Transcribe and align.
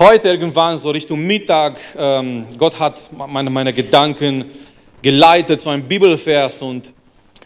heute 0.00 0.28
irgendwann 0.28 0.78
so 0.78 0.88
Richtung 0.88 1.26
Mittag, 1.26 1.78
ähm, 1.94 2.46
Gott 2.56 2.80
hat 2.80 3.10
meine, 3.28 3.50
meine 3.50 3.70
Gedanken 3.74 4.46
geleitet 5.02 5.60
zu 5.60 5.68
einem 5.68 5.86
Bibelvers 5.86 6.62
und 6.62 6.94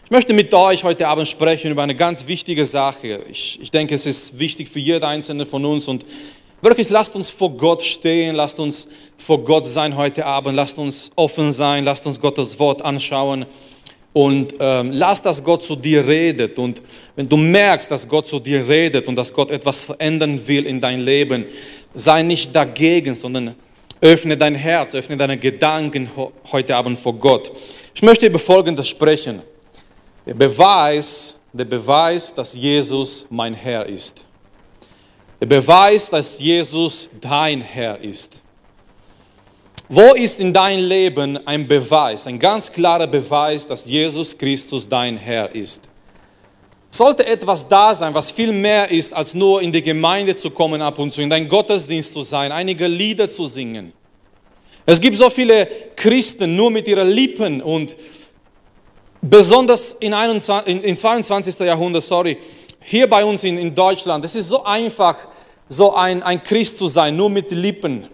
ich 0.05 0.11
möchte 0.11 0.33
mit 0.33 0.53
euch 0.53 0.81
heute 0.85 1.05
Abend 1.05 1.27
sprechen 1.27 1.71
über 1.71 1.83
eine 1.83 1.95
ganz 1.95 2.27
wichtige 2.27 2.63
Sache. 2.63 3.19
Ich, 3.29 3.59
ich 3.61 3.71
denke, 3.71 3.93
es 3.93 4.05
ist 4.05 4.39
wichtig 4.39 4.69
für 4.69 4.79
jeder 4.79 5.09
einzelne 5.09 5.45
von 5.45 5.65
uns 5.65 5.89
und 5.89 6.05
wirklich 6.61 6.89
lasst 6.89 7.17
uns 7.17 7.29
vor 7.29 7.51
Gott 7.57 7.81
stehen, 7.81 8.37
lasst 8.37 8.57
uns 8.61 8.87
vor 9.17 9.43
Gott 9.43 9.67
sein 9.67 9.97
heute 9.97 10.25
Abend, 10.25 10.55
lasst 10.55 10.79
uns 10.79 11.11
offen 11.17 11.51
sein, 11.51 11.83
lasst 11.83 12.07
uns 12.07 12.21
Gottes 12.21 12.57
Wort 12.57 12.81
anschauen 12.83 13.45
und 14.13 14.53
ähm, 14.61 14.91
lass, 14.93 15.21
dass 15.21 15.43
Gott 15.43 15.61
zu 15.61 15.75
dir 15.75 16.07
redet. 16.07 16.57
Und 16.57 16.81
wenn 17.17 17.27
du 17.27 17.35
merkst, 17.35 17.91
dass 17.91 18.07
Gott 18.07 18.25
zu 18.27 18.39
dir 18.39 18.65
redet 18.65 19.09
und 19.09 19.17
dass 19.17 19.33
Gott 19.33 19.51
etwas 19.51 19.83
verändern 19.83 20.39
will 20.47 20.65
in 20.65 20.79
dein 20.79 21.01
Leben, 21.01 21.45
sei 21.95 22.21
nicht 22.21 22.55
dagegen, 22.55 23.15
sondern 23.15 23.55
öffne 24.01 24.37
dein 24.37 24.55
Herz, 24.55 24.93
öffne 24.93 25.17
deine 25.17 25.37
Gedanken 25.37 26.09
heute 26.51 26.75
Abend 26.75 26.99
vor 26.99 27.13
Gott. 27.13 27.51
Ich 27.93 28.01
möchte 28.01 28.27
über 28.27 28.39
Folgendes 28.39 28.87
sprechen. 28.87 29.41
Der 30.25 30.33
Beweis, 30.33 31.37
der 31.53 31.65
Beweis, 31.65 32.33
dass 32.33 32.55
Jesus 32.55 33.25
mein 33.29 33.53
Herr 33.53 33.85
ist. 33.85 34.25
Der 35.39 35.47
Beweis, 35.47 36.09
dass 36.09 36.39
Jesus 36.39 37.09
dein 37.19 37.61
Herr 37.61 37.99
ist. 37.99 38.41
Wo 39.87 40.13
ist 40.13 40.39
in 40.39 40.51
deinem 40.51 40.87
Leben 40.87 41.47
ein 41.47 41.67
Beweis, 41.67 42.25
ein 42.25 42.39
ganz 42.39 42.71
klarer 42.71 43.05
Beweis, 43.05 43.67
dass 43.67 43.85
Jesus 43.85 44.35
Christus 44.35 44.89
dein 44.89 45.15
Herr 45.15 45.53
ist? 45.53 45.91
Sollte 46.95 47.25
etwas 47.25 47.67
da 47.67 47.93
sein, 47.93 48.13
was 48.13 48.31
viel 48.31 48.53
mehr 48.53 48.89
ist, 48.89 49.13
als 49.13 49.33
nur 49.33 49.61
in 49.61 49.69
die 49.69 49.81
Gemeinde 49.81 50.33
zu 50.33 50.49
kommen 50.49 50.81
ab 50.81 50.97
und 50.97 51.13
zu, 51.13 51.21
in 51.21 51.29
deinen 51.29 51.49
Gottesdienst 51.49 52.13
zu 52.13 52.21
sein, 52.21 52.53
einige 52.53 52.87
Lieder 52.87 53.29
zu 53.29 53.45
singen. 53.47 53.91
Es 54.85 55.01
gibt 55.01 55.17
so 55.17 55.29
viele 55.29 55.67
Christen 55.97 56.55
nur 56.55 56.71
mit 56.71 56.87
ihren 56.87 57.09
Lippen 57.09 57.61
und 57.61 57.97
besonders 59.21 59.97
in, 59.99 60.13
21, 60.13 60.85
in 60.85 60.95
22. 60.95 61.59
Jahrhundert, 61.59 62.03
sorry, 62.03 62.37
hier 62.81 63.09
bei 63.09 63.25
uns 63.25 63.43
in, 63.43 63.57
in 63.57 63.75
Deutschland, 63.75 64.23
es 64.23 64.37
ist 64.37 64.47
so 64.47 64.63
einfach, 64.63 65.17
so 65.67 65.93
ein, 65.95 66.23
ein 66.23 66.41
Christ 66.41 66.77
zu 66.77 66.87
sein, 66.87 67.17
nur 67.17 67.29
mit 67.29 67.51
Lippen. 67.51 68.07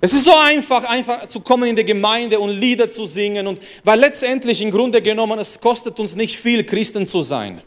Es 0.00 0.12
ist 0.12 0.24
so 0.24 0.34
einfach, 0.34 0.84
einfach 0.84 1.26
zu 1.26 1.40
kommen 1.40 1.68
in 1.68 1.74
die 1.74 1.84
Gemeinde 1.84 2.38
und 2.38 2.50
Lieder 2.50 2.88
zu 2.88 3.04
singen 3.04 3.46
und 3.48 3.60
weil 3.82 3.98
letztendlich 3.98 4.62
im 4.62 4.70
Grunde 4.70 5.02
genommen 5.02 5.38
es 5.38 5.60
kostet 5.60 5.98
uns 5.98 6.14
nicht 6.14 6.36
viel, 6.36 6.64
Christen 6.64 7.04
zu 7.04 7.20
sein. 7.20 7.60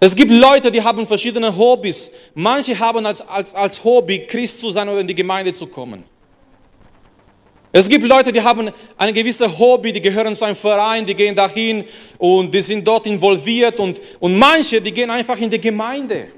Es 0.00 0.14
gibt 0.14 0.30
Leute, 0.30 0.70
die 0.70 0.82
haben 0.82 1.06
verschiedene 1.06 1.56
Hobbys. 1.56 2.10
Manche 2.34 2.78
haben 2.78 3.04
als, 3.04 3.20
als, 3.20 3.54
als 3.54 3.82
Hobby, 3.82 4.26
Christ 4.26 4.60
zu 4.60 4.70
sein 4.70 4.88
oder 4.88 5.00
in 5.00 5.06
die 5.06 5.14
Gemeinde 5.14 5.52
zu 5.52 5.66
kommen. 5.66 6.04
Es 7.70 7.88
gibt 7.88 8.04
Leute, 8.04 8.32
die 8.32 8.40
haben 8.40 8.70
eine 8.96 9.12
gewisse 9.12 9.58
Hobby, 9.58 9.92
die 9.92 10.00
gehören 10.00 10.34
zu 10.34 10.44
einem 10.44 10.56
Verein, 10.56 11.04
die 11.04 11.14
gehen 11.14 11.34
dahin 11.34 11.84
und 12.16 12.52
die 12.52 12.60
sind 12.60 12.86
dort 12.86 13.06
involviert 13.06 13.78
und, 13.78 14.00
und 14.20 14.38
manche, 14.38 14.80
die 14.80 14.92
gehen 14.92 15.10
einfach 15.10 15.38
in 15.38 15.50
die 15.50 15.60
Gemeinde. 15.60 16.28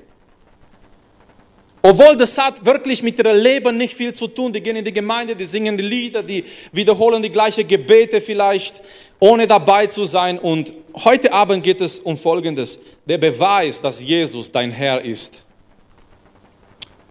Obwohl 1.82 2.16
das 2.16 2.36
hat 2.36 2.64
wirklich 2.64 3.02
mit 3.02 3.18
ihrem 3.18 3.36
Leben 3.36 3.76
nicht 3.76 3.94
viel 3.94 4.12
zu 4.12 4.28
tun. 4.28 4.52
Die 4.52 4.60
gehen 4.60 4.76
in 4.76 4.84
die 4.84 4.92
Gemeinde, 4.92 5.34
die 5.34 5.46
singen 5.46 5.76
die 5.76 5.82
Lieder, 5.82 6.22
die 6.22 6.44
wiederholen 6.72 7.22
die 7.22 7.30
gleichen 7.30 7.66
Gebete 7.66 8.20
vielleicht, 8.20 8.82
ohne 9.18 9.46
dabei 9.46 9.86
zu 9.86 10.04
sein. 10.04 10.38
Und 10.38 10.74
heute 11.04 11.32
Abend 11.32 11.62
geht 11.62 11.80
es 11.80 12.00
um 12.00 12.16
Folgendes. 12.16 12.80
Der 13.06 13.16
Beweis, 13.16 13.80
dass 13.80 14.02
Jesus 14.02 14.52
dein 14.52 14.70
Herr 14.70 15.00
ist. 15.00 15.44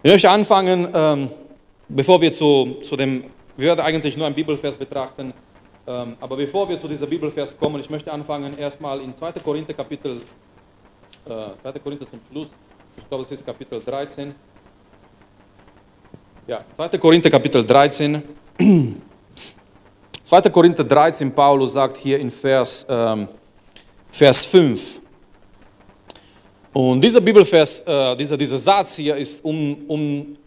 Ich 0.04 0.12
möchte 0.12 0.30
anfangen, 0.30 0.88
ähm, 0.94 1.30
bevor 1.90 2.22
wir 2.22 2.32
zu, 2.32 2.78
zu 2.84 2.96
dem, 2.96 3.26
wir 3.58 3.68
werden 3.68 3.82
eigentlich 3.82 4.16
nur 4.16 4.28
ein 4.28 4.34
Bibelvers 4.34 4.78
betrachten, 4.78 5.34
ähm, 5.86 6.16
aber 6.22 6.38
bevor 6.38 6.70
wir 6.70 6.78
zu 6.78 6.88
dieser 6.88 7.08
Bibelvers 7.08 7.58
kommen, 7.58 7.82
ich 7.82 7.90
möchte 7.90 8.12
anfangen 8.12 8.58
erstmal 8.58 9.02
in 9.02 9.14
2. 9.14 9.34
Korinther 9.44 9.74
Kapitel, 9.74 10.22
äh, 11.26 11.62
2. 11.62 11.80
Korinther 11.84 12.08
zum 12.10 12.20
Schluss, 12.32 12.52
ich 12.96 13.10
glaube 13.10 13.24
es 13.24 13.32
ist 13.32 13.46
Kapitel 13.46 13.82
13, 13.84 14.34
ja, 16.50 16.66
2. 16.76 16.98
Korinther 16.98 17.30
Kapitel 17.30 17.64
13. 17.64 18.24
2. 20.24 20.42
Korinther 20.52 20.84
13, 20.84 21.32
Paulus 21.32 21.74
sagt 21.74 21.98
hier 21.98 22.20
in 22.20 22.32
Vers, 22.32 22.88
ähm, 22.90 23.28
Vers 24.10 24.46
5. 24.48 25.00
Und 26.74 27.02
dieser 27.04 27.22
Bibelvers, 27.22 27.82
äh, 27.82 28.16
dieser, 28.16 28.36
dieser 28.36 28.58
Satz 28.58 28.96
hier 28.96 29.16
ist 29.16 29.46
um, 29.46 29.78
um 29.88 30.38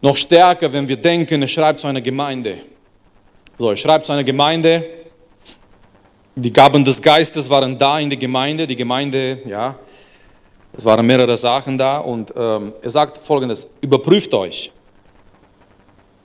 noch 0.00 0.16
stärker, 0.16 0.72
wenn 0.72 0.86
wir 0.86 0.96
denken, 0.96 1.42
er 1.42 1.48
schreibt 1.48 1.80
zu 1.80 1.88
einer 1.88 2.00
Gemeinde. 2.00 2.58
So, 3.58 3.70
er 3.70 3.76
schreibt 3.76 4.06
zu 4.06 4.12
einer 4.12 4.24
Gemeinde. 4.24 4.84
Die 6.36 6.52
Gaben 6.52 6.84
des 6.84 7.02
Geistes 7.02 7.50
waren 7.50 7.76
da 7.76 7.98
in 7.98 8.10
der 8.10 8.18
Gemeinde. 8.18 8.64
Die 8.64 8.76
Gemeinde, 8.76 9.40
ja, 9.44 9.76
es 10.72 10.84
waren 10.84 11.04
mehrere 11.04 11.36
Sachen 11.36 11.78
da. 11.78 11.98
Und 11.98 12.32
ähm, 12.36 12.72
er 12.80 12.90
sagt 12.90 13.18
folgendes: 13.18 13.70
Überprüft 13.80 14.32
euch 14.34 14.72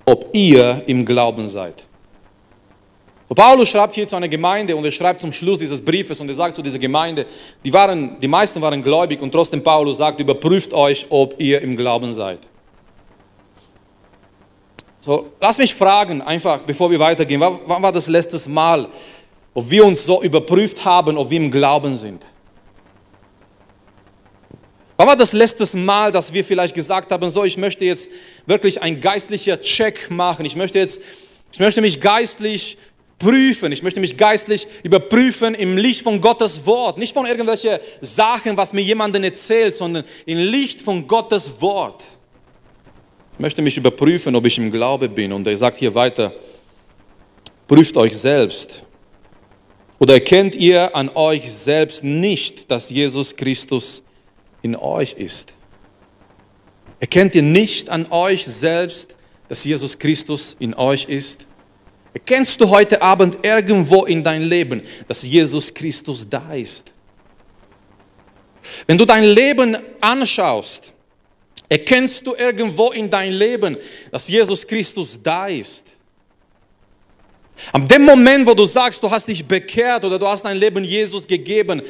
ob 0.10 0.30
ihr 0.34 0.82
im 0.88 1.06
Glauben 1.06 1.48
seid. 1.48 1.86
So, 3.28 3.36
Paulus 3.36 3.70
schreibt 3.70 3.94
hier 3.94 4.08
zu 4.08 4.16
einer 4.16 4.28
Gemeinde 4.28 4.76
und 4.76 4.84
er 4.84 4.90
schreibt 4.90 5.22
zum 5.22 5.32
Schluss 5.32 5.60
dieses 5.60 5.86
Briefes 5.86 6.20
und 6.20 6.28
er 6.28 6.34
sagt 6.34 6.56
zu 6.56 6.64
dieser 6.64 6.80
Gemeinde, 6.80 7.28
die, 7.64 7.72
waren, 7.72 8.20
die 8.20 8.28
meisten 8.28 8.60
waren 8.60 8.82
gläubig 8.82 9.22
und 9.22 9.32
trotzdem 9.32 9.64
Paulus 9.64 9.98
sagt, 9.98 10.20
überprüft 10.20 10.74
euch, 10.74 11.06
ob 11.10 11.36
ihr 11.40 11.62
im 11.62 11.78
Glauben 11.78 12.12
seid. 12.12 12.40
So, 14.98 15.28
lass 15.40 15.60
mich 15.60 15.76
fragen, 15.76 16.24
einfach 16.24 16.58
bevor 16.62 16.90
wir 16.90 16.98
weitergehen, 16.98 17.40
wann 17.40 17.84
war 17.84 17.92
das 17.92 18.08
letzte 18.08 18.50
Mal, 18.50 18.88
ob 19.54 19.70
wir 19.70 19.86
uns 19.86 20.04
so 20.04 20.24
überprüft 20.24 20.84
haben, 20.86 21.18
ob 21.18 21.30
wir 21.30 21.38
im 21.38 21.52
Glauben 21.52 21.96
sind? 21.96 22.26
Wann 25.00 25.08
war 25.08 25.16
das 25.16 25.32
letzte 25.32 25.78
Mal, 25.78 26.12
dass 26.12 26.34
wir 26.34 26.44
vielleicht 26.44 26.76
gesagt 26.76 27.10
haben, 27.14 27.30
so, 27.30 27.46
ich 27.46 27.56
möchte 27.56 27.86
jetzt 27.86 28.10
wirklich 28.46 28.82
ein 28.82 29.00
geistlicher 29.00 29.58
Check 29.58 30.12
machen. 30.12 30.46
Ich 30.46 30.58
möchte 30.58 30.78
jetzt, 30.78 31.00
ich 31.54 31.60
möchte 31.60 31.80
mich 31.80 32.02
geistlich 32.02 32.78
prüfen. 33.18 33.72
Ich 33.72 33.82
möchte 33.82 34.02
mich 34.02 34.18
geistlich 34.18 34.68
überprüfen 34.84 35.56
im 35.56 35.78
Licht 35.78 36.02
von 36.02 36.20
Gottes 36.20 36.66
Wort. 36.66 36.98
Nicht 36.98 37.14
von 37.14 37.26
irgendwelchen 37.26 37.78
Sachen, 38.02 38.58
was 38.58 38.74
mir 38.74 38.82
jemanden 38.82 39.24
erzählt, 39.24 39.74
sondern 39.74 40.04
im 40.26 40.38
Licht 40.38 40.82
von 40.82 41.08
Gottes 41.08 41.62
Wort. 41.62 42.04
Ich 43.36 43.40
möchte 43.40 43.62
mich 43.62 43.78
überprüfen, 43.78 44.36
ob 44.36 44.46
ich 44.48 44.58
im 44.58 44.70
Glaube 44.70 45.08
bin. 45.08 45.32
Und 45.32 45.48
er 45.48 45.56
sagt 45.56 45.78
hier 45.78 45.96
weiter, 45.96 46.34
prüft 47.70 47.96
euch 47.96 48.18
selbst. 48.18 48.84
Oder 49.98 50.16
erkennt 50.16 50.56
ihr 50.56 50.94
an 50.94 51.08
euch 51.16 51.50
selbst 51.50 52.04
nicht, 52.04 52.70
dass 52.70 52.90
Jesus 52.90 53.34
Christus 53.34 54.04
in 54.62 54.76
euch 54.76 55.14
ist. 55.14 55.56
Erkennt 57.00 57.36
ihr 57.36 57.42
nicht 57.42 57.90
an 57.90 58.08
euch 58.12 58.46
selbst, 58.46 59.16
dass 59.48 59.64
Jesus 59.64 59.98
Christus 59.98 60.56
in 60.60 60.74
euch 60.74 61.06
ist? 61.06 61.48
Erkennst 62.14 62.60
du 62.60 62.70
heute 62.70 63.02
Abend 63.02 63.38
irgendwo 63.44 64.06
in 64.06 64.24
dein 64.24 64.42
Leben, 64.42 64.82
dass 65.08 65.26
Jesus 65.26 65.74
Christus 65.74 66.28
da 66.30 66.54
ist? 66.54 66.94
Wenn 68.88 68.98
du 68.98 69.06
dein 69.06 69.24
Leben 69.24 69.78
anschaust, 70.02 70.94
erkennst 71.70 72.26
du 72.26 72.36
irgendwo 72.36 72.92
in 72.92 73.10
dein 73.10 73.32
Leben, 73.32 73.78
dass 74.12 74.28
Jesus 74.28 74.66
Christus 74.66 75.22
da 75.22 75.48
ist? 75.48 75.98
Am 77.72 77.88
dem 77.88 78.04
Moment, 78.04 78.48
wo 78.48 78.54
du 78.54 78.66
sagst, 78.66 79.04
du 79.04 79.10
hast 79.10 79.28
dich 79.28 79.46
bekehrt 79.46 80.04
oder 80.06 80.18
du 80.18 80.28
hast 80.28 80.44
dein 80.44 80.58
Leben 80.58 80.84
Jesus 80.84 81.28
gegeben, 81.28 81.82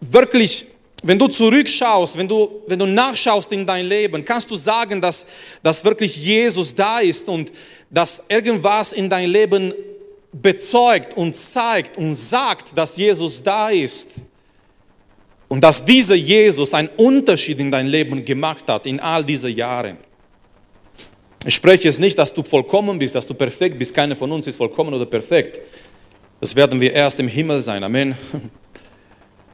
wirklich 0.00 0.66
wenn 1.02 1.18
du 1.18 1.28
zurückschaust, 1.28 2.16
wenn 2.16 2.28
du, 2.28 2.62
wenn 2.66 2.78
du 2.78 2.86
nachschaust 2.86 3.52
in 3.52 3.66
dein 3.66 3.86
Leben, 3.86 4.24
kannst 4.24 4.50
du 4.50 4.56
sagen, 4.56 5.00
dass, 5.00 5.26
dass 5.62 5.84
wirklich 5.84 6.16
Jesus 6.16 6.74
da 6.74 7.00
ist 7.00 7.28
und 7.28 7.52
dass 7.90 8.22
irgendwas 8.28 8.92
in 8.92 9.08
dein 9.08 9.28
Leben 9.28 9.72
bezeugt 10.32 11.16
und 11.16 11.34
zeigt 11.34 11.96
und 11.96 12.14
sagt, 12.14 12.76
dass 12.76 12.96
Jesus 12.96 13.42
da 13.42 13.70
ist. 13.70 14.26
Und 15.48 15.60
dass 15.60 15.84
dieser 15.84 16.16
Jesus 16.16 16.74
einen 16.74 16.88
Unterschied 16.96 17.60
in 17.60 17.70
dein 17.70 17.86
Leben 17.86 18.24
gemacht 18.24 18.64
hat 18.68 18.86
in 18.86 18.98
all 18.98 19.24
diesen 19.24 19.54
Jahren. 19.54 19.96
Ich 21.46 21.54
spreche 21.54 21.84
jetzt 21.84 22.00
nicht, 22.00 22.18
dass 22.18 22.34
du 22.34 22.42
vollkommen 22.42 22.98
bist, 22.98 23.14
dass 23.14 23.26
du 23.26 23.34
perfekt 23.34 23.78
bist. 23.78 23.94
Keiner 23.94 24.16
von 24.16 24.32
uns 24.32 24.48
ist 24.48 24.56
vollkommen 24.56 24.92
oder 24.92 25.06
perfekt. 25.06 25.60
Das 26.40 26.56
werden 26.56 26.80
wir 26.80 26.92
erst 26.92 27.20
im 27.20 27.28
Himmel 27.28 27.60
sein. 27.60 27.84
Amen. 27.84 28.16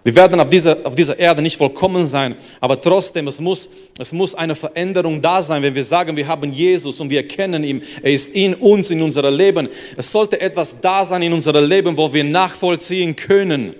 Wir 0.04 0.16
werden 0.16 0.40
auf 0.40 0.50
dieser, 0.50 0.78
auf 0.84 0.96
dieser 0.96 1.16
Erde 1.16 1.42
nicht 1.42 1.56
vollkommen 1.56 2.06
sein, 2.06 2.34
aber 2.60 2.80
trotzdem, 2.80 3.28
es 3.28 3.40
muss, 3.40 3.68
es 4.00 4.12
muss 4.12 4.34
eine 4.34 4.56
Veränderung 4.56 5.22
da 5.22 5.40
sein, 5.40 5.62
wenn 5.62 5.76
wir 5.76 5.84
sagen, 5.84 6.16
wir 6.16 6.26
haben 6.26 6.52
Jesus 6.52 7.00
und 7.00 7.08
wir 7.08 7.26
kennen 7.28 7.62
ihn, 7.62 7.82
er 8.02 8.12
ist 8.12 8.34
in 8.34 8.54
uns, 8.54 8.90
in 8.90 9.00
unserem 9.00 9.36
Leben. 9.36 9.68
Es 9.96 10.10
sollte 10.10 10.40
etwas 10.40 10.80
da 10.80 11.04
sein 11.04 11.22
in 11.22 11.32
unserem 11.32 11.68
Leben, 11.68 11.96
wo 11.96 12.12
wir 12.12 12.24
nachvollziehen 12.24 13.14
können, 13.14 13.76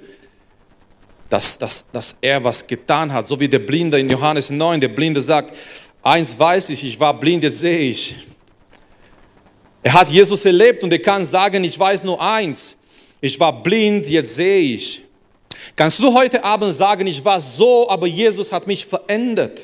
dass, 1.29 1.59
dass, 1.59 1.87
dass 1.91 2.17
er 2.21 2.45
was 2.45 2.65
getan 2.69 3.13
hat. 3.13 3.27
So 3.27 3.41
wie 3.41 3.49
der 3.49 3.59
Blinde 3.59 3.99
in 3.99 4.09
Johannes 4.09 4.51
9, 4.51 4.81
der 4.81 4.89
Blinde 4.89 5.21
sagt, 5.21 5.57
eins 6.05 6.39
weiß 6.39 6.71
ich, 6.71 6.85
ich 6.85 7.01
war 7.01 7.19
blind, 7.19 7.43
jetzt 7.43 7.59
sehe 7.59 7.91
ich. 7.91 8.15
Er 9.83 9.95
hat 9.95 10.11
Jesus 10.11 10.45
erlebt 10.45 10.85
und 10.85 10.93
er 10.93 11.01
kann 11.01 11.25
sagen, 11.25 11.65
ich 11.65 11.77
weiß 11.77 12.05
nur 12.05 12.23
eins, 12.23 12.77
ich 13.21 13.41
war 13.41 13.61
blind, 13.61 14.09
jetzt 14.09 14.37
sehe 14.37 14.61
ich. 14.61 15.03
Kannst 15.77 15.99
du 16.01 16.13
heute 16.13 16.43
Abend 16.43 16.73
sagen, 16.73 17.07
ich 17.07 17.25
war 17.25 17.41
so, 17.41 17.89
aber 17.89 18.07
Jesus 18.07 18.53
hat 18.53 18.67
mich 18.67 18.85
verändert? 18.85 19.61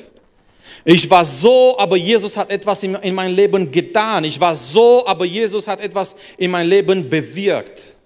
Ich 0.85 1.09
war 1.09 1.25
so, 1.25 1.77
aber 1.77 1.97
Jesus 1.97 2.37
hat 2.37 2.49
etwas 2.49 2.83
in, 2.83 2.95
in 2.95 3.13
mein 3.13 3.31
Leben 3.31 3.69
getan. 3.69 4.23
Ich 4.23 4.39
war 4.39 4.55
so, 4.55 5.05
aber 5.05 5.25
Jesus 5.25 5.67
hat 5.67 5.81
etwas 5.81 6.15
in 6.37 6.51
mein 6.51 6.67
Leben 6.67 7.09
bewirkt. 7.09 7.97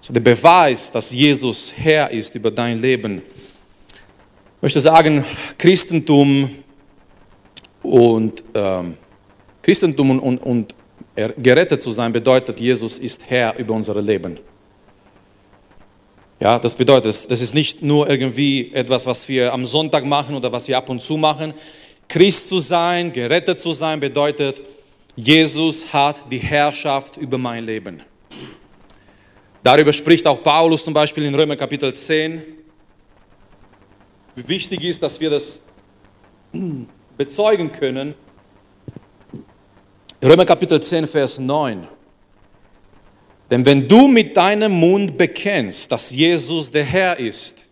So 0.00 0.12
der 0.12 0.20
Beweis, 0.20 0.90
dass 0.90 1.12
Jesus 1.12 1.72
Herr 1.76 2.10
ist 2.10 2.34
über 2.34 2.50
dein 2.50 2.80
Leben. 2.80 3.18
Ich 3.18 4.62
möchte 4.62 4.80
sagen, 4.80 5.24
Christentum 5.58 6.50
und 7.82 8.42
ähm, 8.54 8.96
Christentum 9.62 10.10
und, 10.10 10.20
und, 10.20 10.38
und 10.38 10.74
gerettet 11.42 11.80
zu 11.80 11.90
sein 11.90 12.12
bedeutet, 12.12 12.58
Jesus 12.60 12.98
ist 12.98 13.28
Herr 13.28 13.56
über 13.58 13.74
unser 13.74 14.00
Leben. 14.00 14.38
Ja, 16.44 16.58
das 16.58 16.74
bedeutet, 16.74 17.30
das 17.30 17.40
ist 17.40 17.54
nicht 17.54 17.82
nur 17.82 18.06
irgendwie 18.06 18.70
etwas, 18.74 19.06
was 19.06 19.30
wir 19.30 19.50
am 19.54 19.64
Sonntag 19.64 20.04
machen 20.04 20.34
oder 20.34 20.52
was 20.52 20.68
wir 20.68 20.76
ab 20.76 20.90
und 20.90 21.00
zu 21.00 21.16
machen. 21.16 21.54
Christ 22.06 22.50
zu 22.50 22.58
sein, 22.58 23.14
gerettet 23.14 23.58
zu 23.58 23.72
sein, 23.72 23.98
bedeutet, 23.98 24.60
Jesus 25.16 25.90
hat 25.94 26.30
die 26.30 26.36
Herrschaft 26.36 27.16
über 27.16 27.38
mein 27.38 27.64
Leben. 27.64 28.02
Darüber 29.62 29.90
spricht 29.90 30.26
auch 30.26 30.42
Paulus 30.42 30.84
zum 30.84 30.92
Beispiel 30.92 31.24
in 31.24 31.34
Römer 31.34 31.56
Kapitel 31.56 31.94
10. 31.94 32.42
Wie 34.36 34.46
wichtig 34.46 34.84
ist, 34.84 35.02
dass 35.02 35.18
wir 35.18 35.30
das 35.30 35.62
bezeugen 37.16 37.72
können. 37.72 38.12
Römer 40.22 40.44
Kapitel 40.44 40.78
10, 40.78 41.06
Vers 41.06 41.38
9. 41.38 41.88
Denn 43.50 43.64
wenn 43.64 43.86
du 43.86 44.08
mit 44.08 44.36
deinem 44.36 44.72
Mund 44.72 45.16
bekennst, 45.18 45.90
dass 45.92 46.10
Jesus 46.10 46.70
der 46.70 46.84
Herr 46.84 47.18
ist, 47.18 47.64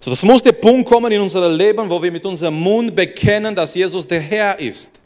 so 0.00 0.10
das 0.10 0.24
muss 0.24 0.42
der 0.42 0.52
Punkt 0.52 0.88
kommen 0.88 1.12
in 1.12 1.20
unserem 1.20 1.56
Leben, 1.56 1.88
wo 1.88 2.02
wir 2.02 2.10
mit 2.10 2.24
unserem 2.24 2.54
Mund 2.54 2.94
bekennen, 2.94 3.54
dass 3.54 3.74
Jesus 3.74 4.06
der 4.06 4.20
Herr 4.20 4.58
ist. 4.58 5.02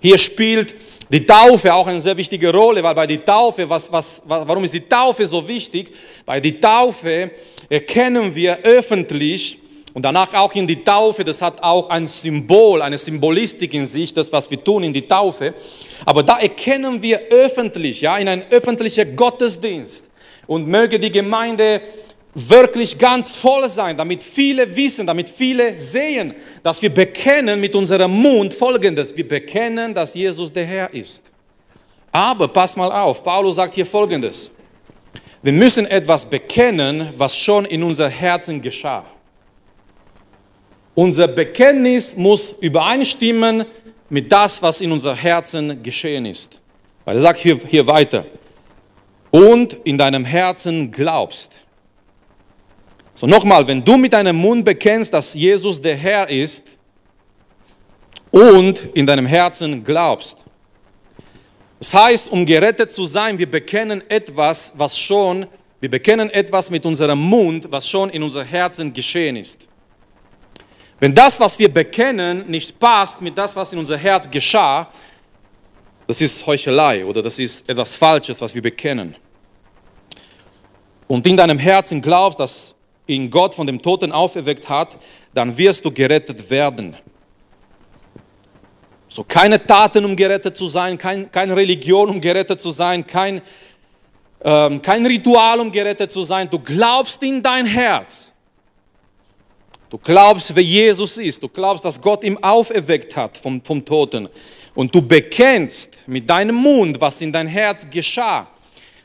Hier 0.00 0.18
spielt 0.18 0.74
die 1.10 1.24
Taufe 1.24 1.72
auch 1.72 1.86
eine 1.86 2.00
sehr 2.00 2.16
wichtige 2.16 2.52
Rolle, 2.52 2.82
weil 2.82 2.94
bei 2.94 3.06
der 3.06 3.24
Taufe, 3.24 3.68
was, 3.68 3.90
was, 3.90 4.22
warum 4.26 4.62
ist 4.64 4.74
die 4.74 4.80
Taufe 4.80 5.24
so 5.24 5.46
wichtig? 5.48 5.90
Bei 6.26 6.38
der 6.38 6.60
Taufe 6.60 7.30
erkennen 7.68 8.34
wir 8.34 8.58
öffentlich, 8.58 9.58
und 9.94 10.02
danach 10.02 10.32
auch 10.34 10.54
in 10.54 10.66
die 10.66 10.84
Taufe, 10.84 11.24
das 11.24 11.40
hat 11.40 11.62
auch 11.62 11.88
ein 11.88 12.06
Symbol, 12.06 12.82
eine 12.82 12.98
Symbolistik 12.98 13.72
in 13.74 13.86
sich, 13.86 14.12
das, 14.12 14.30
was 14.32 14.50
wir 14.50 14.62
tun 14.62 14.84
in 14.84 14.92
die 14.92 15.06
Taufe. 15.06 15.54
Aber 16.04 16.22
da 16.22 16.38
erkennen 16.38 17.02
wir 17.02 17.20
öffentlich, 17.30 18.02
ja, 18.02 18.18
in 18.18 18.28
einem 18.28 18.42
öffentlichen 18.50 19.16
Gottesdienst. 19.16 20.10
Und 20.46 20.66
möge 20.66 20.98
die 20.98 21.10
Gemeinde 21.10 21.80
wirklich 22.34 22.96
ganz 22.96 23.36
voll 23.36 23.68
sein, 23.68 23.96
damit 23.96 24.22
viele 24.22 24.74
wissen, 24.76 25.06
damit 25.06 25.28
viele 25.28 25.76
sehen, 25.76 26.34
dass 26.62 26.80
wir 26.80 26.90
bekennen 26.90 27.60
mit 27.60 27.74
unserem 27.74 28.10
Mund 28.10 28.54
Folgendes. 28.54 29.16
Wir 29.16 29.26
bekennen, 29.26 29.92
dass 29.92 30.14
Jesus 30.14 30.52
der 30.52 30.64
Herr 30.64 30.92
ist. 30.94 31.32
Aber 32.12 32.48
pass 32.48 32.76
mal 32.76 32.90
auf, 32.90 33.22
Paulus 33.22 33.56
sagt 33.56 33.74
hier 33.74 33.86
Folgendes. 33.86 34.50
Wir 35.42 35.52
müssen 35.52 35.86
etwas 35.86 36.24
bekennen, 36.24 37.08
was 37.16 37.36
schon 37.36 37.64
in 37.64 37.82
unser 37.82 38.08
Herzen 38.08 38.60
geschah. 38.60 39.04
Unser 40.98 41.28
Bekenntnis 41.28 42.16
muss 42.16 42.56
übereinstimmen 42.60 43.64
mit 44.08 44.32
das, 44.32 44.60
was 44.60 44.80
in 44.80 44.90
unser 44.90 45.14
Herzen 45.14 45.80
geschehen 45.80 46.26
ist. 46.26 46.60
Weil 47.04 47.14
er 47.14 47.20
sagt 47.20 47.38
hier, 47.38 47.56
hier 47.56 47.86
weiter, 47.86 48.26
und 49.30 49.74
in 49.84 49.96
deinem 49.96 50.24
Herzen 50.24 50.90
glaubst. 50.90 51.60
So 53.14 53.28
nochmal, 53.28 53.64
wenn 53.68 53.84
du 53.84 53.96
mit 53.96 54.12
deinem 54.12 54.34
Mund 54.34 54.64
bekennst, 54.64 55.14
dass 55.14 55.34
Jesus 55.34 55.80
der 55.80 55.94
Herr 55.94 56.28
ist 56.28 56.80
und 58.32 58.88
in 58.92 59.06
deinem 59.06 59.26
Herzen 59.26 59.84
glaubst. 59.84 60.46
Das 61.78 61.94
heißt, 61.94 62.32
um 62.32 62.44
gerettet 62.44 62.90
zu 62.90 63.04
sein, 63.04 63.38
wir 63.38 63.48
bekennen 63.48 64.02
etwas, 64.10 64.72
was 64.76 64.98
schon, 64.98 65.46
wir 65.78 65.90
bekennen 65.90 66.28
etwas 66.30 66.72
mit 66.72 66.84
unserem 66.84 67.20
Mund, 67.20 67.70
was 67.70 67.88
schon 67.88 68.10
in 68.10 68.24
unser 68.24 68.42
Herzen 68.42 68.92
geschehen 68.92 69.36
ist. 69.36 69.67
Wenn 71.00 71.14
das, 71.14 71.38
was 71.38 71.58
wir 71.58 71.72
bekennen, 71.72 72.44
nicht 72.48 72.78
passt 72.78 73.20
mit 73.20 73.38
das, 73.38 73.54
was 73.54 73.72
in 73.72 73.78
unser 73.78 73.96
Herz 73.96 74.28
geschah, 74.28 74.88
das 76.06 76.20
ist 76.20 76.44
Heuchelei 76.46 77.04
oder 77.04 77.22
das 77.22 77.38
ist 77.38 77.68
etwas 77.68 77.94
Falsches, 77.94 78.40
was 78.40 78.54
wir 78.54 78.62
bekennen. 78.62 79.14
Und 81.06 81.26
in 81.26 81.36
deinem 81.36 81.58
Herzen 81.58 82.02
glaubst, 82.02 82.40
dass 82.40 82.74
ihn 83.06 83.30
Gott 83.30 83.54
von 83.54 83.66
dem 83.66 83.80
Toten 83.80 84.10
auferweckt 84.12 84.68
hat, 84.68 84.98
dann 85.32 85.56
wirst 85.56 85.84
du 85.84 85.90
gerettet 85.90 86.50
werden. 86.50 86.94
So 89.08 89.24
keine 89.24 89.64
Taten, 89.64 90.04
um 90.04 90.16
gerettet 90.16 90.56
zu 90.56 90.66
sein, 90.66 90.98
kein, 90.98 91.30
keine 91.30 91.56
Religion, 91.56 92.10
um 92.10 92.20
gerettet 92.20 92.60
zu 92.60 92.70
sein, 92.70 93.06
kein, 93.06 93.40
ähm, 94.42 94.82
kein 94.82 95.06
Ritual, 95.06 95.60
um 95.60 95.72
gerettet 95.72 96.12
zu 96.12 96.22
sein. 96.22 96.50
Du 96.50 96.58
glaubst 96.58 97.22
in 97.22 97.42
dein 97.42 97.66
Herz 97.66 98.32
Du 99.90 99.96
glaubst, 99.96 100.54
wer 100.54 100.62
Jesus 100.62 101.16
ist. 101.18 101.42
Du 101.42 101.48
glaubst, 101.48 101.84
dass 101.84 102.00
Gott 102.00 102.22
ihn 102.22 102.36
auferweckt 102.42 103.16
hat 103.16 103.36
vom, 103.36 103.62
vom 103.64 103.84
Toten. 103.84 104.28
Und 104.74 104.94
du 104.94 105.00
bekennst 105.00 106.04
mit 106.06 106.28
deinem 106.28 106.56
Mund, 106.56 107.00
was 107.00 107.20
in 107.22 107.32
dein 107.32 107.46
Herz 107.46 107.88
geschah, 107.88 108.46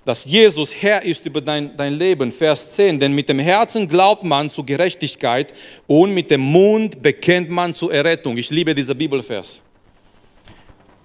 dass 0.03 0.25
Jesus 0.25 0.75
Herr 0.81 1.01
ist 1.03 1.25
über 1.25 1.39
dein, 1.39 1.75
dein 1.77 1.93
Leben. 1.93 2.31
Vers 2.31 2.71
10. 2.73 2.99
Denn 2.99 3.13
mit 3.13 3.29
dem 3.29 3.39
Herzen 3.39 3.87
glaubt 3.87 4.25
man 4.25 4.49
zur 4.49 4.65
Gerechtigkeit 4.65 5.53
und 5.87 6.13
mit 6.13 6.29
dem 6.29 6.41
Mund 6.41 7.01
bekennt 7.01 7.49
man 7.49 7.73
zur 7.73 7.93
Errettung. 7.93 8.35
Ich 8.35 8.49
liebe 8.49 8.75
dieser 8.75 8.95
Bibelvers 8.95 9.63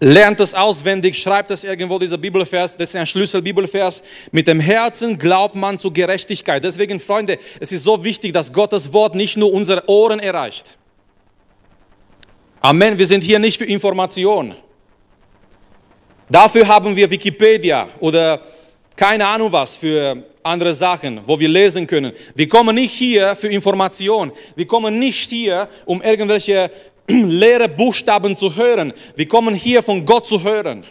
lernt 0.00 0.40
es 0.40 0.54
auswendig, 0.54 1.18
schreibt 1.18 1.50
es 1.50 1.64
irgendwo, 1.64 1.98
dieser 1.98 2.18
Bibelvers, 2.18 2.76
das 2.76 2.90
ist 2.90 2.96
ein 2.96 3.06
Schlüsselbibelvers. 3.06 4.02
Mit 4.32 4.46
dem 4.46 4.60
Herzen 4.60 5.18
glaubt 5.18 5.54
man 5.54 5.78
zu 5.78 5.90
Gerechtigkeit. 5.90 6.62
Deswegen, 6.62 6.98
Freunde, 6.98 7.38
es 7.60 7.72
ist 7.72 7.84
so 7.84 8.02
wichtig, 8.04 8.32
dass 8.32 8.52
Gottes 8.52 8.92
Wort 8.92 9.14
nicht 9.14 9.36
nur 9.36 9.52
unsere 9.52 9.88
Ohren 9.88 10.20
erreicht. 10.20 10.76
Amen, 12.60 12.98
wir 12.98 13.06
sind 13.06 13.22
hier 13.22 13.38
nicht 13.38 13.58
für 13.58 13.66
Information. 13.66 14.54
Dafür 16.30 16.66
haben 16.68 16.94
wir 16.94 17.10
Wikipedia 17.10 17.88
oder 18.00 18.40
keine 18.96 19.26
Ahnung 19.26 19.50
was 19.50 19.76
für 19.76 20.24
andere 20.42 20.74
Sachen, 20.74 21.20
wo 21.24 21.38
wir 21.38 21.48
lesen 21.48 21.86
können. 21.86 22.12
Wir 22.34 22.48
kommen 22.48 22.74
nicht 22.74 22.92
hier 22.92 23.34
für 23.36 23.48
Information. 23.48 24.32
Wir 24.56 24.66
kommen 24.66 24.98
nicht 24.98 25.30
hier, 25.30 25.68
um 25.86 26.02
irgendwelche 26.02 26.70
leere 27.12 27.68
Buchstaben 27.68 28.36
zu 28.36 28.54
hören. 28.54 28.92
Wir 29.16 29.26
kommen 29.26 29.54
hier 29.54 29.82
von 29.82 30.04
Gott 30.04 30.26
zu 30.26 30.42
hören. 30.42 30.84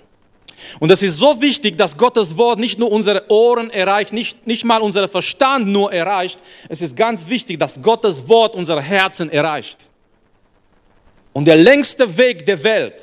Und 0.80 0.90
es 0.92 1.04
ist 1.04 1.18
so 1.18 1.40
wichtig, 1.40 1.78
dass 1.78 1.96
Gottes 1.98 2.38
Wort 2.38 2.60
nicht 2.60 2.80
nur 2.80 2.92
unsere 2.92 3.30
Ohren 3.30 3.70
erreicht, 3.70 4.12
nicht, 4.12 4.48
nicht 4.48 4.66
mal 4.66 4.82
unser 4.82 5.08
Verstand 5.08 5.68
nur 5.68 5.94
erreicht. 5.94 6.40
Es 6.68 6.82
ist 6.82 6.96
ganz 6.96 7.30
wichtig, 7.30 7.60
dass 7.60 7.82
Gottes 7.82 8.28
Wort 8.28 8.56
unser 8.56 8.82
Herzen 8.82 9.32
erreicht. 9.32 9.78
Und 11.34 11.46
der 11.46 11.58
längste 11.58 12.18
Weg 12.18 12.46
der 12.46 12.62
Welt 12.64 12.96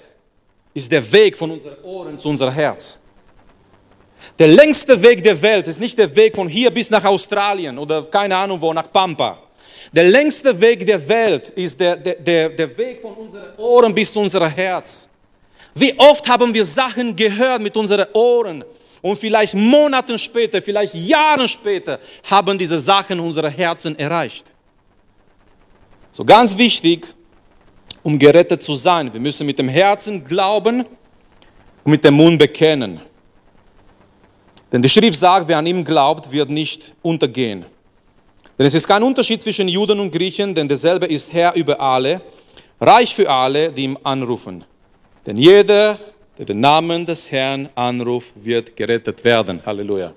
ist 0.74 0.90
der 0.90 1.12
Weg 1.12 1.36
von 1.36 1.52
unseren 1.52 1.80
Ohren 1.84 2.18
zu 2.18 2.28
unser 2.28 2.50
Herz. 2.50 2.98
Der 4.38 4.48
längste 4.48 5.00
Weg 5.00 5.22
der 5.22 5.40
Welt 5.40 5.68
ist 5.68 5.78
nicht 5.78 5.96
der 5.96 6.14
Weg 6.16 6.34
von 6.34 6.48
hier 6.48 6.72
bis 6.72 6.90
nach 6.90 7.04
Australien 7.04 7.78
oder 7.78 8.02
keine 8.04 8.36
Ahnung 8.36 8.60
wo, 8.60 8.72
nach 8.72 8.90
Pampa. 8.90 9.43
Der 9.92 10.04
längste 10.04 10.58
Weg 10.60 10.86
der 10.86 11.08
Welt 11.08 11.50
ist 11.50 11.78
der, 11.78 11.96
der, 11.96 12.14
der, 12.14 12.48
der 12.50 12.76
Weg 12.76 13.00
von 13.00 13.14
unseren 13.14 13.56
Ohren 13.58 13.94
bis 13.94 14.12
zu 14.12 14.20
unserem 14.20 14.50
Herz. 14.50 15.08
Wie 15.74 15.98
oft 15.98 16.28
haben 16.28 16.54
wir 16.54 16.64
Sachen 16.64 17.14
gehört 17.14 17.60
mit 17.60 17.76
unseren 17.76 18.06
Ohren 18.12 18.64
und 19.02 19.16
vielleicht 19.16 19.54
Monaten 19.54 20.18
später, 20.18 20.62
vielleicht 20.62 20.94
Jahre 20.94 21.46
später 21.48 21.98
haben 22.30 22.56
diese 22.56 22.78
Sachen 22.78 23.20
unsere 23.20 23.50
Herzen 23.50 23.98
erreicht. 23.98 24.54
So 26.10 26.24
ganz 26.24 26.56
wichtig, 26.56 27.06
um 28.02 28.18
gerettet 28.18 28.62
zu 28.62 28.74
sein, 28.74 29.12
wir 29.12 29.20
müssen 29.20 29.46
mit 29.46 29.58
dem 29.58 29.68
Herzen 29.68 30.24
glauben 30.24 30.80
und 31.84 31.90
mit 31.90 32.04
dem 32.04 32.14
Mund 32.14 32.38
bekennen. 32.38 33.00
Denn 34.70 34.80
die 34.80 34.88
Schrift 34.88 35.18
sagt, 35.18 35.48
wer 35.48 35.58
an 35.58 35.66
ihm 35.66 35.84
glaubt, 35.84 36.30
wird 36.30 36.50
nicht 36.50 36.94
untergehen. 37.02 37.64
Denn 38.58 38.66
es 38.66 38.74
ist 38.74 38.86
kein 38.86 39.02
Unterschied 39.02 39.42
zwischen 39.42 39.68
Juden 39.68 39.98
und 39.98 40.10
Griechen, 40.12 40.54
denn 40.54 40.68
derselbe 40.68 41.06
ist 41.06 41.32
Herr 41.32 41.54
über 41.54 41.80
alle, 41.80 42.20
reich 42.80 43.14
für 43.14 43.28
alle, 43.28 43.72
die 43.72 43.84
ihm 43.84 43.98
anrufen. 44.02 44.64
Denn 45.26 45.36
jeder, 45.36 45.98
der 46.38 46.44
den 46.44 46.60
Namen 46.60 47.04
des 47.04 47.32
Herrn 47.32 47.68
anruft, 47.74 48.32
wird 48.44 48.76
gerettet 48.76 49.24
werden. 49.24 49.60
Halleluja. 49.64 50.12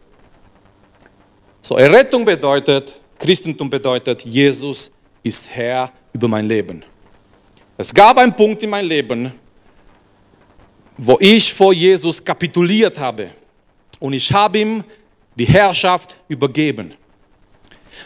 So, 1.61 1.77
Errettung 1.77 2.23
bedeutet, 2.23 3.01
Christentum 3.17 3.69
bedeutet, 3.69 4.23
Jesus 4.23 4.91
ist 5.23 5.49
Herr 5.55 5.91
über 6.13 6.27
mein 6.27 6.47
Leben. 6.47 6.83
Es 7.77 7.93
gab 7.93 8.17
einen 8.17 8.35
Punkt 8.35 8.61
in 8.63 8.69
meinem 8.69 8.87
Leben, 8.87 9.31
wo 10.97 11.17
ich 11.19 11.53
vor 11.53 11.73
Jesus 11.73 12.23
kapituliert 12.23 12.97
habe 12.99 13.29
und 13.99 14.13
ich 14.13 14.31
habe 14.31 14.59
ihm 14.59 14.83
die 15.35 15.45
Herrschaft 15.45 16.17
übergeben. 16.27 16.93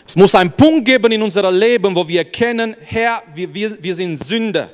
Es 0.06 0.16
muss 0.16 0.36
einen 0.36 0.52
Punkt 0.52 0.86
geben 0.86 1.12
in 1.12 1.22
unserem 1.22 1.58
Leben, 1.58 1.96
wo 1.96 2.08
wir 2.08 2.20
erkennen, 2.20 2.76
Herr, 2.82 3.22
wir, 3.34 3.54
wir, 3.54 3.84
wir 3.84 3.94
sind 3.94 4.18
Sünder. 4.18 4.70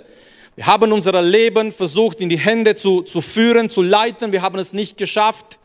Wir 0.56 0.66
haben 0.66 0.92
unser 0.92 1.22
Leben 1.22 1.72
versucht 1.72 2.20
in 2.20 2.30
die 2.30 2.38
Hände 2.38 2.74
zu, 2.74 3.04
zu 3.04 3.22
führen, 3.22 3.70
zu 3.70 3.84
leiten. 3.84 4.32
Wir 4.32 4.42
haben 4.42 4.58
es 4.58 4.74
nicht 4.74 4.98
geschafft. 4.98 5.60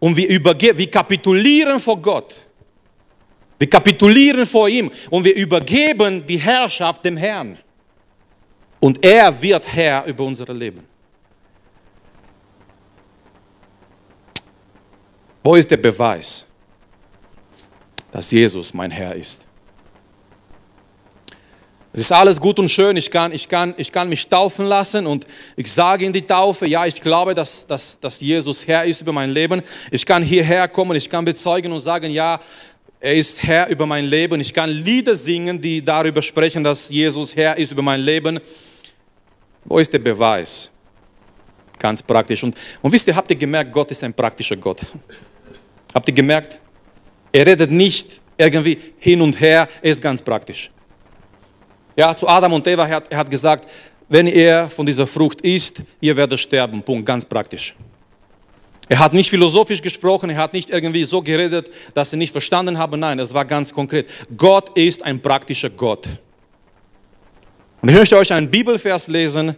Und 0.00 0.16
wir, 0.16 0.28
übergeben, 0.28 0.78
wir 0.78 0.90
kapitulieren 0.90 1.78
vor 1.78 2.00
Gott. 2.00 2.34
Wir 3.58 3.68
kapitulieren 3.68 4.46
vor 4.46 4.68
ihm 4.68 4.90
und 5.10 5.24
wir 5.24 5.34
übergeben 5.34 6.24
die 6.24 6.36
Herrschaft 6.36 7.04
dem 7.04 7.16
Herrn. 7.16 7.58
Und 8.80 9.04
er 9.04 9.42
wird 9.42 9.66
Herr 9.72 10.04
über 10.04 10.24
unser 10.24 10.52
Leben. 10.54 10.84
Wo 15.42 15.54
ist 15.54 15.70
der 15.70 15.78
Beweis, 15.78 16.46
dass 18.10 18.30
Jesus 18.30 18.74
mein 18.74 18.90
Herr 18.90 19.14
ist? 19.14 19.46
Es 21.92 22.02
ist 22.02 22.12
alles 22.12 22.40
gut 22.40 22.58
und 22.58 22.68
schön, 22.68 22.96
ich 22.96 23.10
kann, 23.10 23.32
ich, 23.32 23.48
kann, 23.48 23.74
ich 23.76 23.90
kann 23.90 24.08
mich 24.08 24.28
taufen 24.28 24.66
lassen 24.66 25.06
und 25.06 25.26
ich 25.56 25.72
sage 25.72 26.04
in 26.04 26.12
die 26.12 26.22
Taufe, 26.22 26.66
ja, 26.66 26.86
ich 26.86 27.00
glaube, 27.00 27.34
dass, 27.34 27.66
dass, 27.66 27.98
dass 27.98 28.20
Jesus 28.20 28.68
Herr 28.68 28.84
ist 28.84 29.00
über 29.00 29.12
mein 29.12 29.30
Leben. 29.30 29.62
Ich 29.90 30.04
kann 30.04 30.22
hierher 30.22 30.68
kommen, 30.68 30.96
ich 30.96 31.08
kann 31.08 31.24
bezeugen 31.24 31.72
und 31.72 31.80
sagen, 31.80 32.10
ja, 32.10 32.38
er 33.00 33.14
ist 33.14 33.42
Herr 33.42 33.68
über 33.68 33.86
mein 33.86 34.04
Leben. 34.04 34.40
Ich 34.40 34.52
kann 34.52 34.70
Lieder 34.70 35.14
singen, 35.14 35.60
die 35.60 35.82
darüber 35.82 36.20
sprechen, 36.20 36.62
dass 36.62 36.90
Jesus 36.90 37.34
Herr 37.34 37.56
ist 37.56 37.72
über 37.72 37.82
mein 37.82 38.00
Leben. 38.00 38.38
Wo 39.64 39.78
ist 39.78 39.92
der 39.92 40.00
Beweis? 40.00 40.70
Ganz 41.78 42.02
praktisch. 42.02 42.42
Und, 42.42 42.56
und 42.82 42.92
wisst 42.92 43.06
ihr, 43.06 43.16
habt 43.16 43.30
ihr 43.30 43.36
gemerkt, 43.36 43.72
Gott 43.72 43.90
ist 43.90 44.02
ein 44.02 44.12
praktischer 44.12 44.56
Gott. 44.56 44.80
Habt 45.94 46.08
ihr 46.08 46.14
gemerkt? 46.14 46.60
Er 47.32 47.46
redet 47.46 47.70
nicht 47.70 48.20
irgendwie 48.36 48.78
hin 48.98 49.20
und 49.20 49.40
her, 49.40 49.68
er 49.82 49.90
ist 49.90 50.02
ganz 50.02 50.22
praktisch. 50.22 50.70
Ja, 51.96 52.16
zu 52.16 52.28
Adam 52.28 52.52
und 52.52 52.66
Eva, 52.66 52.86
er 52.86 52.96
hat, 52.96 53.10
er 53.10 53.18
hat 53.18 53.30
gesagt, 53.30 53.68
wenn 54.08 54.26
ihr 54.26 54.70
von 54.70 54.86
dieser 54.86 55.06
Frucht 55.06 55.40
isst, 55.42 55.82
ihr 56.00 56.16
werdet 56.16 56.38
sterben. 56.38 56.82
Punkt, 56.82 57.04
ganz 57.04 57.24
praktisch. 57.24 57.74
Er 58.88 59.00
hat 59.00 59.12
nicht 59.12 59.28
philosophisch 59.28 59.82
gesprochen, 59.82 60.30
er 60.30 60.38
hat 60.38 60.54
nicht 60.54 60.70
irgendwie 60.70 61.04
so 61.04 61.20
geredet, 61.20 61.70
dass 61.92 62.10
sie 62.10 62.16
nicht 62.16 62.32
verstanden 62.32 62.78
haben. 62.78 63.00
Nein, 63.00 63.18
es 63.18 63.34
war 63.34 63.44
ganz 63.44 63.72
konkret. 63.72 64.08
Gott 64.36 64.70
ist 64.78 65.04
ein 65.04 65.20
praktischer 65.20 65.68
Gott. 65.68 66.08
Und 67.82 67.90
ich 67.90 67.94
möchte 67.94 68.16
euch 68.16 68.32
einen 68.32 68.50
Bibelvers 68.50 69.08
lesen. 69.08 69.54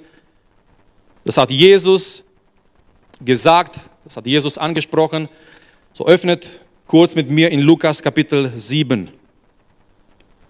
Das 1.25 1.39
hat 1.39 1.51
Jesus 1.51 2.25
gesagt, 3.25 3.79
das 4.03 4.17
hat 4.17 4.27
Jesus 4.27 4.59
angesprochen. 4.59 5.29
So 5.93 6.07
öffnet 6.07 6.61
kurz 6.91 7.15
mit 7.15 7.31
mir 7.31 7.53
in 7.53 7.61
Lukas 7.61 8.03
Kapitel 8.03 8.51
7. 8.53 9.13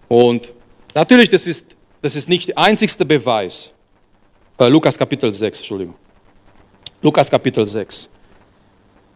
Und 0.08 0.54
natürlich, 0.94 1.28
das 1.28 1.46
ist, 1.46 1.76
das 2.00 2.16
ist 2.16 2.30
nicht 2.30 2.48
der 2.48 2.56
einzigste 2.56 3.04
Beweis. 3.04 3.74
Äh, 4.58 4.68
Lukas 4.68 4.96
Kapitel 4.96 5.30
6, 5.30 5.58
Entschuldigung. 5.58 5.94
Lukas 7.02 7.30
Kapitel 7.30 7.66
6 7.66 8.08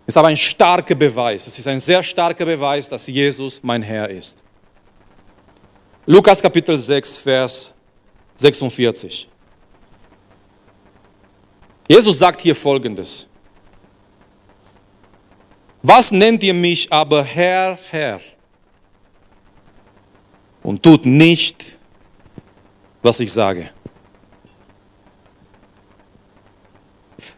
ist 0.06 0.16
aber 0.18 0.28
ein 0.28 0.36
starker 0.36 0.94
Beweis. 0.94 1.46
Es 1.46 1.58
ist 1.58 1.66
ein 1.66 1.80
sehr 1.80 2.02
starker 2.02 2.44
Beweis, 2.44 2.90
dass 2.90 3.06
Jesus 3.06 3.62
mein 3.62 3.80
Herr 3.80 4.10
ist. 4.10 4.44
Lukas 6.04 6.42
Kapitel 6.42 6.78
6, 6.78 7.16
Vers 7.16 7.72
46. 8.36 9.30
Jesus 11.88 12.18
sagt 12.18 12.42
hier 12.42 12.54
Folgendes. 12.54 13.30
Was 15.86 16.12
nennt 16.12 16.42
ihr 16.42 16.54
mich 16.54 16.90
aber 16.90 17.22
Herr, 17.22 17.78
Herr? 17.90 18.18
Und 20.62 20.82
tut 20.82 21.04
nicht, 21.04 21.78
was 23.02 23.20
ich 23.20 23.30
sage. 23.30 23.68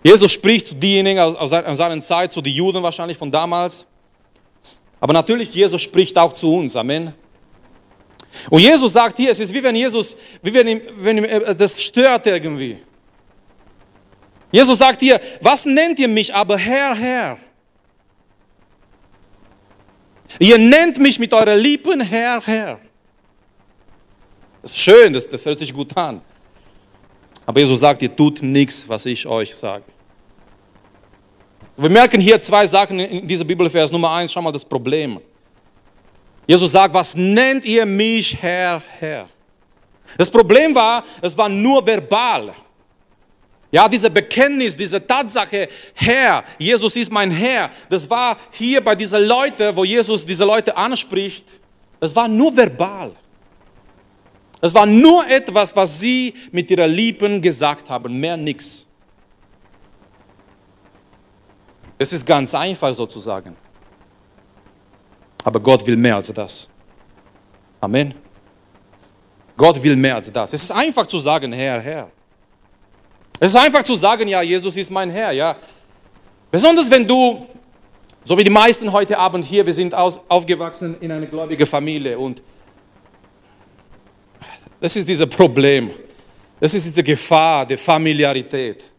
Jesus 0.00 0.30
spricht 0.30 0.68
zu 0.68 0.76
denjenigen 0.76 1.18
aus, 1.18 1.50
seiner 1.50 2.00
Zeit, 2.00 2.32
zu 2.32 2.40
den 2.40 2.52
Juden 2.52 2.80
wahrscheinlich 2.84 3.18
von 3.18 3.32
damals. 3.32 3.84
Aber 5.00 5.12
natürlich, 5.12 5.52
Jesus 5.52 5.82
spricht 5.82 6.16
auch 6.16 6.32
zu 6.32 6.54
uns. 6.54 6.76
Amen. 6.76 7.12
Und 8.48 8.60
Jesus 8.60 8.92
sagt 8.92 9.16
hier, 9.16 9.32
es 9.32 9.40
ist 9.40 9.52
wie 9.52 9.62
wenn 9.64 9.74
Jesus, 9.74 10.16
wie 10.40 10.54
wenn 10.54 10.68
ihm, 10.68 10.82
wenn 10.98 11.18
ihm 11.18 11.24
äh, 11.24 11.52
das 11.52 11.82
stört 11.82 12.28
irgendwie. 12.28 12.78
Jesus 14.52 14.78
sagt 14.78 15.00
hier, 15.00 15.20
was 15.40 15.66
nennt 15.66 15.98
ihr 15.98 16.06
mich 16.06 16.32
aber 16.32 16.56
Herr, 16.56 16.94
Herr? 16.94 17.38
Ihr 20.38 20.58
nennt 20.58 20.98
mich 20.98 21.18
mit 21.18 21.32
eurer 21.32 21.54
Lippen 21.56 22.00
Herr, 22.00 22.40
Herr. 22.44 22.78
Das 24.62 24.72
ist 24.72 24.78
schön, 24.78 25.12
das, 25.12 25.28
das 25.28 25.46
hört 25.46 25.58
sich 25.58 25.72
gut 25.72 25.96
an. 25.96 26.20
Aber 27.46 27.60
Jesus 27.60 27.78
sagt, 27.78 28.02
ihr 28.02 28.14
tut 28.14 28.42
nichts, 28.42 28.88
was 28.88 29.06
ich 29.06 29.26
euch 29.26 29.54
sage. 29.54 29.84
Wir 31.76 31.90
merken 31.90 32.20
hier 32.20 32.40
zwei 32.40 32.66
Sachen 32.66 32.98
in 32.98 33.26
dieser 33.26 33.44
Bibelvers. 33.44 33.92
Nummer 33.92 34.10
eins, 34.12 34.32
schau 34.32 34.42
mal 34.42 34.50
das 34.50 34.64
Problem. 34.64 35.20
Jesus 36.46 36.72
sagt, 36.72 36.94
was 36.94 37.14
nennt 37.16 37.64
ihr 37.64 37.84
mich 37.84 38.36
Herr, 38.40 38.82
Herr? 38.98 39.28
Das 40.16 40.30
Problem 40.30 40.74
war, 40.74 41.04
es 41.20 41.36
war 41.36 41.48
nur 41.48 41.84
verbal. 41.84 42.54
Ja, 43.70 43.88
diese 43.88 44.10
Bekenntnis, 44.10 44.76
diese 44.76 45.04
Tatsache, 45.04 45.68
Herr, 45.94 46.44
Jesus 46.58 46.94
ist 46.96 47.10
mein 47.10 47.30
Herr, 47.30 47.70
das 47.88 48.08
war 48.08 48.36
hier 48.52 48.82
bei 48.82 48.94
diesen 48.94 49.24
Leuten, 49.24 49.74
wo 49.74 49.84
Jesus 49.84 50.24
diese 50.24 50.44
Leute 50.44 50.76
anspricht, 50.76 51.60
das 51.98 52.14
war 52.14 52.28
nur 52.28 52.56
verbal. 52.56 53.12
Es 54.60 54.74
war 54.74 54.86
nur 54.86 55.26
etwas, 55.28 55.74
was 55.74 56.00
sie 56.00 56.32
mit 56.52 56.70
ihren 56.70 56.90
Lippen 56.90 57.42
gesagt 57.42 57.90
haben, 57.90 58.18
mehr 58.18 58.36
nichts. 58.36 58.86
Es 61.98 62.12
ist 62.12 62.24
ganz 62.24 62.54
einfach 62.54 62.92
sozusagen. 62.94 63.56
Aber 65.44 65.60
Gott 65.60 65.86
will 65.86 65.96
mehr 65.96 66.16
als 66.16 66.32
das. 66.32 66.68
Amen. 67.80 68.14
Gott 69.56 69.82
will 69.82 69.96
mehr 69.96 70.16
als 70.16 70.30
das. 70.32 70.52
Es 70.52 70.62
ist 70.64 70.72
einfach 70.72 71.06
zu 71.06 71.18
sagen, 71.18 71.52
Herr, 71.52 71.80
Herr. 71.80 72.10
Es 73.38 73.50
ist 73.50 73.56
einfach 73.56 73.82
zu 73.82 73.94
sagen, 73.94 74.28
ja, 74.28 74.40
Jesus 74.42 74.76
ist 74.76 74.90
mein 74.90 75.10
Herr, 75.10 75.32
ja. 75.32 75.56
Besonders 76.50 76.90
wenn 76.90 77.06
du, 77.06 77.46
so 78.24 78.36
wie 78.38 78.44
die 78.44 78.50
meisten 78.50 78.90
heute 78.90 79.18
Abend 79.18 79.44
hier, 79.44 79.64
wir 79.66 79.72
sind 79.72 79.94
aus, 79.94 80.20
aufgewachsen 80.28 80.96
in 81.00 81.12
einer 81.12 81.26
gläubigen 81.26 81.66
Familie 81.66 82.18
und 82.18 82.42
das 84.80 84.96
ist 84.96 85.08
dieses 85.08 85.28
Problem. 85.28 85.90
Das 86.58 86.72
ist 86.72 86.86
diese 86.86 87.02
Gefahr 87.02 87.66
der 87.66 87.76
Familiarität. 87.76 88.92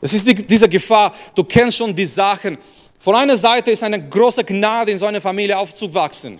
Das 0.00 0.12
ist 0.12 0.26
die, 0.26 0.34
diese 0.34 0.68
Gefahr, 0.68 1.12
du 1.34 1.44
kennst 1.44 1.78
schon 1.78 1.94
die 1.94 2.04
Sachen. 2.04 2.58
Von 2.98 3.14
einer 3.14 3.36
Seite 3.36 3.70
ist 3.70 3.82
eine 3.82 4.06
große 4.08 4.44
Gnade, 4.44 4.90
in 4.90 4.98
so 4.98 5.06
einer 5.06 5.20
Familie 5.20 5.56
aufzuwachsen. 5.58 6.38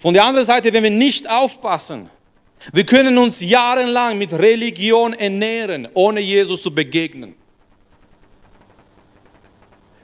Von 0.00 0.14
der 0.14 0.24
anderen 0.24 0.46
Seite, 0.46 0.72
wenn 0.72 0.82
wir 0.82 0.90
nicht 0.90 1.28
aufpassen, 1.28 2.10
wir 2.72 2.84
können 2.84 3.16
uns 3.18 3.40
jahrelang 3.40 4.18
mit 4.18 4.32
Religion 4.32 5.12
ernähren, 5.12 5.88
ohne 5.94 6.20
Jesus 6.20 6.62
zu 6.62 6.74
begegnen. 6.74 7.34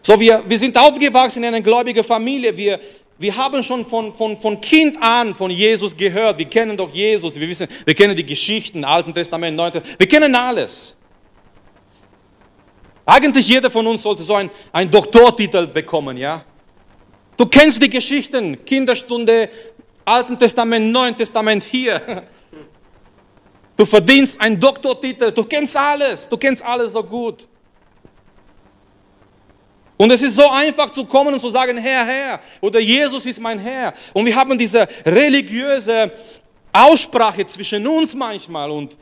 So, 0.02 0.18
wir, 0.18 0.42
wir 0.46 0.58
sind 0.58 0.76
aufgewachsen 0.76 1.44
in 1.44 1.48
einer 1.48 1.60
gläubigen 1.60 2.02
Familie. 2.02 2.56
Wir, 2.56 2.80
wir 3.18 3.36
haben 3.36 3.62
schon 3.62 3.84
von, 3.84 4.14
von, 4.14 4.36
von 4.36 4.60
Kind 4.60 5.00
an 5.00 5.32
von 5.32 5.50
Jesus 5.50 5.96
gehört. 5.96 6.38
Wir 6.38 6.46
kennen 6.46 6.76
doch 6.76 6.92
Jesus. 6.92 7.38
Wir 7.38 7.48
wissen, 7.48 7.68
wir 7.84 7.94
kennen 7.94 8.16
die 8.16 8.26
Geschichten, 8.26 8.84
Alten 8.84 9.14
Testament, 9.14 9.56
Neuen 9.56 9.72
Testament. 9.72 10.00
Wir 10.00 10.08
kennen 10.08 10.34
alles. 10.34 10.96
Eigentlich 13.06 13.46
jeder 13.48 13.70
von 13.70 13.86
uns 13.86 14.02
sollte 14.02 14.22
so 14.22 14.34
einen, 14.34 14.50
einen 14.72 14.90
Doktortitel 14.90 15.66
bekommen, 15.68 16.16
ja? 16.16 16.44
Du 17.36 17.46
kennst 17.46 17.82
die 17.82 17.90
Geschichten, 17.90 18.64
Kinderstunde, 18.64 19.48
Alten 20.04 20.38
Testament, 20.38 20.92
Neuen 20.92 21.16
Testament 21.16 21.62
hier. 21.62 22.24
Du 23.82 23.86
verdienst 23.86 24.40
einen 24.40 24.60
Doktortitel, 24.60 25.32
du 25.32 25.42
kennst 25.42 25.76
alles, 25.76 26.28
du 26.28 26.36
kennst 26.36 26.64
alles 26.64 26.92
so 26.92 27.02
gut. 27.02 27.48
Und 29.96 30.08
es 30.12 30.22
ist 30.22 30.36
so 30.36 30.48
einfach 30.48 30.88
zu 30.88 31.04
kommen 31.04 31.34
und 31.34 31.40
zu 31.40 31.48
sagen, 31.48 31.76
Herr, 31.78 32.06
Herr, 32.06 32.40
oder 32.60 32.78
Jesus 32.78 33.26
ist 33.26 33.40
mein 33.40 33.58
Herr. 33.58 33.92
Und 34.12 34.24
wir 34.24 34.36
haben 34.36 34.56
diese 34.56 34.86
religiöse 35.04 36.12
Aussprache 36.72 37.44
zwischen 37.44 37.84
uns 37.84 38.14
manchmal 38.14 38.70
und 38.70 38.96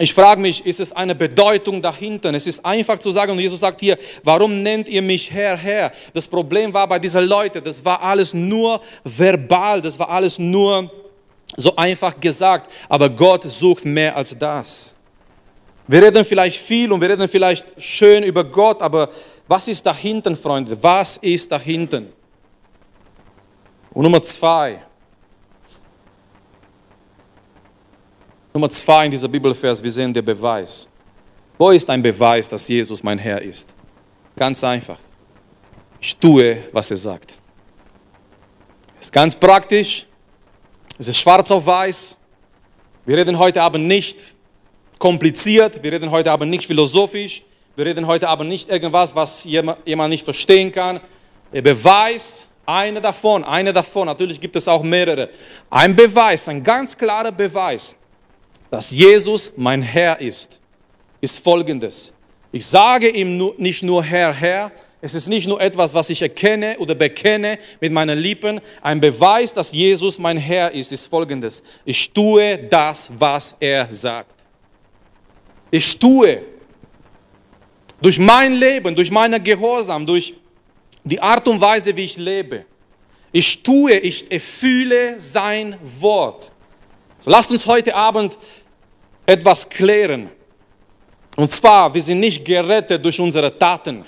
ich 0.00 0.12
frage 0.12 0.40
mich, 0.40 0.66
ist 0.66 0.80
es 0.80 0.90
eine 0.92 1.14
Bedeutung 1.14 1.80
dahinter? 1.80 2.34
Es 2.34 2.48
ist 2.48 2.66
einfach 2.66 2.98
zu 2.98 3.12
sagen, 3.12 3.30
und 3.30 3.38
Jesus 3.38 3.60
sagt 3.60 3.78
hier, 3.82 3.96
warum 4.24 4.64
nennt 4.64 4.88
ihr 4.88 5.00
mich 5.00 5.30
Herr, 5.30 5.56
Herr? 5.56 5.92
Das 6.12 6.26
Problem 6.26 6.74
war 6.74 6.88
bei 6.88 6.98
diesen 6.98 7.24
Leuten, 7.24 7.62
das 7.62 7.84
war 7.84 8.02
alles 8.02 8.34
nur 8.34 8.80
verbal, 9.04 9.80
das 9.80 9.96
war 9.96 10.10
alles 10.10 10.40
nur 10.40 10.90
so 11.56 11.74
einfach 11.76 12.18
gesagt, 12.20 12.70
aber 12.88 13.08
Gott 13.10 13.44
sucht 13.44 13.84
mehr 13.84 14.16
als 14.16 14.36
das. 14.36 14.94
Wir 15.88 16.02
reden 16.02 16.24
vielleicht 16.24 16.58
viel 16.58 16.90
und 16.90 17.00
wir 17.00 17.10
reden 17.10 17.28
vielleicht 17.28 17.80
schön 17.80 18.24
über 18.24 18.42
Gott, 18.42 18.82
aber 18.82 19.08
was 19.46 19.68
ist 19.68 19.86
dahinten, 19.86 20.34
Freunde? 20.34 20.76
Was 20.82 21.16
ist 21.18 21.52
dahinten? 21.52 22.12
Und 23.92 24.02
Nummer 24.02 24.20
zwei. 24.20 24.82
Nummer 28.52 28.68
zwei 28.68 29.04
in 29.04 29.10
dieser 29.10 29.28
Bibelvers, 29.28 29.82
wir 29.82 29.90
sehen 29.90 30.12
den 30.12 30.24
Beweis. 30.24 30.88
Wo 31.58 31.70
ist 31.70 31.88
ein 31.88 32.02
Beweis, 32.02 32.48
dass 32.48 32.66
Jesus 32.68 33.02
mein 33.02 33.18
Herr 33.18 33.40
ist? 33.40 33.74
Ganz 34.34 34.62
einfach. 34.64 34.98
Ich 36.00 36.16
tue, 36.16 36.58
was 36.72 36.90
er 36.90 36.96
sagt. 36.96 37.38
Ist 39.00 39.12
ganz 39.12 39.34
praktisch. 39.36 40.06
Es 40.98 41.08
ist 41.08 41.18
schwarz 41.18 41.50
auf 41.50 41.66
weiß. 41.66 42.16
Wir 43.04 43.16
reden 43.18 43.38
heute 43.38 43.62
Abend 43.62 43.86
nicht 43.86 44.34
kompliziert, 44.98 45.82
wir 45.82 45.92
reden 45.92 46.10
heute 46.10 46.32
Abend 46.32 46.50
nicht 46.50 46.66
philosophisch, 46.66 47.42
wir 47.76 47.84
reden 47.84 48.06
heute 48.06 48.28
Abend 48.28 48.48
nicht 48.48 48.70
irgendwas, 48.70 49.14
was 49.14 49.44
jemand 49.44 50.08
nicht 50.08 50.24
verstehen 50.24 50.72
kann. 50.72 51.00
Der 51.52 51.60
Beweis, 51.60 52.48
einer 52.64 53.00
davon, 53.00 53.44
einer 53.44 53.72
davon, 53.72 54.06
natürlich 54.06 54.40
gibt 54.40 54.56
es 54.56 54.66
auch 54.66 54.82
mehrere. 54.82 55.28
Ein 55.68 55.94
Beweis, 55.94 56.48
ein 56.48 56.64
ganz 56.64 56.96
klarer 56.96 57.30
Beweis, 57.30 57.94
dass 58.70 58.90
Jesus 58.90 59.52
mein 59.56 59.82
Herr 59.82 60.18
ist, 60.18 60.60
ist 61.20 61.44
folgendes. 61.44 62.14
Ich 62.50 62.66
sage 62.66 63.08
ihm 63.08 63.52
nicht 63.58 63.82
nur 63.82 64.02
Herr, 64.02 64.32
Herr, 64.32 64.72
es 65.00 65.14
ist 65.14 65.28
nicht 65.28 65.46
nur 65.46 65.60
etwas, 65.60 65.92
was 65.94 66.08
ich 66.10 66.22
erkenne 66.22 66.76
oder 66.78 66.94
bekenne 66.94 67.58
mit 67.80 67.92
meinen 67.92 68.18
Lippen. 68.18 68.60
Ein 68.80 68.98
Beweis, 68.98 69.52
dass 69.52 69.72
Jesus 69.72 70.18
mein 70.18 70.38
Herr 70.38 70.72
ist, 70.72 70.90
ist 70.90 71.06
folgendes. 71.06 71.62
Ich 71.84 72.12
tue 72.12 72.58
das, 72.58 73.10
was 73.18 73.56
er 73.60 73.86
sagt. 73.92 74.46
Ich 75.70 75.98
tue 75.98 76.40
durch 78.00 78.18
mein 78.18 78.54
Leben, 78.54 78.94
durch 78.94 79.10
meinen 79.10 79.42
Gehorsam, 79.42 80.06
durch 80.06 80.34
die 81.04 81.20
Art 81.20 81.46
und 81.46 81.60
Weise, 81.60 81.94
wie 81.96 82.04
ich 82.04 82.16
lebe. 82.16 82.64
Ich 83.32 83.62
tue, 83.62 83.98
ich 83.98 84.30
erfühle 84.32 85.20
sein 85.20 85.76
Wort. 86.00 86.52
So 87.18 87.30
lasst 87.30 87.50
uns 87.50 87.66
heute 87.66 87.94
Abend 87.94 88.38
etwas 89.26 89.68
klären. 89.68 90.30
Und 91.36 91.50
zwar, 91.50 91.92
wir 91.92 92.02
sind 92.02 92.20
nicht 92.20 92.44
gerettet 92.44 93.04
durch 93.04 93.20
unsere 93.20 93.56
Taten. 93.58 94.04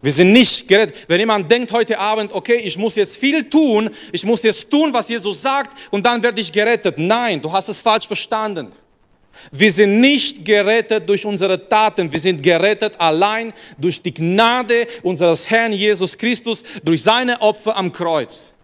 Wir 0.00 0.12
sind 0.12 0.32
nicht 0.32 0.68
gerettet. 0.68 1.06
Wenn 1.08 1.18
jemand 1.18 1.50
denkt 1.50 1.72
heute 1.72 1.98
Abend, 1.98 2.32
okay, 2.32 2.56
ich 2.56 2.78
muss 2.78 2.94
jetzt 2.94 3.16
viel 3.16 3.48
tun, 3.48 3.90
ich 4.12 4.24
muss 4.24 4.44
jetzt 4.44 4.70
tun, 4.70 4.92
was 4.92 5.08
Jesus 5.08 5.42
sagt 5.42 5.76
und 5.90 6.06
dann 6.06 6.22
werde 6.22 6.40
ich 6.40 6.52
gerettet. 6.52 6.98
Nein, 6.98 7.40
du 7.40 7.50
hast 7.50 7.68
es 7.68 7.80
falsch 7.80 8.06
verstanden. 8.06 8.68
Wir 9.50 9.70
sind 9.70 10.00
nicht 10.00 10.44
gerettet 10.44 11.08
durch 11.08 11.24
unsere 11.24 11.68
Taten, 11.68 12.10
wir 12.10 12.18
sind 12.18 12.42
gerettet 12.42 12.98
allein 13.00 13.52
durch 13.76 14.02
die 14.02 14.12
Gnade 14.12 14.86
unseres 15.02 15.48
Herrn 15.50 15.72
Jesus 15.72 16.16
Christus, 16.16 16.62
durch 16.82 17.02
seine 17.02 17.40
Opfer 17.40 17.76
am 17.76 17.92
Kreuz. 17.92 18.54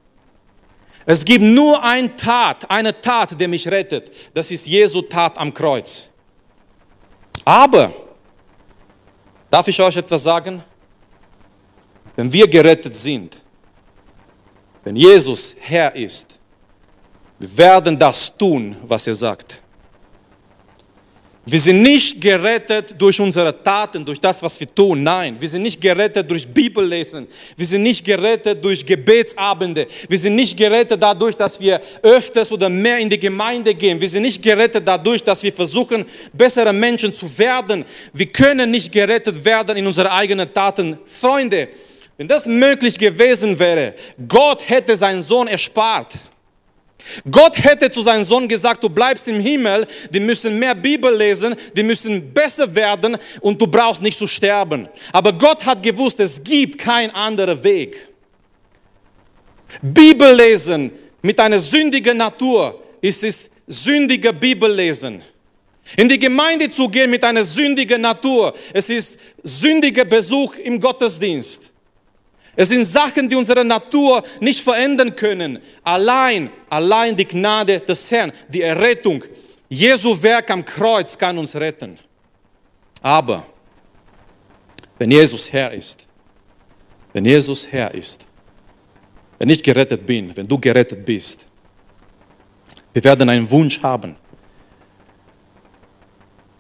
Es 1.07 1.25
gibt 1.25 1.43
nur 1.43 1.83
eine 1.83 2.15
Tat, 2.17 2.69
eine 2.71 2.99
Tat, 3.01 3.39
die 3.39 3.47
mich 3.47 3.69
rettet. 3.69 4.11
Das 4.33 4.51
ist 4.51 4.67
Jesu 4.67 5.03
Tat 5.03 5.37
am 5.37 5.53
Kreuz. 5.53 6.11
Aber, 7.45 7.93
darf 9.51 9.69
ich 9.69 9.81
euch 9.81 9.97
etwas 9.97 10.23
sagen? 10.23 10.63
Wenn 12.17 12.33
wir 12.33 12.49
gerettet 12.49 12.95
sind, 12.95 13.45
wenn 14.85 14.97
Jesus 14.97 15.57
Herr 15.61 15.95
ist, 15.95 16.41
wir 17.39 17.59
werden 17.59 17.99
das 17.99 18.37
tun, 18.37 18.77
was 18.83 19.07
er 19.07 19.15
sagt. 19.15 19.63
Wir 21.47 21.61
sind 21.61 21.83
nicht 21.83 22.23
gerettet 22.23 22.95
durch 22.97 23.21
unsere 23.21 23.63
Taten, 23.63 24.03
durch 24.03 24.19
das, 24.19 24.43
was 24.43 24.59
wir 24.59 24.75
tun. 24.75 25.03
Nein, 25.03 25.37
wir 25.39 25.47
sind 25.47 25.61
nicht 25.61 25.79
gerettet 25.79 26.31
durch 26.31 26.49
Bibellesen. 26.49 27.29
Wir 27.55 27.67
sind 27.67 27.83
nicht 27.83 28.03
gerettet 28.03 28.65
durch 28.65 28.85
Gebetsabende. 28.85 29.87
Wir 30.09 30.19
sind 30.19 30.37
nicht 30.37 30.57
gerettet 30.57 31.03
dadurch, 31.03 31.37
dass 31.37 31.61
wir 31.61 31.79
öfters 32.03 32.51
oder 32.51 32.71
mehr 32.71 32.99
in 32.99 33.11
die 33.11 33.19
Gemeinde 33.19 33.75
gehen. 33.75 34.01
Wir 34.01 34.09
sind 34.09 34.23
nicht 34.23 34.43
gerettet 34.43 34.89
dadurch, 34.89 35.23
dass 35.23 35.43
wir 35.43 35.53
versuchen, 35.53 36.07
bessere 36.33 36.73
Menschen 36.73 37.13
zu 37.13 37.27
werden. 37.39 37.85
Wir 38.15 38.27
können 38.27 38.71
nicht 38.71 38.91
gerettet 38.91 39.45
werden 39.45 39.77
in 39.77 39.87
unsere 39.87 40.11
eigenen 40.11 40.51
Taten. 40.51 40.97
Freunde, 41.05 41.69
wenn 42.17 42.29
das 42.29 42.47
möglich 42.47 42.99
gewesen 42.99 43.59
wäre, 43.59 43.95
Gott 44.29 44.69
hätte 44.69 44.95
seinen 44.95 45.23
Sohn 45.23 45.49
erspart. 45.49 46.15
Gott 47.31 47.63
hätte 47.63 47.91
zu 47.91 48.01
seinem 48.01 48.25
Sohn 48.25 48.49
gesagt, 48.49 48.83
du 48.83 48.89
bleibst 48.89 49.29
im 49.29 49.39
Himmel, 49.39 49.87
die 50.11 50.21
müssen 50.21 50.59
mehr 50.59 50.75
Bibel 50.75 51.15
lesen, 51.15 51.55
die 51.77 51.83
müssen 51.83 52.33
besser 52.33 52.73
werden 52.75 53.19
und 53.41 53.61
du 53.61 53.67
brauchst 53.67 54.03
nicht 54.03 54.17
zu 54.17 54.27
sterben. 54.27 54.89
Aber 55.13 55.33
Gott 55.33 55.67
hat 55.67 55.83
gewusst, 55.83 56.21
es 56.21 56.43
gibt 56.43 56.79
keinen 56.79 57.11
anderen 57.11 57.63
Weg. 57.63 58.09
Bibel 59.83 60.35
lesen 60.35 60.93
mit 61.21 61.39
einer 61.41 61.59
sündigen 61.59 62.17
Natur 62.17 62.81
ist 63.01 63.23
es 63.25 63.51
sündige 63.67 64.33
Bibellesen. 64.33 65.23
In 65.97 66.09
die 66.09 66.19
Gemeinde 66.19 66.71
zu 66.71 66.89
gehen 66.89 67.11
mit 67.11 67.23
einer 67.23 67.45
sündigen 67.45 68.01
Natur, 68.01 68.55
es 68.73 68.89
ist 68.89 69.19
sündiger 69.43 70.07
Besuch 70.07 70.57
im 70.57 70.81
Gottesdienst. 70.81 71.74
Es 72.57 72.69
sind 72.69 72.85
Sachen, 72.85 73.29
die 73.29 73.35
unsere 73.35 73.65
Natur 73.65 74.23
nicht 74.41 74.61
verändern 74.61 75.15
können. 75.15 75.59
Allein, 75.83 76.51
allein 76.71 77.17
die 77.17 77.25
Gnade 77.25 77.81
des 77.81 78.11
Herrn, 78.11 78.33
die 78.49 78.63
Errettung, 78.63 79.25
Jesu 79.69 80.23
Werk 80.23 80.51
am 80.51 80.65
Kreuz 80.65 81.19
kann 81.19 81.37
uns 81.37 81.57
retten. 81.57 81.99
Aber 83.03 83.45
wenn 84.99 85.11
Jesus 85.11 85.53
Herr 85.53 85.73
ist, 85.73 86.09
wenn 87.13 87.25
Jesus 87.25 87.71
Herr 87.71 87.93
ist, 87.93 88.27
wenn 89.39 89.49
ich 89.49 89.63
gerettet 89.63 90.07
bin, 90.07 90.35
wenn 90.37 90.47
du 90.47 90.59
gerettet 90.59 91.05
bist, 91.05 91.49
wir 92.93 93.03
werden 93.03 93.29
einen 93.29 93.51
Wunsch 93.51 93.83
haben, 93.83 94.17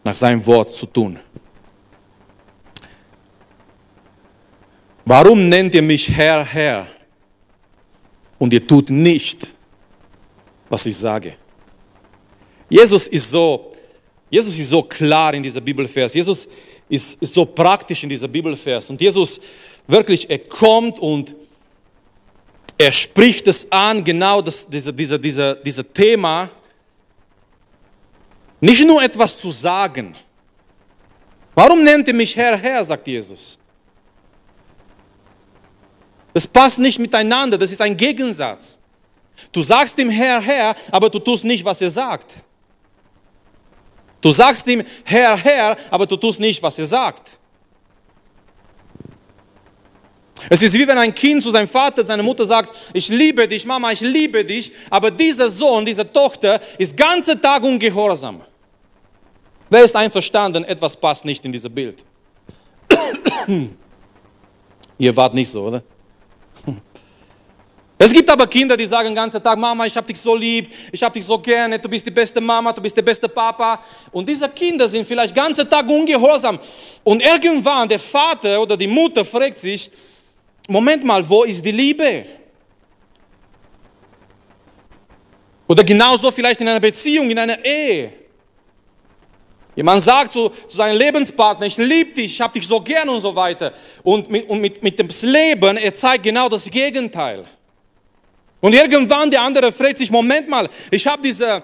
nach 0.03 0.15
seinem 0.15 0.45
Wort 0.47 0.71
zu 0.71 0.87
tun. 0.87 1.19
Warum 5.05 5.49
nennt 5.49 5.75
ihr 5.75 5.83
mich 5.83 6.09
Herr, 6.09 6.45
Herr 6.45 6.87
und 8.39 8.53
ihr 8.53 8.67
tut 8.67 8.89
nicht, 8.89 9.55
was 10.69 10.87
ich 10.87 10.97
sage? 10.97 11.37
Jesus 12.71 13.07
ist 13.09 13.31
so, 13.31 13.71
Jesus 14.31 14.59
ist 14.59 14.71
so 14.71 14.83
klar 14.83 15.35
in 15.35 15.43
dieser 15.43 15.61
Bibelvers. 15.61 16.15
Jesus 16.15 16.49
ist, 16.89 17.23
ist 17.23 17.35
so 17.35 17.45
praktisch 17.45 18.03
in 18.03 18.09
dieser 18.09 18.29
Bibelvers. 18.29 18.89
Und 18.89 19.01
Jesus 19.01 19.41
wirklich, 19.87 20.29
er 20.31 20.39
kommt 20.39 20.99
und 20.99 21.37
er 22.79 22.91
spricht 22.91 23.47
es 23.47 23.71
an, 23.71 24.03
genau 24.03 24.41
das, 24.41 24.67
diese, 24.67 24.93
diese, 24.93 25.21
diese, 25.21 25.61
diese 25.65 25.85
Thema. 25.85 26.49
Nicht 28.61 28.87
nur 28.87 29.03
etwas 29.03 29.39
zu 29.39 29.51
sagen. 29.51 30.17
Warum 31.55 31.85
nennt 31.85 32.09
ihr 32.09 32.15
mich 32.15 32.35
Herr, 32.35 32.57
Herr, 32.57 32.83
sagt 32.83 33.07
Jesus. 33.07 33.59
Das 36.35 36.47
passt 36.49 36.81
nicht 36.81 36.99
miteinander, 36.99 37.57
das 37.57 37.71
ist 37.71 37.81
ein 37.81 37.97
Gegensatz. 37.97 38.81
Du 39.53 39.63
sagst 39.63 39.99
ihm 39.99 40.11
Herr, 40.11 40.43
Herr, 40.43 40.75
aber 40.91 41.09
du 41.09 41.21
tust 41.21 41.45
nicht, 41.45 41.65
was 41.65 41.81
er 41.81 41.89
sagt. 41.89 42.45
Du 44.21 44.31
sagst 44.31 44.67
ihm 44.67 44.83
Herr, 45.05 45.37
Herr, 45.37 45.77
aber 45.91 46.07
du 46.07 46.17
tust 46.17 46.41
nicht, 46.41 46.63
was 46.63 46.79
er 46.79 46.87
sagt. 46.87 47.39
Es 50.51 50.63
ist 50.63 50.75
wie 50.75 50.87
wenn 50.87 50.99
ein 50.99 51.15
Kind 51.15 51.43
zu 51.43 51.51
seinem 51.51 51.69
Vater, 51.69 52.05
seiner 52.05 52.23
Mutter 52.23 52.45
sagt, 52.45 52.71
ich 52.93 53.09
liebe 53.09 53.47
dich, 53.47 53.65
Mama, 53.65 53.93
ich 53.93 54.01
liebe 54.01 54.45
dich, 54.45 54.73
aber 54.91 55.11
dieser 55.11 55.49
Sohn, 55.49 55.87
diese 55.87 56.11
Tochter 56.11 56.61
ist 56.79 56.97
ganze 56.97 57.41
Tag 57.41 57.63
ungehorsam. 57.63 58.41
Wer 59.71 59.85
ist 59.85 59.97
einverstanden? 59.97 60.65
Etwas 60.65 60.97
passt 60.97 61.25
nicht 61.25 61.45
in 61.45 61.53
dieses 61.53 61.73
Bild. 61.73 62.05
Ihr 64.99 65.17
wart 65.17 65.35
nicht 65.35 65.51
so, 65.51 65.63
oder? 65.67 65.83
Es 67.97 68.13
gibt 68.13 68.29
aber 68.29 68.47
Kinder, 68.47 68.77
die 68.77 68.87
sagen 68.87 69.09
den 69.09 69.15
ganzen 69.15 69.43
Tag, 69.43 69.57
Mama, 69.57 69.87
ich 69.87 69.97
habe 69.97 70.07
dich 70.07 70.21
so 70.21 70.35
lieb, 70.35 70.69
ich 70.91 71.03
habe 71.03 71.13
dich 71.13 71.25
so 71.25 71.39
gerne, 71.39 71.79
du 71.79 71.89
bist 71.89 72.05
die 72.05 72.11
beste 72.11 72.41
Mama, 72.41 72.73
du 72.73 72.83
bist 72.83 72.97
der 72.97 73.03
beste 73.03 73.29
Papa. 73.29 73.79
Und 74.11 74.29
diese 74.29 74.49
Kinder 74.49 74.89
sind 74.89 75.07
vielleicht 75.07 75.35
den 75.35 75.43
ganzen 75.43 75.69
Tag 75.69 75.89
ungehorsam. 75.89 76.59
Und 77.05 77.23
irgendwann 77.23 77.89
der 77.89 78.01
Vater 78.01 78.61
oder 78.61 78.77
die 78.77 78.89
Mutter 78.89 79.25
fragt 79.25 79.59
sich, 79.59 79.91
Moment 80.69 81.05
mal, 81.05 81.27
wo 81.29 81.45
ist 81.45 81.65
die 81.65 81.71
Liebe? 81.71 82.27
Oder 85.69 85.85
genauso 85.85 86.31
vielleicht 86.31 86.61
in 86.61 86.69
einer 86.69 86.81
Beziehung, 86.81 87.31
in 87.31 87.39
einer 87.39 87.65
Ehe. 87.65 88.13
Jemand 89.77 90.03
sagt 90.03 90.33
zu, 90.33 90.49
zu 90.49 90.77
seinem 90.77 90.99
Lebenspartner, 90.99 91.67
ich 91.67 91.77
liebe 91.77 92.13
dich, 92.13 92.33
ich 92.33 92.41
habe 92.41 92.53
dich 92.53 92.67
so 92.67 92.81
gern 92.81 93.09
und 93.09 93.21
so 93.21 93.35
weiter. 93.35 93.73
Und 94.03 94.31
mit, 94.31 94.49
und 94.49 94.61
mit, 94.61 94.83
mit 94.83 94.99
dem 94.99 95.09
Leben, 95.23 95.77
er 95.77 95.95
zeigt 95.95 96.25
genau 96.25 96.49
das 96.49 96.71
Gegenteil. 96.71 97.45
Und 98.65 98.73
irgendwann 98.73 99.31
der 99.31 99.43
andere 99.43 99.71
fragt 99.71 99.99
sich, 99.99 100.11
Moment 100.11 100.49
mal, 100.49 100.67
ich 100.91 101.07
habe 101.07 101.21
diese, 101.21 101.63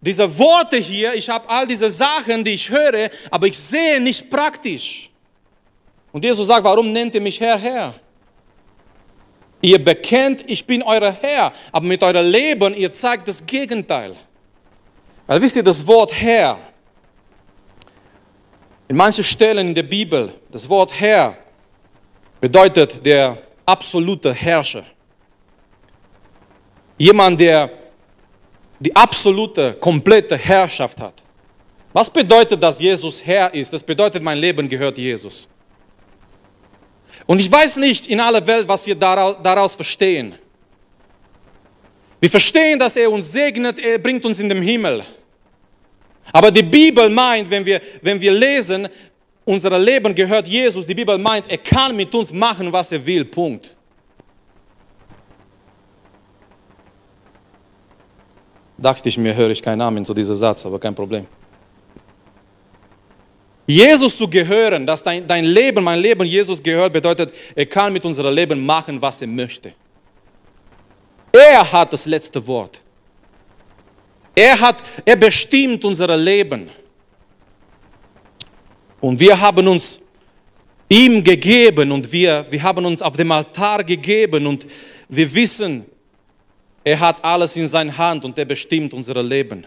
diese 0.00 0.38
Worte 0.40 0.76
hier, 0.76 1.14
ich 1.14 1.28
habe 1.28 1.48
all 1.48 1.68
diese 1.68 1.88
Sachen, 1.88 2.42
die 2.42 2.54
ich 2.54 2.68
höre, 2.68 3.08
aber 3.30 3.46
ich 3.46 3.56
sehe 3.56 4.00
nicht 4.00 4.28
praktisch. 4.28 5.08
Und 6.10 6.24
Jesus 6.24 6.48
sagt, 6.48 6.64
warum 6.64 6.92
nennt 6.92 7.14
ihr 7.14 7.20
mich 7.20 7.38
Herr, 7.38 7.56
Herr? 7.56 7.94
Ihr 9.62 9.78
bekennt, 9.78 10.42
ich 10.50 10.66
bin 10.66 10.82
euer 10.82 11.12
Herr, 11.12 11.52
aber 11.70 11.86
mit 11.86 12.02
eurem 12.02 12.28
Leben, 12.28 12.74
ihr 12.74 12.90
zeigt 12.90 13.28
das 13.28 13.46
Gegenteil. 13.46 14.16
Weil 15.28 15.40
wisst 15.40 15.54
ihr, 15.54 15.62
das 15.62 15.86
Wort 15.86 16.12
Herr, 16.12 16.58
in 18.88 18.96
manchen 18.96 19.22
Stellen 19.22 19.68
in 19.68 19.74
der 19.76 19.84
Bibel, 19.84 20.34
das 20.50 20.68
Wort 20.68 20.92
Herr 20.98 21.36
bedeutet 22.40 23.06
der 23.06 23.38
absolute 23.64 24.34
Herrscher. 24.34 24.82
Jemand, 26.98 27.40
der 27.40 27.70
die 28.78 28.94
absolute, 28.94 29.74
komplette 29.74 30.36
Herrschaft 30.36 31.00
hat. 31.00 31.22
Was 31.92 32.10
bedeutet, 32.10 32.62
dass 32.62 32.80
Jesus 32.80 33.24
Herr 33.24 33.52
ist? 33.54 33.72
Das 33.72 33.82
bedeutet, 33.82 34.22
mein 34.22 34.38
Leben 34.38 34.68
gehört 34.68 34.98
Jesus. 34.98 35.48
Und 37.26 37.38
ich 37.38 37.50
weiß 37.50 37.78
nicht 37.78 38.06
in 38.08 38.20
aller 38.20 38.46
Welt, 38.46 38.68
was 38.68 38.86
wir 38.86 38.94
daraus 38.94 39.74
verstehen. 39.74 40.34
Wir 42.20 42.30
verstehen, 42.30 42.78
dass 42.78 42.96
er 42.96 43.10
uns 43.10 43.32
segnet, 43.32 43.78
er 43.78 43.98
bringt 43.98 44.24
uns 44.24 44.38
in 44.40 44.48
den 44.48 44.62
Himmel. 44.62 45.04
Aber 46.32 46.50
die 46.50 46.62
Bibel 46.62 47.08
meint, 47.08 47.50
wenn 47.50 47.64
wir, 47.64 47.80
wenn 48.02 48.20
wir 48.20 48.32
lesen, 48.32 48.88
unser 49.44 49.78
Leben 49.78 50.14
gehört 50.14 50.48
Jesus, 50.48 50.86
die 50.86 50.94
Bibel 50.94 51.16
meint, 51.18 51.48
er 51.50 51.58
kann 51.58 51.94
mit 51.94 52.14
uns 52.14 52.32
machen, 52.32 52.72
was 52.72 52.92
er 52.92 53.04
will. 53.04 53.24
Punkt. 53.24 53.75
Dachte 58.78 59.08
ich 59.08 59.16
mir, 59.16 59.34
höre 59.34 59.50
ich 59.50 59.62
keinen 59.62 59.78
Namen 59.78 60.04
zu 60.04 60.12
diesem 60.12 60.34
Satz, 60.34 60.66
aber 60.66 60.78
kein 60.78 60.94
Problem. 60.94 61.26
Jesus 63.66 64.16
zu 64.16 64.28
gehören, 64.28 64.86
dass 64.86 65.02
dein, 65.02 65.26
dein 65.26 65.44
Leben, 65.44 65.82
mein 65.82 65.98
Leben 65.98 66.24
Jesus 66.24 66.62
gehört, 66.62 66.92
bedeutet, 66.92 67.32
er 67.54 67.66
kann 67.66 67.92
mit 67.92 68.04
unserem 68.04 68.32
Leben 68.34 68.64
machen, 68.64 69.00
was 69.02 69.20
er 69.22 69.28
möchte. 69.28 69.74
Er 71.32 71.70
hat 71.70 71.92
das 71.92 72.06
letzte 72.06 72.46
Wort. 72.46 72.82
Er 74.34 74.60
hat, 74.60 74.82
er 75.04 75.16
bestimmt 75.16 75.84
unser 75.84 76.16
Leben. 76.16 76.68
Und 79.00 79.18
wir 79.18 79.38
haben 79.38 79.66
uns 79.66 80.00
ihm 80.88 81.24
gegeben 81.24 81.90
und 81.90 82.10
wir, 82.12 82.46
wir 82.50 82.62
haben 82.62 82.84
uns 82.84 83.02
auf 83.02 83.16
dem 83.16 83.32
Altar 83.32 83.82
gegeben 83.82 84.46
und 84.46 84.66
wir 85.08 85.34
wissen, 85.34 85.84
er 86.86 87.00
hat 87.00 87.24
alles 87.24 87.56
in 87.56 87.66
seiner 87.66 87.98
Hand 87.98 88.24
und 88.24 88.38
er 88.38 88.44
bestimmt 88.44 88.94
unser 88.94 89.20
Leben. 89.20 89.66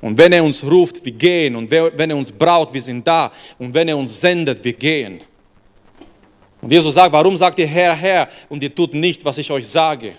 Und 0.00 0.16
wenn 0.16 0.32
er 0.32 0.42
uns 0.42 0.64
ruft, 0.64 1.04
wir 1.04 1.12
gehen. 1.12 1.54
Und 1.54 1.70
wenn 1.70 2.08
er 2.08 2.16
uns 2.16 2.32
braucht, 2.32 2.72
wir 2.72 2.80
sind 2.80 3.06
da. 3.06 3.30
Und 3.58 3.74
wenn 3.74 3.88
er 3.88 3.96
uns 3.98 4.18
sendet, 4.18 4.64
wir 4.64 4.72
gehen. 4.72 5.20
Und 6.62 6.72
Jesus 6.72 6.94
sagt, 6.94 7.12
warum 7.12 7.36
sagt 7.36 7.58
ihr 7.58 7.66
Herr, 7.66 7.94
Herr 7.94 8.26
und 8.48 8.62
ihr 8.62 8.74
tut 8.74 8.94
nicht, 8.94 9.22
was 9.22 9.36
ich 9.36 9.50
euch 9.50 9.68
sage? 9.68 10.14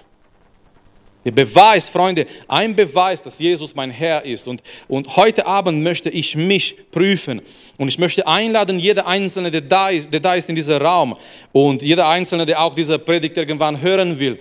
Der 1.25 1.31
Beweis, 1.31 1.89
Freunde, 1.89 2.27
ein 2.47 2.75
Beweis, 2.75 3.19
dass 3.19 3.39
Jesus 3.39 3.73
mein 3.73 3.89
Herr 3.89 4.23
ist. 4.23 4.47
Und, 4.47 4.61
und 4.87 5.17
heute 5.17 5.47
Abend 5.47 5.81
möchte 5.81 6.11
ich 6.11 6.35
mich 6.35 6.91
prüfen. 6.91 7.41
Und 7.79 7.87
ich 7.87 7.97
möchte 7.97 8.27
einladen, 8.27 8.77
jeder 8.77 9.07
Einzelne, 9.07 9.49
der 9.49 9.61
da 9.61 9.89
ist, 9.89 10.13
der 10.13 10.19
da 10.19 10.35
ist 10.35 10.49
in 10.49 10.55
diesem 10.55 10.79
Raum 10.83 11.17
und 11.51 11.81
jeder 11.81 12.07
Einzelne, 12.07 12.45
der 12.45 12.61
auch 12.61 12.75
diese 12.75 12.99
Predigt 12.99 13.37
irgendwann 13.37 13.81
hören 13.81 14.19
will, 14.19 14.37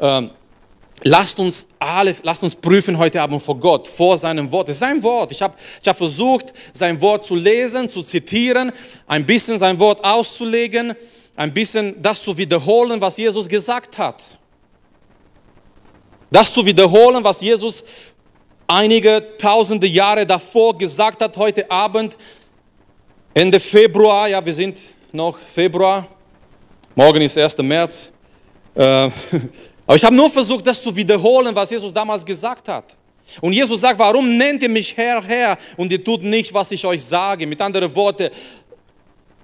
ähm, 0.00 0.30
Lasst 1.02 1.38
uns 1.38 1.68
alle, 1.78 2.14
lasst 2.22 2.42
uns 2.42 2.54
prüfen 2.54 2.96
heute 2.96 3.20
Abend 3.20 3.42
vor 3.42 3.58
Gott, 3.58 3.86
vor 3.86 4.16
seinem 4.16 4.50
Wort. 4.50 4.68
Es 4.68 4.76
ist 4.76 4.80
sein 4.80 5.02
Wort. 5.02 5.30
Ich 5.30 5.42
habe 5.42 5.54
ich 5.82 5.88
hab 5.88 5.96
versucht, 5.96 6.52
sein 6.72 7.00
Wort 7.00 7.24
zu 7.24 7.34
lesen, 7.34 7.88
zu 7.88 8.02
zitieren, 8.02 8.72
ein 9.06 9.26
bisschen 9.26 9.58
sein 9.58 9.78
Wort 9.78 10.02
auszulegen, 10.02 10.94
ein 11.36 11.52
bisschen 11.52 12.00
das 12.00 12.22
zu 12.22 12.36
wiederholen, 12.36 13.00
was 13.00 13.18
Jesus 13.18 13.46
gesagt 13.46 13.98
hat. 13.98 14.22
Das 16.30 16.52
zu 16.52 16.64
wiederholen, 16.64 17.22
was 17.22 17.42
Jesus 17.42 17.84
einige 18.66 19.36
tausende 19.38 19.86
Jahre 19.86 20.26
davor 20.26 20.76
gesagt 20.76 21.22
hat, 21.22 21.36
heute 21.36 21.70
Abend, 21.70 22.16
Ende 23.34 23.60
Februar, 23.60 24.28
ja, 24.28 24.44
wir 24.44 24.54
sind 24.54 24.78
noch 25.12 25.36
Februar, 25.36 26.06
morgen 26.94 27.20
ist 27.20 27.36
1. 27.36 27.58
März. 27.58 28.12
Äh, 28.74 29.10
Aber 29.86 29.96
ich 29.96 30.04
habe 30.04 30.14
nur 30.16 30.28
versucht, 30.28 30.66
das 30.66 30.82
zu 30.82 30.94
wiederholen, 30.94 31.54
was 31.54 31.70
Jesus 31.70 31.94
damals 31.94 32.26
gesagt 32.26 32.68
hat. 32.68 32.96
Und 33.40 33.52
Jesus 33.52 33.80
sagt, 33.80 33.98
warum 33.98 34.36
nennt 34.36 34.62
ihr 34.62 34.68
mich 34.68 34.96
Herr, 34.96 35.22
Herr 35.22 35.56
und 35.76 35.90
ihr 35.92 36.02
tut 36.02 36.22
nicht, 36.22 36.52
was 36.52 36.70
ich 36.70 36.84
euch 36.84 37.04
sage? 37.04 37.46
Mit 37.46 37.60
anderen 37.60 37.94
Worten, 37.94 38.30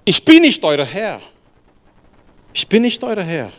ich 0.05 0.23
bin 0.23 0.41
nicht 0.41 0.63
euer 0.63 0.85
Herr. 0.85 1.21
Ich 2.53 2.67
bin 2.67 2.81
nicht 2.81 3.03
euer 3.03 3.21
Herr. 3.21 3.51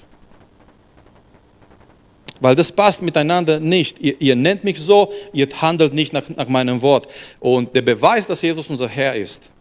Weil 2.40 2.55
das 2.55 2.70
passt 2.70 3.03
miteinander 3.03 3.61
nicht. 3.61 3.99
Ihr, 4.01 4.20
ihr 4.20 4.37
nennt 4.37 4.64
mich 4.64 4.79
so, 4.79 5.12
ihr 5.33 5.49
handelt 5.61 5.94
nicht 5.94 6.12
nach, 6.12 6.29
nach 6.31 6.49
meinem 6.49 6.81
Wort. 6.83 7.09
Und 7.40 7.75
der 7.75 7.83
Beweis, 7.83 8.27
dass 8.27 8.42
Jesus 8.42 8.68
unser 8.68 8.88
Herr 8.88 9.14
ist, 9.14 9.53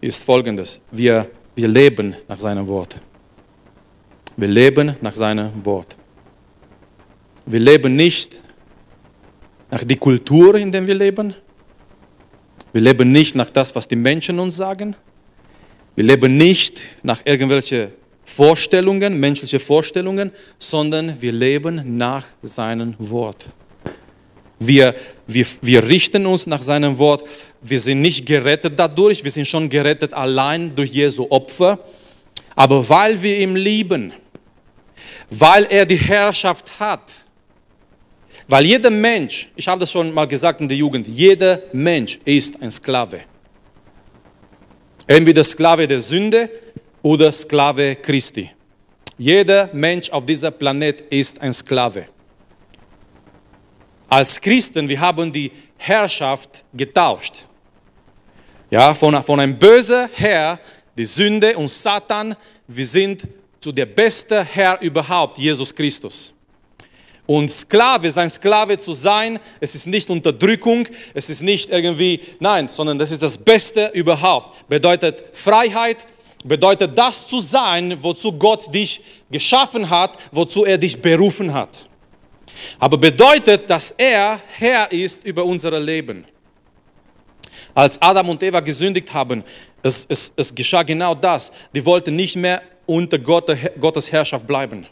ist 0.00 0.24
folgendes. 0.24 0.80
Wir, 0.90 1.30
wir 1.54 1.68
leben 1.68 2.16
nach 2.28 2.38
seinem 2.38 2.66
Wort. 2.66 2.96
Wir 4.36 4.48
leben 4.48 4.96
nach 5.00 5.14
seinem 5.14 5.64
Wort. 5.64 5.96
Wir 7.46 7.60
leben 7.60 7.94
nicht 7.94 8.42
nach 9.70 9.84
der 9.84 9.96
Kultur, 9.96 10.56
in 10.56 10.72
der 10.72 10.86
wir 10.86 10.94
leben. 10.94 11.34
Wir 12.72 12.82
leben 12.82 13.10
nicht 13.12 13.34
nach 13.36 13.50
das, 13.50 13.74
was 13.74 13.86
die 13.86 13.96
Menschen 13.96 14.38
uns 14.40 14.56
sagen. 14.56 14.96
Wir 15.94 16.04
leben 16.04 16.36
nicht 16.36 16.80
nach 17.02 17.20
irgendwelchen 17.24 17.88
Vorstellungen, 18.24 19.20
menschliche 19.20 19.60
Vorstellungen, 19.60 20.32
sondern 20.58 21.20
wir 21.20 21.32
leben 21.32 21.96
nach 21.96 22.24
seinem 22.42 22.96
Wort. 22.98 23.50
Wir, 24.58 24.94
wir, 25.26 25.46
wir 25.62 25.86
richten 25.86 26.26
uns 26.26 26.46
nach 26.46 26.62
seinem 26.62 26.98
Wort. 26.98 27.24
Wir 27.60 27.78
sind 27.78 28.00
nicht 28.00 28.26
gerettet 28.26 28.72
dadurch, 28.76 29.22
wir 29.22 29.30
sind 29.30 29.46
schon 29.46 29.68
gerettet 29.68 30.14
allein 30.14 30.74
durch 30.74 30.90
Jesu 30.90 31.26
Opfer. 31.30 31.78
Aber 32.56 32.88
weil 32.88 33.20
wir 33.20 33.38
ihn 33.38 33.56
lieben, 33.56 34.12
weil 35.30 35.64
er 35.64 35.86
die 35.86 35.96
Herrschaft 35.96 36.78
hat. 36.80 37.24
Weil 38.46 38.66
jeder 38.66 38.90
Mensch, 38.90 39.48
ich 39.56 39.66
habe 39.66 39.80
das 39.80 39.90
schon 39.90 40.12
mal 40.12 40.26
gesagt 40.26 40.60
in 40.60 40.68
der 40.68 40.76
Jugend, 40.76 41.06
jeder 41.06 41.60
Mensch 41.72 42.18
ist 42.24 42.60
ein 42.60 42.70
Sklave. 42.70 43.20
Entweder 45.06 45.42
Sklave 45.44 45.86
der 45.86 46.00
Sünde 46.00 46.50
oder 47.02 47.32
Sklave 47.32 47.96
Christi. 47.96 48.50
Jeder 49.16 49.70
Mensch 49.72 50.10
auf 50.10 50.26
dieser 50.26 50.50
Planet 50.50 51.02
ist 51.02 51.40
ein 51.40 51.52
Sklave. 51.52 52.06
Als 54.08 54.40
Christen, 54.40 54.88
wir 54.88 55.00
haben 55.00 55.32
die 55.32 55.50
Herrschaft 55.76 56.64
getauscht. 56.72 57.46
Ja, 58.70 58.94
von, 58.94 59.22
von 59.22 59.40
einem 59.40 59.58
bösen 59.58 60.08
Herr, 60.14 60.58
die 60.96 61.04
Sünde 61.04 61.56
und 61.56 61.70
Satan, 61.70 62.34
wir 62.66 62.86
sind 62.86 63.26
zu 63.64 63.72
der 63.72 63.86
beste 63.86 64.44
Herr 64.44 64.78
überhaupt, 64.82 65.38
Jesus 65.38 65.74
Christus. 65.74 66.34
Und 67.24 67.50
Sklave, 67.50 68.10
sein 68.10 68.28
Sklave 68.28 68.76
zu 68.76 68.92
sein, 68.92 69.40
es 69.58 69.74
ist 69.74 69.86
nicht 69.86 70.10
Unterdrückung, 70.10 70.86
es 71.14 71.30
ist 71.30 71.40
nicht 71.40 71.70
irgendwie, 71.70 72.20
nein, 72.40 72.68
sondern 72.68 72.98
das 72.98 73.10
ist 73.10 73.22
das 73.22 73.38
Beste 73.38 73.90
überhaupt. 73.94 74.68
Bedeutet 74.68 75.24
Freiheit, 75.32 76.04
bedeutet 76.44 76.98
das 76.98 77.26
zu 77.26 77.40
sein, 77.40 77.96
wozu 78.02 78.34
Gott 78.34 78.74
dich 78.74 79.00
geschaffen 79.30 79.88
hat, 79.88 80.18
wozu 80.30 80.66
er 80.66 80.76
dich 80.76 81.00
berufen 81.00 81.54
hat. 81.54 81.88
Aber 82.78 82.98
bedeutet, 82.98 83.70
dass 83.70 83.92
er 83.92 84.38
Herr 84.58 84.92
ist 84.92 85.24
über 85.24 85.42
unser 85.42 85.80
Leben. 85.80 86.26
Als 87.72 88.00
Adam 88.02 88.28
und 88.28 88.42
Eva 88.42 88.60
gesündigt 88.60 89.14
haben, 89.14 89.42
es, 89.82 90.04
es, 90.06 90.34
es 90.36 90.54
geschah 90.54 90.82
genau 90.82 91.14
das. 91.14 91.50
Die 91.74 91.84
wollten 91.86 92.14
nicht 92.14 92.36
mehr 92.36 92.62
unter 92.86 93.18
Gottes 93.18 94.12
Herrschaft 94.12 94.46
bleiben. 94.46 94.86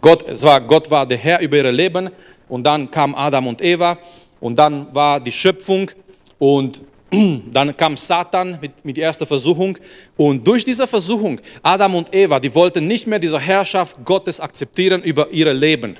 Gott, 0.00 0.28
es 0.28 0.42
war, 0.42 0.60
Gott 0.60 0.90
war 0.90 1.06
der 1.06 1.16
Herr 1.16 1.40
über 1.40 1.56
ihr 1.56 1.72
Leben 1.72 2.10
und 2.48 2.62
dann 2.64 2.90
kam 2.90 3.14
Adam 3.14 3.46
und 3.46 3.62
Eva 3.62 3.96
und 4.40 4.58
dann 4.58 4.94
war 4.94 5.18
die 5.18 5.32
Schöpfung 5.32 5.90
und 6.38 6.82
dann 7.50 7.74
kam 7.76 7.96
Satan 7.96 8.58
mit, 8.60 8.84
mit 8.84 8.96
der 8.96 9.06
ersten 9.06 9.26
Versuchung 9.26 9.78
und 10.16 10.46
durch 10.46 10.64
diese 10.64 10.86
Versuchung, 10.86 11.40
Adam 11.62 11.94
und 11.94 12.14
Eva, 12.14 12.38
die 12.38 12.54
wollten 12.54 12.86
nicht 12.86 13.06
mehr 13.06 13.18
diese 13.18 13.40
Herrschaft 13.40 13.96
Gottes 14.04 14.40
akzeptieren 14.40 15.02
über 15.02 15.30
ihr 15.30 15.52
Leben. 15.54 15.96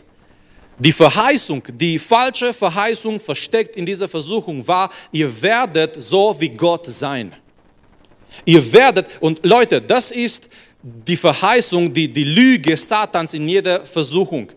Die 0.78 0.92
Verheißung, 0.92 1.62
die 1.72 1.98
falsche 1.98 2.52
Verheißung 2.52 3.20
versteckt 3.20 3.76
in 3.76 3.86
dieser 3.86 4.08
Versuchung 4.08 4.66
war, 4.66 4.90
ihr 5.12 5.30
werdet 5.40 6.02
so 6.02 6.34
wie 6.38 6.50
Gott 6.50 6.86
sein. 6.86 7.32
Ihr 8.44 8.72
werdet, 8.72 9.08
und 9.20 9.44
Leute, 9.44 9.80
das 9.80 10.10
ist, 10.10 10.48
die 10.82 11.16
Verheißung, 11.16 11.92
die, 11.92 12.12
die 12.12 12.24
Lüge 12.24 12.76
Satans 12.76 13.32
in 13.32 13.48
jeder 13.48 13.86
Versuchung. 13.86 14.50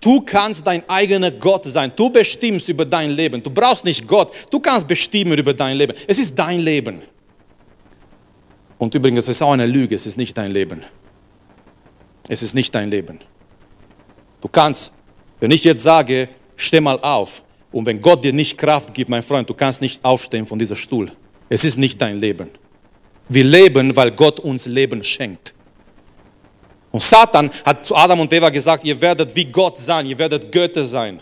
Du 0.00 0.20
kannst 0.20 0.66
dein 0.66 0.88
eigener 0.88 1.30
Gott 1.30 1.64
sein. 1.64 1.92
Du 1.94 2.08
bestimmst 2.10 2.68
über 2.68 2.84
dein 2.84 3.10
Leben. 3.10 3.42
Du 3.42 3.50
brauchst 3.50 3.84
nicht 3.84 4.06
Gott. 4.06 4.32
Du 4.50 4.60
kannst 4.60 4.86
bestimmen 4.86 5.36
über 5.36 5.54
dein 5.54 5.76
Leben. 5.76 5.94
Es 6.06 6.18
ist 6.18 6.36
dein 6.38 6.60
Leben. 6.60 7.02
Und 8.78 8.94
übrigens, 8.94 9.24
es 9.24 9.36
ist 9.36 9.42
auch 9.42 9.52
eine 9.52 9.66
Lüge. 9.66 9.94
Es 9.94 10.06
ist 10.06 10.16
nicht 10.16 10.36
dein 10.36 10.50
Leben. 10.50 10.82
Es 12.28 12.42
ist 12.42 12.54
nicht 12.54 12.74
dein 12.74 12.90
Leben. 12.90 13.20
Du 14.40 14.48
kannst, 14.48 14.92
wenn 15.40 15.50
ich 15.50 15.64
jetzt 15.64 15.82
sage, 15.82 16.28
steh 16.56 16.80
mal 16.80 16.98
auf, 17.00 17.42
und 17.72 17.86
wenn 17.86 18.00
Gott 18.00 18.22
dir 18.22 18.32
nicht 18.32 18.58
Kraft 18.58 18.92
gibt, 18.92 19.08
mein 19.08 19.22
Freund, 19.22 19.48
du 19.48 19.54
kannst 19.54 19.80
nicht 19.80 20.04
aufstehen 20.04 20.44
von 20.44 20.58
dieser 20.58 20.76
Stuhl. 20.76 21.10
Es 21.48 21.64
ist 21.64 21.78
nicht 21.78 22.00
dein 22.00 22.18
Leben. 22.18 22.50
Wir 23.28 23.44
leben, 23.44 23.94
weil 23.96 24.10
Gott 24.12 24.40
uns 24.40 24.66
Leben 24.66 25.02
schenkt. 25.02 25.54
Und 26.90 27.02
Satan 27.02 27.50
hat 27.64 27.86
zu 27.86 27.96
Adam 27.96 28.20
und 28.20 28.32
Eva 28.32 28.50
gesagt, 28.50 28.84
ihr 28.84 29.00
werdet 29.00 29.34
wie 29.34 29.46
Gott 29.46 29.78
sein, 29.78 30.06
ihr 30.06 30.18
werdet 30.18 30.52
Götter 30.52 30.84
sein. 30.84 31.20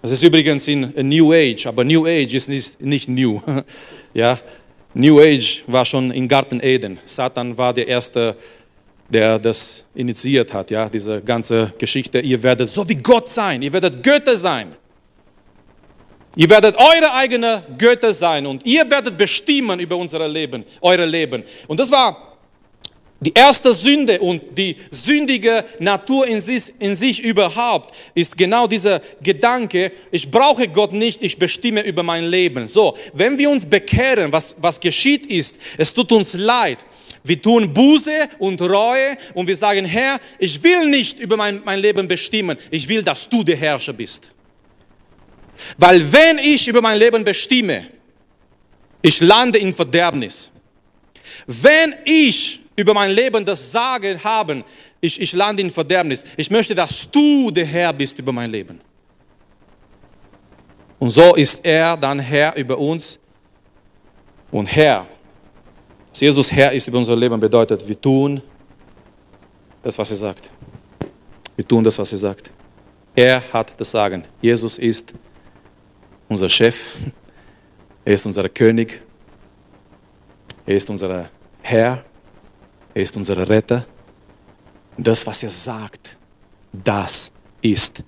Das 0.00 0.12
ist 0.12 0.22
übrigens 0.22 0.68
in 0.68 0.92
New 1.08 1.32
Age, 1.32 1.66
aber 1.66 1.82
New 1.82 2.06
Age 2.06 2.32
ist 2.32 2.48
nicht, 2.48 2.80
nicht 2.80 3.08
new. 3.08 3.40
ja, 4.14 4.38
New 4.94 5.20
Age 5.20 5.64
war 5.66 5.84
schon 5.84 6.12
in 6.12 6.28
Garten 6.28 6.60
Eden. 6.60 6.96
Satan 7.04 7.58
war 7.58 7.74
der 7.74 7.88
erste, 7.88 8.36
der 9.08 9.38
das 9.40 9.84
initiiert 9.96 10.54
hat, 10.54 10.70
ja, 10.70 10.88
diese 10.88 11.20
ganze 11.22 11.72
Geschichte. 11.76 12.20
Ihr 12.20 12.40
werdet 12.42 12.68
so 12.68 12.88
wie 12.88 12.94
Gott 12.94 13.28
sein, 13.28 13.62
ihr 13.62 13.72
werdet 13.72 14.00
Götter 14.00 14.36
sein. 14.36 14.76
Ihr 16.36 16.50
werdet 16.50 16.76
eure 16.76 17.14
eigene 17.14 17.62
Götter 17.78 18.12
sein 18.12 18.46
und 18.46 18.64
ihr 18.66 18.88
werdet 18.90 19.16
bestimmen 19.16 19.80
über 19.80 19.96
unser 19.96 20.28
Leben, 20.28 20.64
eure 20.82 21.06
Leben. 21.06 21.42
Und 21.66 21.80
das 21.80 21.90
war 21.90 22.36
die 23.20 23.32
erste 23.34 23.72
Sünde 23.72 24.20
und 24.20 24.58
die 24.58 24.76
sündige 24.90 25.64
Natur 25.78 26.26
in 26.26 26.38
sich, 26.38 26.74
in 26.78 26.94
sich 26.94 27.22
überhaupt 27.24 27.94
ist 28.14 28.36
genau 28.36 28.66
dieser 28.66 29.00
Gedanke, 29.22 29.90
ich 30.10 30.30
brauche 30.30 30.68
Gott 30.68 30.92
nicht, 30.92 31.22
ich 31.22 31.38
bestimme 31.38 31.80
über 31.80 32.02
mein 32.02 32.26
Leben. 32.26 32.68
So, 32.68 32.94
wenn 33.14 33.38
wir 33.38 33.48
uns 33.48 33.64
bekehren, 33.64 34.30
was, 34.30 34.54
was 34.58 34.78
geschieht 34.78 35.24
ist, 35.24 35.58
es 35.78 35.94
tut 35.94 36.12
uns 36.12 36.34
leid. 36.34 36.78
Wir 37.24 37.40
tun 37.40 37.72
Buße 37.72 38.28
und 38.38 38.60
Reue 38.60 39.16
und 39.32 39.46
wir 39.46 39.56
sagen, 39.56 39.86
Herr, 39.86 40.20
ich 40.38 40.62
will 40.62 40.86
nicht 40.86 41.18
über 41.18 41.38
mein, 41.38 41.62
mein 41.64 41.80
Leben 41.80 42.06
bestimmen, 42.06 42.58
ich 42.70 42.86
will, 42.86 43.02
dass 43.02 43.26
du 43.26 43.42
der 43.42 43.56
Herrscher 43.56 43.94
bist. 43.94 44.35
Weil 45.78 46.12
wenn 46.12 46.38
ich 46.38 46.68
über 46.68 46.80
mein 46.80 46.98
Leben 46.98 47.24
bestimme, 47.24 47.86
ich 49.02 49.20
lande 49.20 49.58
in 49.58 49.72
Verderbnis. 49.72 50.50
Wenn 51.46 51.94
ich 52.04 52.64
über 52.76 52.92
mein 52.92 53.10
Leben 53.10 53.44
das 53.44 53.72
Sagen 53.72 54.22
haben, 54.22 54.64
ich, 55.00 55.20
ich 55.20 55.32
lande 55.32 55.62
in 55.62 55.70
Verderbnis. 55.70 56.24
Ich 56.36 56.50
möchte, 56.50 56.74
dass 56.74 57.10
du 57.10 57.50
der 57.50 57.64
Herr 57.64 57.92
bist 57.92 58.18
über 58.18 58.32
mein 58.32 58.50
Leben. 58.50 58.80
Und 60.98 61.10
so 61.10 61.34
ist 61.34 61.64
er 61.64 61.96
dann 61.96 62.18
Herr 62.18 62.56
über 62.56 62.78
uns. 62.78 63.18
Und 64.50 64.66
Herr, 64.66 65.06
dass 66.10 66.20
Jesus 66.20 66.50
Herr 66.50 66.72
ist 66.72 66.88
über 66.88 66.98
unser 66.98 67.16
Leben, 67.16 67.38
bedeutet, 67.38 67.86
wir 67.86 68.00
tun 68.00 68.40
das, 69.82 69.98
was 69.98 70.10
er 70.10 70.16
sagt. 70.16 70.50
Wir 71.54 71.66
tun 71.66 71.84
das, 71.84 71.98
was 71.98 72.12
er 72.12 72.18
sagt. 72.18 72.50
Er 73.14 73.42
hat 73.52 73.78
das 73.78 73.90
Sagen. 73.90 74.24
Jesus 74.40 74.78
ist 74.78 75.14
unser 76.28 76.48
Chef. 76.48 76.88
Er 78.04 78.14
ist 78.14 78.26
unser 78.26 78.48
König. 78.48 79.00
Er 80.64 80.76
ist 80.76 80.88
unser 80.90 81.30
Herr. 81.62 82.04
Er 82.94 83.02
ist 83.02 83.16
unser 83.16 83.48
Retter. 83.48 83.86
Das, 84.96 85.26
was 85.26 85.42
er 85.42 85.50
sagt, 85.50 86.16
das 86.72 87.32
ist 87.60 88.04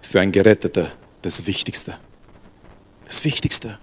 für 0.00 0.20
ein 0.20 0.30
Geretteter 0.30 0.92
das 1.22 1.46
Wichtigste. 1.46 1.98
Das 3.04 3.24
Wichtigste. 3.24 3.78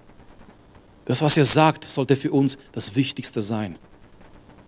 Das, 1.06 1.22
was 1.22 1.38
er 1.38 1.46
sagt, 1.46 1.84
sollte 1.84 2.16
für 2.16 2.32
uns 2.32 2.58
das 2.72 2.96
Wichtigste 2.96 3.42
sein. 3.42 3.78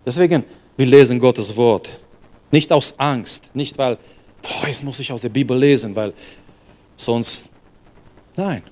Deswegen, 0.06 0.44
wir 0.76 0.86
lesen 0.86 1.18
Gottes 1.18 1.56
Wort. 1.56 2.00
Nicht 2.50 2.72
aus 2.72 2.98
Angst, 2.98 3.50
nicht 3.54 3.76
weil, 3.78 3.98
boah, 4.42 4.66
jetzt 4.66 4.84
muss 4.84 5.00
ich 5.00 5.10
aus 5.12 5.22
der 5.22 5.28
Bibel 5.28 5.58
lesen, 5.58 5.94
weil 5.96 6.14
sonst, 6.96 7.50
nein. 8.38 8.62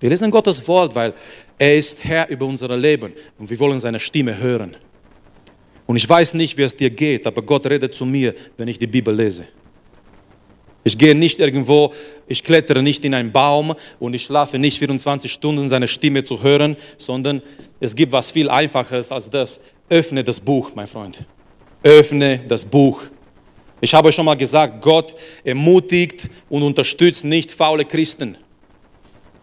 Wir 0.00 0.10
lesen 0.10 0.30
Gottes 0.30 0.66
Wort, 0.68 0.94
weil 0.94 1.14
er 1.58 1.76
ist 1.76 2.04
Herr 2.04 2.28
über 2.28 2.46
unser 2.46 2.76
Leben 2.76 3.12
und 3.38 3.48
wir 3.48 3.58
wollen 3.58 3.80
seine 3.80 3.98
Stimme 3.98 4.36
hören. 4.36 4.76
Und 5.86 5.96
ich 5.96 6.08
weiß 6.08 6.34
nicht, 6.34 6.56
wie 6.56 6.62
es 6.62 6.76
dir 6.76 6.90
geht, 6.90 7.26
aber 7.26 7.42
Gott 7.42 7.66
redet 7.66 7.94
zu 7.94 8.04
mir, 8.04 8.34
wenn 8.56 8.68
ich 8.68 8.78
die 8.78 8.86
Bibel 8.86 9.14
lese. 9.14 9.46
Ich 10.86 10.98
gehe 10.98 11.14
nicht 11.14 11.38
irgendwo, 11.38 11.92
ich 12.26 12.44
klettere 12.44 12.82
nicht 12.82 13.04
in 13.06 13.14
einen 13.14 13.32
Baum 13.32 13.74
und 13.98 14.14
ich 14.14 14.24
schlafe 14.24 14.58
nicht 14.58 14.78
24 14.78 15.32
Stunden, 15.32 15.68
seine 15.68 15.88
Stimme 15.88 16.22
zu 16.24 16.42
hören, 16.42 16.76
sondern 16.98 17.42
es 17.80 17.96
gibt 17.96 18.12
was 18.12 18.30
viel 18.30 18.50
Einfaches 18.50 19.10
als 19.10 19.30
das. 19.30 19.60
Öffne 19.88 20.22
das 20.22 20.40
Buch, 20.40 20.72
mein 20.74 20.86
Freund. 20.86 21.26
Öffne 21.82 22.40
das 22.46 22.64
Buch. 22.66 23.02
Ich 23.84 23.92
habe 23.92 24.10
schon 24.10 24.24
mal 24.24 24.34
gesagt, 24.34 24.80
Gott 24.80 25.14
ermutigt 25.44 26.30
und 26.48 26.62
unterstützt 26.62 27.22
nicht 27.22 27.50
faule 27.50 27.84
Christen. 27.84 28.38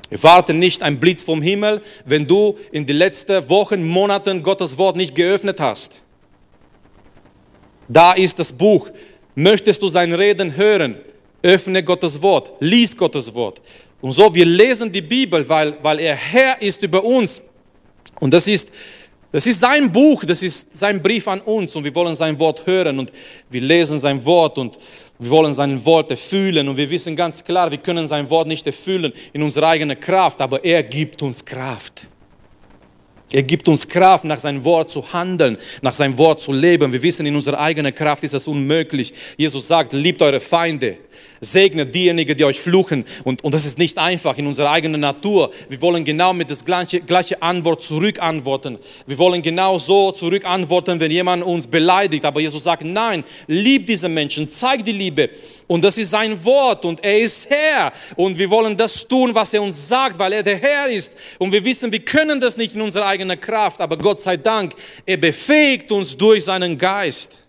Warte 0.10 0.56
nicht 0.56 0.82
ein 0.82 1.00
Blitz 1.00 1.24
vom 1.24 1.44
Himmel, 1.44 1.80
wenn 2.06 2.26
du 2.26 2.58
in 2.72 2.88
den 2.88 2.96
letzten 2.96 3.48
Wochen, 3.52 3.88
Monaten 3.88 4.42
Gottes 4.42 4.80
Wort 4.80 4.96
nicht 4.96 5.14
geöffnet 5.14 5.60
hast. 5.60 6.04
Da 7.88 8.14
ist 8.14 8.40
das 8.40 8.52
Buch. 8.52 8.90
Möchtest 9.36 9.80
du 9.80 9.88
sein 9.88 10.12
Reden 10.12 10.58
hören? 10.58 10.98
Öffne 11.44 11.84
Gottes 11.84 12.20
Wort, 12.24 12.54
lies 12.60 12.98
Gottes 12.98 13.36
Wort. 13.36 13.62
Und 14.02 14.14
so, 14.14 14.34
wir 14.34 14.46
lesen 14.46 14.92
die 14.92 15.04
Bibel, 15.04 15.48
weil, 15.48 15.78
weil 15.84 16.00
er 16.00 16.16
Herr 16.16 16.60
ist 16.64 16.82
über 16.82 17.04
uns. 17.04 17.44
Und 18.20 18.34
das 18.34 18.48
ist, 18.48 18.72
das 19.32 19.48
ist 19.48 19.60
sein 19.60 19.92
Buch, 19.92 20.26
das 20.26 20.44
ist 20.44 20.76
sein 20.76 21.02
Brief 21.02 21.28
an 21.28 21.40
uns 21.42 21.76
und 21.76 21.84
wir 21.84 21.96
wollen 21.96 22.16
sein 22.16 22.38
Wort 22.38 22.66
hören 22.66 23.00
und 23.00 23.12
wir 23.50 23.62
lesen 23.62 23.98
sein 23.98 24.24
Wort 24.26 24.58
und 24.58 24.78
wir 25.20 25.30
wollen 25.30 25.54
sein 25.54 25.84
Wort 25.86 26.12
erfüllen 26.12 26.68
und 26.68 26.76
wir 26.76 26.90
wissen 26.90 27.16
ganz 27.16 27.44
klar, 27.44 27.72
wir 27.72 27.78
können 27.78 28.08
sein 28.08 28.30
Wort 28.30 28.48
nicht 28.48 28.66
erfüllen 28.66 29.14
in 29.32 29.42
unserer 29.42 29.70
eigenen 29.70 30.00
Kraft, 30.00 30.42
aber 30.42 30.64
er 30.64 30.84
gibt 30.84 31.22
uns 31.22 31.46
Kraft. 31.46 32.11
Er 33.34 33.44
gibt 33.44 33.68
uns 33.68 33.88
Kraft, 33.88 34.26
nach 34.26 34.40
seinem 34.40 34.64
Wort 34.66 34.90
zu 34.90 35.14
handeln, 35.14 35.58
nach 35.82 35.94
seinem 35.94 36.18
Wort 36.18 36.42
zu 36.42 36.52
leben. 36.52 36.92
Wir 36.92 37.02
wissen, 37.02 37.26
in 37.26 37.36
unserer 37.36 37.60
eigenen 37.60 37.96
Kraft 37.96 38.24
ist 38.24 38.34
das 38.34 38.48
unmöglich. 38.48 39.14
Jesus 39.38 39.68
sagt, 39.68 39.94
liebt 39.94 40.22
eure 40.22 40.42
Feinde, 40.42 40.98
segnet 41.40 41.96
diejenigen, 41.96 42.36
die 42.36 42.44
euch 42.44 42.60
fluchen. 42.60 43.06
Und, 43.24 43.44
und 43.44 43.54
das 43.54 43.66
ist 43.66 43.78
nicht 43.78 43.98
einfach 43.98 44.38
in 44.38 44.48
unserer 44.48 44.72
eigenen 44.72 45.02
Natur. 45.02 45.50
Wir 45.70 45.82
wollen 45.82 46.04
genau 46.04 46.34
mit 46.34 46.50
das 46.50 46.66
gleiche, 46.66 47.00
gleiche 47.00 47.42
Antwort 47.42 47.82
zurückantworten. 47.82 48.78
Wir 49.08 49.18
wollen 49.18 49.42
genau 49.42 49.80
so 49.80 50.12
zurückantworten, 50.12 51.00
wenn 51.00 51.12
jemand 51.12 51.44
uns 51.44 51.68
beleidigt. 51.68 52.26
Aber 52.26 52.42
Jesus 52.42 52.64
sagt, 52.64 52.84
nein, 52.84 53.24
liebt 53.48 53.88
diese 53.88 54.10
Menschen, 54.10 54.50
zeigt 54.50 54.88
die 54.88 54.92
Liebe. 54.92 55.30
Und 55.72 55.86
das 55.86 55.98
ist 55.98 56.12
sein 56.12 56.44
Wort 56.44 56.84
und 56.84 57.02
er 57.02 57.18
ist 57.18 57.50
Herr. 57.50 57.94
Und 58.18 58.38
wir 58.38 58.50
wollen 58.50 58.76
das 58.76 59.08
tun, 59.08 59.34
was 59.34 59.54
er 59.54 59.62
uns 59.62 59.88
sagt, 59.88 60.20
weil 60.20 60.34
er 60.34 60.44
der 60.44 60.58
Herr 60.58 60.90
ist. 60.90 61.16
Und 61.40 61.50
wir 61.50 61.64
wissen, 61.64 61.90
wir 61.90 62.02
können 62.02 62.42
das 62.42 62.58
nicht 62.58 62.76
in 62.76 62.82
unserer 62.82 63.06
eigenen 63.06 63.40
Kraft, 63.40 63.80
aber 63.80 63.98
Gott 63.98 64.20
sei 64.20 64.36
Dank, 64.36 64.74
er 65.06 65.16
befähigt 65.16 65.90
uns 65.94 66.18
durch 66.18 66.44
seinen 66.44 66.78
Geist. 66.78 67.48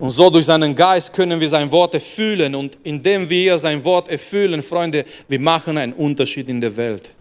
Und 0.00 0.10
so 0.10 0.28
durch 0.28 0.46
seinen 0.46 0.74
Geist 0.74 1.12
können 1.12 1.38
wir 1.38 1.48
sein 1.48 1.70
Wort 1.70 1.94
erfüllen. 1.94 2.56
Und 2.56 2.76
indem 2.82 3.30
wir 3.30 3.56
sein 3.56 3.84
Wort 3.84 4.08
erfüllen, 4.08 4.60
Freunde, 4.60 5.04
wir 5.28 5.38
machen 5.38 5.78
einen 5.78 5.92
Unterschied 5.92 6.48
in 6.48 6.60
der 6.60 6.76
Welt. 6.76 7.14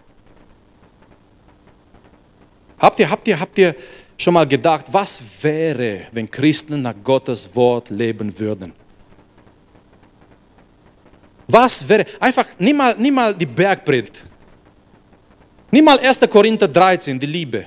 Habt 2.79 2.99
ihr, 2.99 3.07
habt 3.07 3.27
ihr, 3.27 3.39
habt 3.39 3.55
ihr 3.59 3.75
schon 4.17 4.33
mal 4.33 4.47
gedacht, 4.47 4.87
was 4.91 5.21
wäre, 5.43 6.07
wenn 6.11 6.31
Christen 6.31 6.81
nach 6.81 6.95
Gottes 7.03 7.55
Wort 7.55 7.91
leben 7.91 8.39
würden? 8.39 8.73
Was 11.47 11.87
wäre, 11.87 12.05
einfach, 12.19 12.45
nimm 12.57 12.77
mal, 12.77 12.95
nimm 12.97 13.13
mal 13.13 13.33
die 13.35 13.45
Bergpredigt. 13.45 14.25
Nimm 15.71 15.85
mal 15.85 15.99
1. 15.99 16.19
Korinther 16.29 16.67
13, 16.67 17.19
die 17.19 17.25
Liebe. 17.25 17.65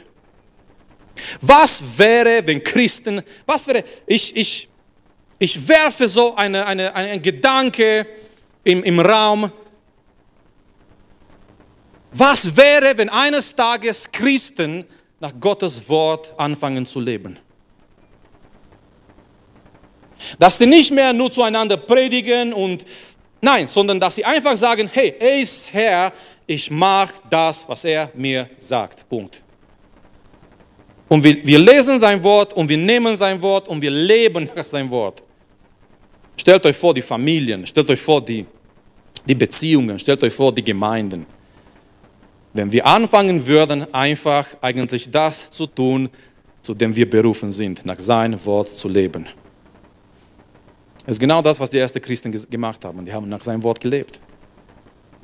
Was 1.40 1.98
wäre, 1.98 2.46
wenn 2.46 2.62
Christen, 2.62 3.22
was 3.44 3.66
wäre, 3.66 3.82
ich, 4.06 4.36
ich, 4.36 4.68
ich 5.38 5.68
werfe 5.68 6.08
so 6.08 6.34
eine, 6.34 6.64
eine, 6.66 6.94
einen 6.94 7.20
Gedanke 7.20 8.06
im, 8.66 8.82
im 8.82 9.00
Raum. 9.00 9.50
Was 12.12 12.56
wäre, 12.56 12.96
wenn 12.98 13.08
eines 13.08 13.54
Tages 13.54 14.10
Christen 14.10 14.84
nach 15.20 15.32
Gottes 15.38 15.88
Wort 15.88 16.34
anfangen 16.38 16.84
zu 16.84 17.00
leben? 17.00 17.38
Dass 20.38 20.58
sie 20.58 20.66
nicht 20.66 20.90
mehr 20.90 21.12
nur 21.12 21.30
zueinander 21.30 21.76
predigen 21.76 22.52
und 22.52 22.84
Nein, 23.40 23.68
sondern 23.68 24.00
dass 24.00 24.16
sie 24.16 24.24
einfach 24.24 24.56
sagen, 24.56 24.88
hey, 24.92 25.14
er 25.18 25.40
ist 25.40 25.72
Herr, 25.72 26.12
ich 26.46 26.70
mache 26.70 27.14
das, 27.28 27.68
was 27.68 27.84
er 27.84 28.10
mir 28.14 28.48
sagt. 28.56 29.08
Punkt. 29.08 29.42
Und 31.08 31.22
wir, 31.22 31.46
wir 31.46 31.58
lesen 31.58 31.98
sein 31.98 32.22
Wort 32.22 32.52
und 32.52 32.68
wir 32.68 32.76
nehmen 32.76 33.14
sein 33.14 33.40
Wort 33.40 33.68
und 33.68 33.80
wir 33.80 33.90
leben 33.90 34.48
nach 34.56 34.64
sein 34.64 34.90
Wort. 34.90 35.22
Stellt 36.36 36.64
euch 36.66 36.76
vor 36.76 36.92
die 36.92 37.02
Familien, 37.02 37.66
stellt 37.66 37.88
euch 37.88 38.00
vor 38.00 38.24
die, 38.24 38.44
die 39.26 39.34
Beziehungen, 39.34 39.98
stellt 39.98 40.22
euch 40.22 40.32
vor 40.32 40.52
die 40.52 40.62
Gemeinden. 40.64 41.26
Wenn 42.52 42.72
wir 42.72 42.86
anfangen 42.86 43.46
würden, 43.46 43.92
einfach 43.92 44.46
eigentlich 44.60 45.10
das 45.10 45.50
zu 45.50 45.66
tun, 45.66 46.08
zu 46.62 46.74
dem 46.74 46.94
wir 46.94 47.08
berufen 47.08 47.52
sind, 47.52 47.84
nach 47.86 47.98
seinem 47.98 48.44
Wort 48.44 48.68
zu 48.68 48.88
leben. 48.88 49.26
Das 51.06 51.14
ist 51.14 51.20
genau 51.20 51.40
das, 51.40 51.60
was 51.60 51.70
die 51.70 51.78
ersten 51.78 52.02
Christen 52.02 52.32
gemacht 52.50 52.84
haben. 52.84 53.04
Die 53.04 53.12
haben 53.12 53.28
nach 53.28 53.42
seinem 53.42 53.62
Wort 53.62 53.80
gelebt. 53.80 54.20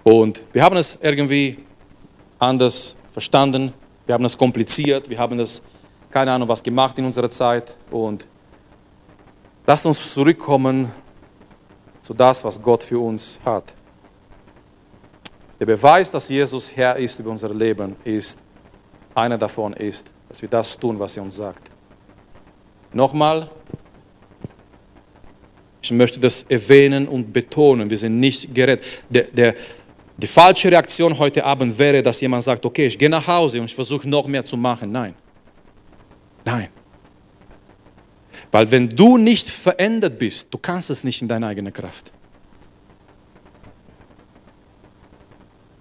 Und 0.05 0.45
wir 0.53 0.63
haben 0.63 0.77
es 0.77 0.97
irgendwie 1.03 1.59
anders 2.39 2.97
verstanden, 3.11 3.73
wir 4.07 4.15
haben 4.15 4.25
es 4.25 4.39
kompliziert, 4.39 5.11
wir 5.11 5.19
haben 5.19 5.39
es, 5.41 5.63
keine 6.11 6.33
Ahnung, 6.33 6.49
was 6.49 6.63
gemacht 6.63 6.99
in 6.99 7.05
unserer 7.05 7.29
Zeit. 7.29 7.77
Und 7.91 8.29
lasst 9.67 9.85
uns 9.85 10.15
zurückkommen 10.15 10.91
zu 12.01 12.15
das, 12.15 12.45
was 12.45 12.63
Gott 12.63 12.85
für 12.85 13.01
uns 13.01 13.41
hat. 13.45 13.75
Der 15.59 15.67
Beweis, 15.67 16.11
dass 16.11 16.29
Jesus 16.29 16.77
Herr 16.77 16.97
ist 16.97 17.19
über 17.19 17.31
unser 17.31 17.53
Leben, 17.53 17.97
ist, 18.05 18.41
einer 19.15 19.39
davon 19.39 19.73
ist, 19.73 20.13
dass 20.29 20.43
wir 20.43 20.49
das 20.49 20.79
tun, 20.79 20.99
was 20.99 21.17
er 21.17 21.25
uns 21.25 21.37
sagt. 21.37 21.73
Nochmal, 22.93 23.51
ich 25.83 25.91
möchte 25.91 26.21
das 26.21 26.45
erwähnen 26.45 27.09
und 27.09 27.33
betonen, 27.33 27.91
wir 27.91 27.99
sind 27.99 28.21
nicht 28.21 28.55
gerettet. 28.55 28.85
Der, 29.11 29.25
der, 29.25 29.55
die 30.17 30.27
falsche 30.29 30.71
Reaktion 30.71 31.19
heute 31.19 31.45
Abend 31.45 31.77
wäre, 31.77 32.03
dass 32.03 32.21
jemand 32.21 32.45
sagt, 32.45 32.65
okay, 32.65 32.87
ich 32.87 32.99
gehe 32.99 33.11
nach 33.11 33.27
Hause 33.27 33.59
und 33.59 33.67
ich 33.67 33.75
versuche 33.75 34.09
noch 34.09 34.27
mehr 34.27 34.45
zu 34.45 34.57
machen. 34.57 34.93
Nein. 34.93 35.15
Nein. 36.45 36.69
Weil 38.53 38.71
wenn 38.71 38.89
du 38.89 39.17
nicht 39.17 39.49
verändert 39.49 40.19
bist, 40.19 40.49
du 40.53 40.59
kannst 40.59 40.91
es 40.91 41.03
nicht 41.03 41.21
in 41.21 41.29
deiner 41.29 41.49
eigenen 41.49 41.73
Kraft. 41.73 42.13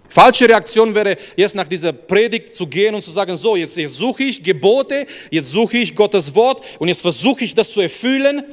Falsche 0.09 0.49
Reaktion 0.49 0.93
wäre, 0.93 1.15
jetzt 1.37 1.55
nach 1.55 1.67
dieser 1.67 1.93
Predigt 1.93 2.53
zu 2.53 2.67
gehen 2.67 2.95
und 2.95 3.01
zu 3.01 3.11
sagen, 3.11 3.37
so, 3.37 3.55
jetzt, 3.55 3.77
jetzt 3.77 3.95
suche 3.95 4.23
ich 4.23 4.43
Gebote, 4.43 5.05
jetzt 5.29 5.51
suche 5.51 5.77
ich 5.77 5.95
Gottes 5.95 6.33
Wort 6.35 6.65
und 6.79 6.87
jetzt 6.87 7.01
versuche 7.01 7.43
ich 7.45 7.53
das 7.53 7.71
zu 7.71 7.81
erfüllen. 7.81 8.43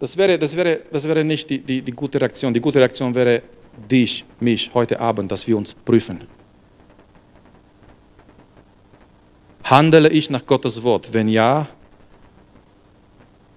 Das 0.00 0.16
wäre, 0.16 0.38
das 0.38 0.56
wäre, 0.56 0.80
das 0.90 1.06
wäre 1.06 1.22
nicht 1.22 1.48
die, 1.50 1.60
die, 1.60 1.82
die 1.82 1.92
gute 1.92 2.18
Reaktion. 2.18 2.54
Die 2.54 2.60
gute 2.60 2.80
Reaktion 2.80 3.14
wäre, 3.14 3.42
dich, 3.88 4.24
mich 4.40 4.70
heute 4.72 4.98
Abend, 4.98 5.30
dass 5.30 5.46
wir 5.46 5.56
uns 5.56 5.74
prüfen. 5.74 6.20
Handele 9.64 10.08
ich 10.08 10.30
nach 10.30 10.44
Gottes 10.44 10.82
Wort? 10.82 11.12
Wenn 11.12 11.28
ja, 11.28 11.68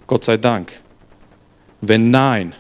Gott 0.06 0.25
sei 0.25 0.36
Dank. 0.36 0.71
Wenn 1.79 2.12
nein, 2.12 2.53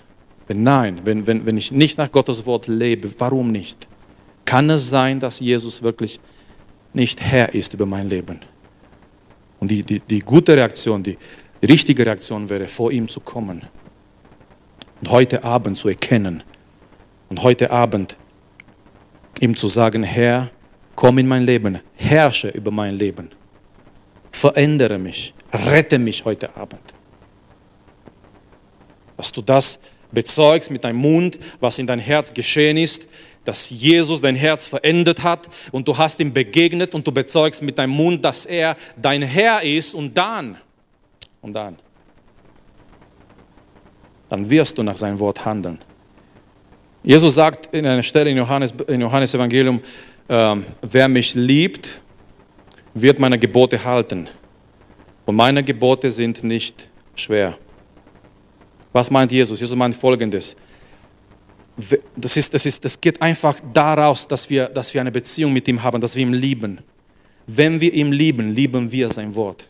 wenn 0.47 0.63
nein, 0.63 1.01
wenn, 1.03 1.27
wenn, 1.27 1.45
wenn 1.45 1.57
ich 1.57 1.71
nicht 1.71 1.97
nach 1.97 2.11
Gottes 2.11 2.45
Wort 2.45 2.67
lebe, 2.67 3.09
warum 3.19 3.49
nicht? 3.49 3.89
Kann 4.45 4.69
es 4.69 4.89
sein, 4.89 5.19
dass 5.19 5.41
Jesus 5.41 5.83
wirklich 5.83 6.21
nicht 6.93 7.21
Herr 7.21 7.53
ist 7.53 7.73
über 7.73 7.85
mein 7.85 8.09
Leben? 8.09 8.39
Und 9.59 9.71
die, 9.71 9.81
die, 9.81 9.99
die 9.99 10.19
gute 10.19 10.55
Reaktion, 10.55 11.03
die, 11.03 11.17
die 11.63 11.71
richtige 11.71 12.05
Reaktion 12.05 12.49
wäre, 12.49 12.67
vor 12.67 12.91
ihm 12.91 13.07
zu 13.07 13.21
kommen 13.21 13.61
und 14.99 15.09
heute 15.09 15.45
Abend 15.45 15.77
zu 15.77 15.87
erkennen 15.87 16.43
und 17.29 17.41
heute 17.41 17.71
Abend 17.71 18.17
ihm 19.39 19.55
zu 19.55 19.69
sagen, 19.69 20.03
Herr, 20.03 20.51
komm 20.97 21.19
in 21.19 21.27
mein 21.27 21.43
Leben, 21.43 21.79
herrsche 21.95 22.49
über 22.49 22.69
mein 22.69 22.95
Leben, 22.95 23.29
verändere 24.29 24.97
mich, 24.97 25.33
rette 25.53 25.99
mich 25.99 26.25
heute 26.25 26.53
Abend. 26.57 26.81
Dass 29.15 29.31
du 29.31 29.41
das 29.41 29.79
bezeugst 30.11 30.69
mit 30.69 30.83
deinem 30.83 30.97
Mund, 30.97 31.39
was 31.61 31.79
in 31.79 31.87
dein 31.87 31.99
Herz 31.99 32.33
geschehen 32.33 32.75
ist, 32.75 33.07
dass 33.45 33.69
Jesus 33.69 34.19
dein 34.19 34.35
Herz 34.35 34.67
verändert 34.67 35.23
hat 35.23 35.47
und 35.71 35.87
du 35.87 35.97
hast 35.97 36.19
ihm 36.19 36.33
begegnet 36.33 36.93
und 36.93 37.07
du 37.07 37.11
bezeugst 37.13 37.61
mit 37.61 37.77
deinem 37.77 37.91
Mund, 37.91 38.25
dass 38.25 38.45
er 38.45 38.75
dein 39.01 39.21
Herr 39.21 39.63
ist 39.63 39.95
und 39.95 40.17
dann, 40.17 40.57
und 41.43 41.53
dann, 41.53 41.77
dann 44.29 44.49
wirst 44.49 44.77
du 44.77 44.83
nach 44.83 44.97
seinem 44.97 45.19
Wort 45.19 45.45
handeln. 45.45 45.77
Jesus 47.03 47.35
sagt 47.35 47.73
in 47.75 47.85
einer 47.85 48.01
Stelle 48.01 48.31
in 48.31 48.37
Johannes, 48.37 48.73
in 48.87 49.01
Johannes 49.01 49.33
Evangelium, 49.35 49.81
äh, 50.27 50.55
wer 50.81 51.07
mich 51.07 51.35
liebt, 51.35 52.01
wird 52.93 53.19
meine 53.19 53.37
Gebote 53.37 53.83
halten. 53.83 54.27
Und 55.25 55.35
meine 55.35 55.63
Gebote 55.63 56.09
sind 56.09 56.43
nicht 56.43 56.89
schwer. 57.15 57.55
Was 58.93 59.11
meint 59.11 59.31
Jesus? 59.31 59.59
Jesus 59.59 59.75
meint 59.75 59.95
folgendes. 59.95 60.55
Das, 62.15 62.37
ist, 62.37 62.53
das, 62.53 62.65
ist, 62.65 62.85
das 62.85 63.01
geht 63.01 63.21
einfach 63.21 63.55
daraus, 63.73 64.27
dass 64.27 64.49
wir, 64.49 64.67
dass 64.67 64.93
wir 64.93 65.01
eine 65.01 65.11
Beziehung 65.11 65.51
mit 65.51 65.67
ihm 65.67 65.81
haben, 65.81 65.99
dass 65.99 66.15
wir 66.15 66.21
ihn 66.21 66.33
lieben. 66.33 66.79
Wenn 67.47 67.81
wir 67.81 67.91
ihn 67.93 68.13
lieben, 68.13 68.53
lieben 68.53 68.91
wir 68.91 69.11
sein 69.11 69.33
Wort. 69.35 69.67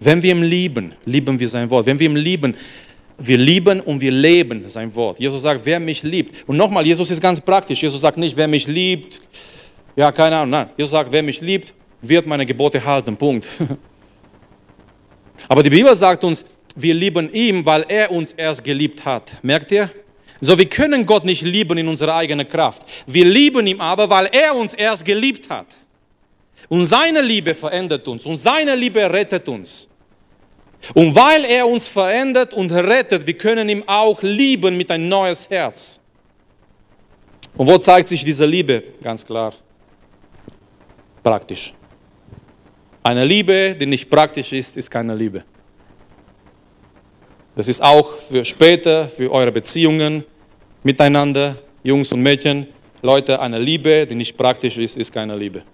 Wenn 0.00 0.22
wir 0.22 0.34
ihn 0.34 0.42
lieben, 0.42 0.94
lieben 1.04 1.38
wir 1.38 1.48
sein 1.48 1.70
Wort. 1.70 1.86
Wenn 1.86 1.98
wir 1.98 2.08
ihn 2.08 2.16
lieben, 2.16 2.54
wir 3.18 3.36
lieben 3.36 3.80
und 3.80 4.00
wir 4.00 4.10
leben 4.10 4.66
sein 4.66 4.94
Wort. 4.94 5.20
Jesus 5.20 5.42
sagt, 5.42 5.60
wer 5.64 5.78
mich 5.78 6.02
liebt. 6.02 6.48
Und 6.48 6.56
nochmal, 6.56 6.86
Jesus 6.86 7.10
ist 7.10 7.20
ganz 7.20 7.40
praktisch. 7.40 7.82
Jesus 7.82 8.00
sagt 8.00 8.16
nicht, 8.16 8.36
wer 8.36 8.48
mich 8.48 8.66
liebt, 8.66 9.20
ja, 9.94 10.10
keine 10.10 10.36
Ahnung. 10.36 10.50
Nein, 10.50 10.70
Jesus 10.76 10.92
sagt, 10.92 11.12
wer 11.12 11.22
mich 11.22 11.40
liebt, 11.42 11.74
wird 12.00 12.26
meine 12.26 12.46
Gebote 12.46 12.82
halten. 12.82 13.16
Punkt. 13.16 13.46
Aber 15.48 15.62
die 15.62 15.70
Bibel 15.70 15.94
sagt 15.94 16.24
uns, 16.24 16.44
wir 16.76 16.94
lieben 16.94 17.30
ihn, 17.32 17.66
weil 17.66 17.84
er 17.88 18.10
uns 18.10 18.32
erst 18.32 18.64
geliebt 18.64 19.04
hat. 19.04 19.32
Merkt 19.42 19.72
ihr? 19.72 19.90
So, 20.40 20.56
wir 20.56 20.66
können 20.66 21.04
Gott 21.04 21.24
nicht 21.26 21.42
lieben 21.42 21.76
in 21.76 21.88
unserer 21.88 22.16
eigenen 22.16 22.48
Kraft. 22.48 22.82
Wir 23.06 23.26
lieben 23.26 23.66
ihn 23.66 23.80
aber, 23.80 24.08
weil 24.08 24.30
er 24.32 24.54
uns 24.54 24.72
erst 24.72 25.04
geliebt 25.04 25.50
hat. 25.50 25.66
Und 26.70 26.84
seine 26.84 27.20
Liebe 27.20 27.52
verändert 27.52 28.06
uns 28.06 28.24
und 28.26 28.36
seine 28.36 28.76
Liebe 28.76 29.00
rettet 29.12 29.48
uns. 29.48 29.88
Und 30.94 31.14
weil 31.16 31.44
er 31.44 31.66
uns 31.66 31.88
verändert 31.88 32.54
und 32.54 32.70
rettet, 32.70 33.26
wir 33.26 33.36
können 33.36 33.68
ihn 33.68 33.82
auch 33.88 34.22
lieben 34.22 34.76
mit 34.76 34.88
ein 34.92 35.08
neues 35.08 35.50
Herz. 35.50 36.00
Und 37.56 37.66
wo 37.66 37.76
zeigt 37.76 38.06
sich 38.06 38.24
diese 38.24 38.46
Liebe? 38.46 38.84
Ganz 39.02 39.26
klar. 39.26 39.52
Praktisch. 41.24 41.74
Eine 43.02 43.24
Liebe, 43.24 43.74
die 43.74 43.86
nicht 43.86 44.08
praktisch 44.08 44.52
ist, 44.52 44.76
ist 44.76 44.88
keine 44.88 45.16
Liebe. 45.16 45.42
Das 47.56 47.66
ist 47.66 47.82
auch 47.82 48.08
für 48.08 48.44
später, 48.44 49.08
für 49.08 49.32
eure 49.32 49.50
Beziehungen 49.50 50.24
miteinander, 50.84 51.56
Jungs 51.82 52.12
und 52.12 52.22
Mädchen. 52.22 52.68
Leute, 53.02 53.40
eine 53.40 53.58
Liebe, 53.58 54.06
die 54.06 54.14
nicht 54.14 54.36
praktisch 54.36 54.78
ist, 54.78 54.96
ist 54.96 55.12
keine 55.12 55.36
Liebe. 55.36 55.64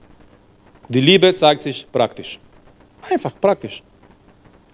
Die 0.88 1.00
Liebe 1.00 1.34
zeigt 1.34 1.62
sich 1.62 1.86
praktisch. 1.90 2.38
Einfach 3.10 3.32
praktisch. 3.40 3.82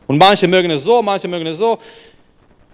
Und 0.07 0.19
manche 0.19 0.47
mögen 0.47 0.71
es 0.71 0.85
so, 0.85 1.03
manche 1.03 1.29
mögen 1.29 1.47
es 1.47 1.59
so. 1.59 1.79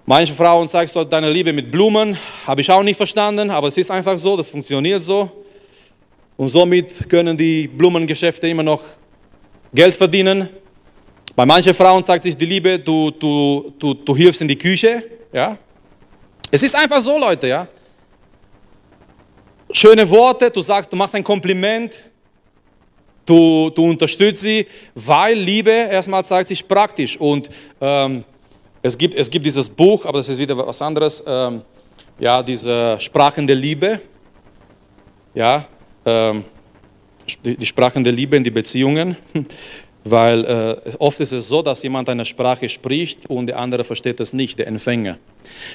Manche 0.07 0.33
Frauen 0.33 0.67
zeigst 0.67 0.97
du 0.97 1.05
deine 1.05 1.29
Liebe 1.31 1.53
mit 1.53 1.71
Blumen, 1.71 2.17
habe 2.47 2.63
ich 2.63 2.71
auch 2.71 2.83
nicht 2.83 2.97
verstanden, 2.97 3.51
aber 3.51 3.69
es 3.69 3.77
ist 3.77 3.91
einfach 3.91 4.17
so, 4.17 4.37
das 4.37 4.49
funktioniert 4.51 5.03
so. 5.03 5.45
Und 6.37 6.49
somit 6.49 7.09
können 7.11 7.37
die 7.37 7.69
Blumengeschäfte 7.69 8.49
immer 8.49 8.63
noch 8.63 8.81
Geld 9.75 9.95
verdienen. 9.95 10.49
Bei 11.37 11.45
manchen 11.45 11.75
Frauen 11.75 12.03
zeigt 12.03 12.23
sich 12.23 12.37
die 12.37 12.47
Liebe, 12.47 12.79
du, 12.79 13.11
du, 13.11 13.73
du, 13.79 13.95
du 13.95 14.17
hilfst 14.17 14.41
in 14.41 14.49
die 14.49 14.57
Küche. 14.57 15.05
Ja? 15.33 15.59
Es 16.51 16.63
ist 16.63 16.75
einfach 16.75 17.01
so, 17.01 17.19
Leute. 17.19 17.49
Ja? 17.49 17.69
Schöne 19.71 20.09
Worte, 20.09 20.51
du 20.51 20.61
sagst, 20.61 20.93
du 20.93 20.97
machst 20.97 21.15
ein 21.15 21.23
Kompliment, 21.23 22.08
Du, 23.29 23.69
du 23.69 23.91
unterstützt 23.91 24.41
sie, 24.41 24.67
weil 24.95 25.37
Liebe 25.37 25.71
erstmal 25.71 26.25
zeigt 26.25 26.49
sich 26.49 26.67
praktisch. 26.67 27.15
Und 27.19 27.51
ähm, 27.79 28.25
es, 28.81 28.97
gibt, 28.97 29.15
es 29.15 29.29
gibt 29.29 29.45
dieses 29.45 29.69
Buch, 29.69 30.07
aber 30.07 30.17
das 30.17 30.31
ist 30.31 30.39
wieder 30.39 30.57
was 30.57 30.81
anderes, 30.81 31.23
ähm, 31.27 31.61
ja, 32.19 32.43
diese 32.43 32.97
Sprachen 32.99 33.47
der 33.47 33.57
Liebe. 33.57 34.01
Ja, 35.35 35.63
ähm, 36.07 36.43
die, 37.45 37.55
die 37.55 37.67
Sprachen 37.67 38.03
der 38.03 38.15
Liebe 38.15 38.35
in 38.35 38.45
die 38.45 38.51
Beziehungen. 38.51 39.15
Weil 40.11 40.45
äh, 40.45 40.91
oft 40.99 41.21
ist 41.21 41.33
es 41.33 41.49
so, 41.49 41.63
dass 41.63 41.83
jemand 41.83 42.09
eine 42.09 42.25
Sprache 42.25 42.69
spricht 42.69 43.29
und 43.29 43.47
der 43.47 43.59
andere 43.59 43.85
versteht 43.85 44.21
es 44.21 44.33
nicht, 44.33 44.59
der 44.59 44.69
Empfänger. 44.69 45.19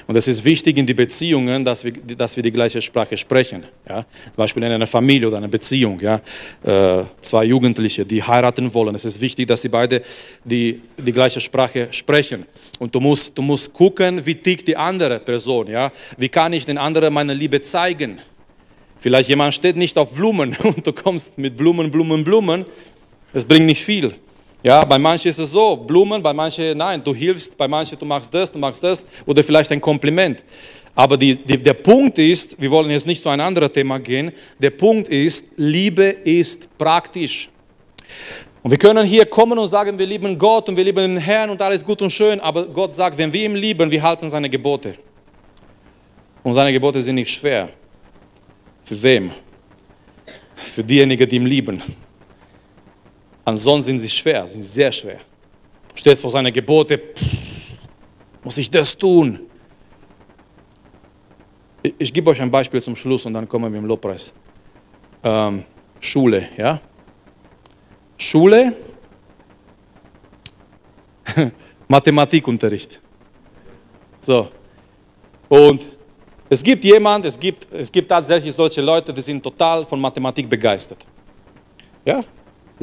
Und 0.06 0.16
es 0.16 0.28
ist 0.28 0.44
wichtig 0.44 0.76
in 0.78 0.86
die 0.86 0.94
Beziehungen, 0.94 1.64
dass 1.64 1.84
wir, 1.84 1.92
dass 1.92 2.36
wir 2.36 2.42
die 2.42 2.52
gleiche 2.52 2.80
Sprache 2.80 3.16
sprechen. 3.16 3.64
Ja? 3.88 4.02
Zum 4.02 4.36
Beispiel 4.36 4.62
in 4.62 4.72
einer 4.72 4.86
Familie 4.86 5.28
oder 5.28 5.38
einer 5.38 5.48
Beziehung. 5.48 6.00
Ja? 6.00 6.20
Äh, 6.62 7.04
zwei 7.20 7.44
Jugendliche, 7.44 8.04
die 8.04 8.22
heiraten 8.22 8.72
wollen. 8.72 8.94
Es 8.94 9.04
ist 9.04 9.20
wichtig, 9.20 9.48
dass 9.48 9.62
die 9.62 9.68
beide 9.68 10.02
die, 10.44 10.82
die 10.96 11.12
gleiche 11.12 11.40
Sprache 11.40 11.88
sprechen. 11.90 12.46
Und 12.78 12.94
du 12.94 13.00
musst, 13.00 13.36
du 13.36 13.42
musst 13.42 13.72
gucken, 13.72 14.24
wie 14.24 14.34
tickt 14.34 14.68
die 14.68 14.76
andere 14.76 15.18
Person. 15.20 15.68
Ja? 15.68 15.90
Wie 16.18 16.28
kann 16.28 16.52
ich 16.52 16.64
den 16.64 16.78
anderen 16.78 17.12
meine 17.12 17.34
Liebe 17.34 17.60
zeigen? 17.62 18.20
Vielleicht 18.98 19.28
jemand 19.28 19.52
steht 19.52 19.76
nicht 19.76 19.98
auf 19.98 20.14
Blumen 20.14 20.56
und 20.62 20.86
du 20.86 20.92
kommst 20.92 21.38
mit 21.38 21.56
Blumen, 21.56 21.90
Blumen, 21.90 22.24
Blumen 22.24 22.64
Es 23.32 23.44
bringt 23.44 23.66
nicht 23.66 23.82
viel. 23.82 24.14
Ja, 24.64 24.82
bei 24.82 24.98
manchen 24.98 25.28
ist 25.28 25.38
es 25.38 25.50
so, 25.50 25.76
Blumen, 25.76 26.22
bei 26.22 26.32
manchen 26.32 26.78
nein, 26.78 27.04
du 27.04 27.14
hilfst, 27.14 27.54
bei 27.58 27.68
manchen 27.68 27.98
du 27.98 28.06
machst 28.06 28.32
das, 28.32 28.50
du 28.50 28.58
machst 28.58 28.82
das 28.82 29.04
oder 29.26 29.44
vielleicht 29.44 29.70
ein 29.72 29.80
Kompliment. 29.80 30.42
Aber 30.94 31.18
die, 31.18 31.34
die, 31.36 31.58
der 31.58 31.74
Punkt 31.74 32.16
ist, 32.16 32.58
wir 32.58 32.70
wollen 32.70 32.88
jetzt 32.88 33.06
nicht 33.06 33.22
zu 33.22 33.28
einem 33.28 33.46
anderen 33.46 33.70
Thema 33.70 33.98
gehen, 33.98 34.32
der 34.58 34.70
Punkt 34.70 35.08
ist, 35.08 35.48
Liebe 35.56 36.04
ist 36.04 36.78
praktisch. 36.78 37.50
Und 38.62 38.70
wir 38.70 38.78
können 38.78 39.04
hier 39.04 39.26
kommen 39.26 39.58
und 39.58 39.66
sagen, 39.66 39.98
wir 39.98 40.06
lieben 40.06 40.38
Gott 40.38 40.66
und 40.70 40.76
wir 40.78 40.84
lieben 40.84 41.14
den 41.14 41.16
Herrn 41.18 41.50
und 41.50 41.60
alles 41.60 41.84
gut 41.84 42.00
und 42.00 42.08
schön, 42.08 42.40
aber 42.40 42.64
Gott 42.66 42.94
sagt, 42.94 43.18
wenn 43.18 43.30
wir 43.30 43.44
ihn 43.44 43.56
lieben, 43.56 43.90
wir 43.90 44.02
halten 44.02 44.30
seine 44.30 44.48
Gebote. 44.48 44.94
Und 46.42 46.54
seine 46.54 46.72
Gebote 46.72 47.02
sind 47.02 47.16
nicht 47.16 47.30
schwer. 47.30 47.68
Für 48.82 49.02
wem? 49.02 49.30
Für 50.54 50.82
diejenigen, 50.82 51.28
die 51.28 51.36
ihn 51.36 51.44
lieben. 51.44 51.82
Ansonsten 53.44 53.86
sind 53.86 53.98
sie 53.98 54.10
schwer, 54.10 54.46
sind 54.46 54.62
sehr 54.62 54.90
schwer. 54.90 55.18
Du 55.88 55.96
stehst 55.96 56.22
vor 56.22 56.30
seinen 56.30 56.52
Gebote, 56.52 56.98
pff, 56.98 57.72
muss 58.42 58.58
ich 58.58 58.70
das 58.70 58.96
tun? 58.96 59.40
Ich, 61.82 61.94
ich, 61.98 62.12
gebe 62.12 62.30
euch 62.30 62.40
ein 62.40 62.50
Beispiel 62.50 62.80
zum 62.82 62.96
Schluss 62.96 63.26
und 63.26 63.34
dann 63.34 63.46
kommen 63.46 63.72
wir 63.72 63.78
im 63.78 63.86
Lobpreis. 63.86 64.34
Ähm, 65.22 65.64
Schule, 66.00 66.48
ja? 66.56 66.80
Schule, 68.16 68.74
Mathematikunterricht. 71.88 73.00
So. 74.20 74.50
Und 75.48 75.84
es 76.48 76.62
gibt 76.62 76.84
jemand, 76.84 77.24
es 77.24 77.38
gibt, 77.38 77.70
es 77.72 77.90
gibt 77.90 78.08
tatsächlich 78.08 78.54
solche 78.54 78.80
Leute, 78.80 79.12
die 79.12 79.20
sind 79.20 79.42
total 79.42 79.84
von 79.84 80.00
Mathematik 80.00 80.48
begeistert. 80.48 81.06
Ja? 82.04 82.22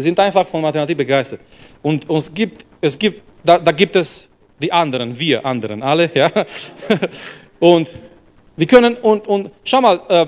Die 0.01 0.05
sind 0.05 0.19
einfach 0.19 0.47
von 0.47 0.63
Mathematik 0.63 0.97
begeistert. 0.97 1.41
Und, 1.83 2.09
es 2.09 2.33
gibt, 2.33 2.65
es 2.81 2.97
gibt 2.97 3.21
da, 3.43 3.59
da 3.59 3.71
gibt 3.71 3.95
es 3.95 4.31
die 4.59 4.71
anderen, 4.71 5.17
wir 5.17 5.45
anderen, 5.45 5.83
alle, 5.83 6.09
ja? 6.13 6.29
Und 7.59 7.87
wir 8.55 8.65
können, 8.65 8.95
und, 8.95 9.27
und 9.27 9.51
schau 9.63 9.79
mal, 9.81 10.01
äh, 10.09 10.25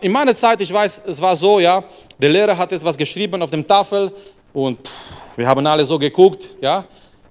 in 0.00 0.12
meiner 0.12 0.34
Zeit, 0.34 0.60
ich 0.60 0.72
weiß, 0.72 1.02
es 1.06 1.20
war 1.20 1.34
so, 1.34 1.58
ja, 1.58 1.82
der 2.20 2.30
Lehrer 2.30 2.56
hat 2.56 2.70
etwas 2.70 2.96
geschrieben 2.96 3.42
auf 3.42 3.50
dem 3.50 3.66
Tafel 3.66 4.10
und 4.52 4.78
pff, 4.86 5.36
wir 5.36 5.46
haben 5.48 5.66
alle 5.66 5.84
so 5.84 5.98
geguckt, 5.98 6.56
ja. 6.60 6.84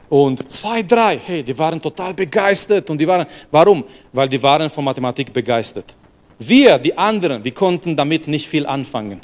Und 0.10 0.50
zwei, 0.52 0.84
drei, 0.84 1.20
hey, 1.26 1.42
die 1.42 1.58
waren 1.58 1.80
total 1.80 2.14
begeistert. 2.14 2.90
Und 2.90 3.00
die 3.00 3.08
waren, 3.08 3.26
warum? 3.50 3.84
Weil 4.12 4.30
die 4.30 4.42
waren 4.44 4.70
von 4.70 4.84
Mathematik 4.84 5.32
begeistert. 5.34 5.96
Wir, 6.38 6.78
die 6.78 6.96
anderen, 6.98 7.44
wir 7.44 7.54
konnten 7.54 7.96
damit 7.96 8.28
nicht 8.28 8.48
viel 8.48 8.66
anfangen. 8.66 9.22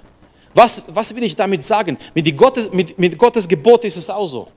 Was, 0.54 0.84
was 0.88 1.16
will 1.16 1.24
ich 1.24 1.36
damit 1.36 1.64
sagen? 1.64 1.98
Mit, 2.14 2.36
Gottes, 2.36 2.72
mit, 2.72 2.98
mit 2.98 3.18
Gottes 3.18 3.48
Gebot 3.48 3.86
ist 3.86 3.98
es 3.98 4.10
auch 4.10 4.28
so. 4.28 4.48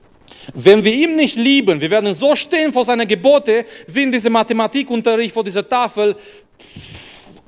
Wenn 0.53 0.83
wir 0.83 0.93
ihn 0.93 1.15
nicht 1.15 1.37
lieben, 1.37 1.79
wir 1.79 1.89
werden 1.89 2.13
so 2.13 2.35
stehen 2.35 2.71
vor 2.71 2.83
seinen 2.83 3.07
Gebote, 3.07 3.65
wie 3.87 4.03
in 4.03 4.11
diesem 4.11 4.33
Mathematikunterricht 4.33 5.33
vor 5.33 5.43
dieser 5.43 5.67
Tafel. 5.67 6.15
Pff, 6.15 7.04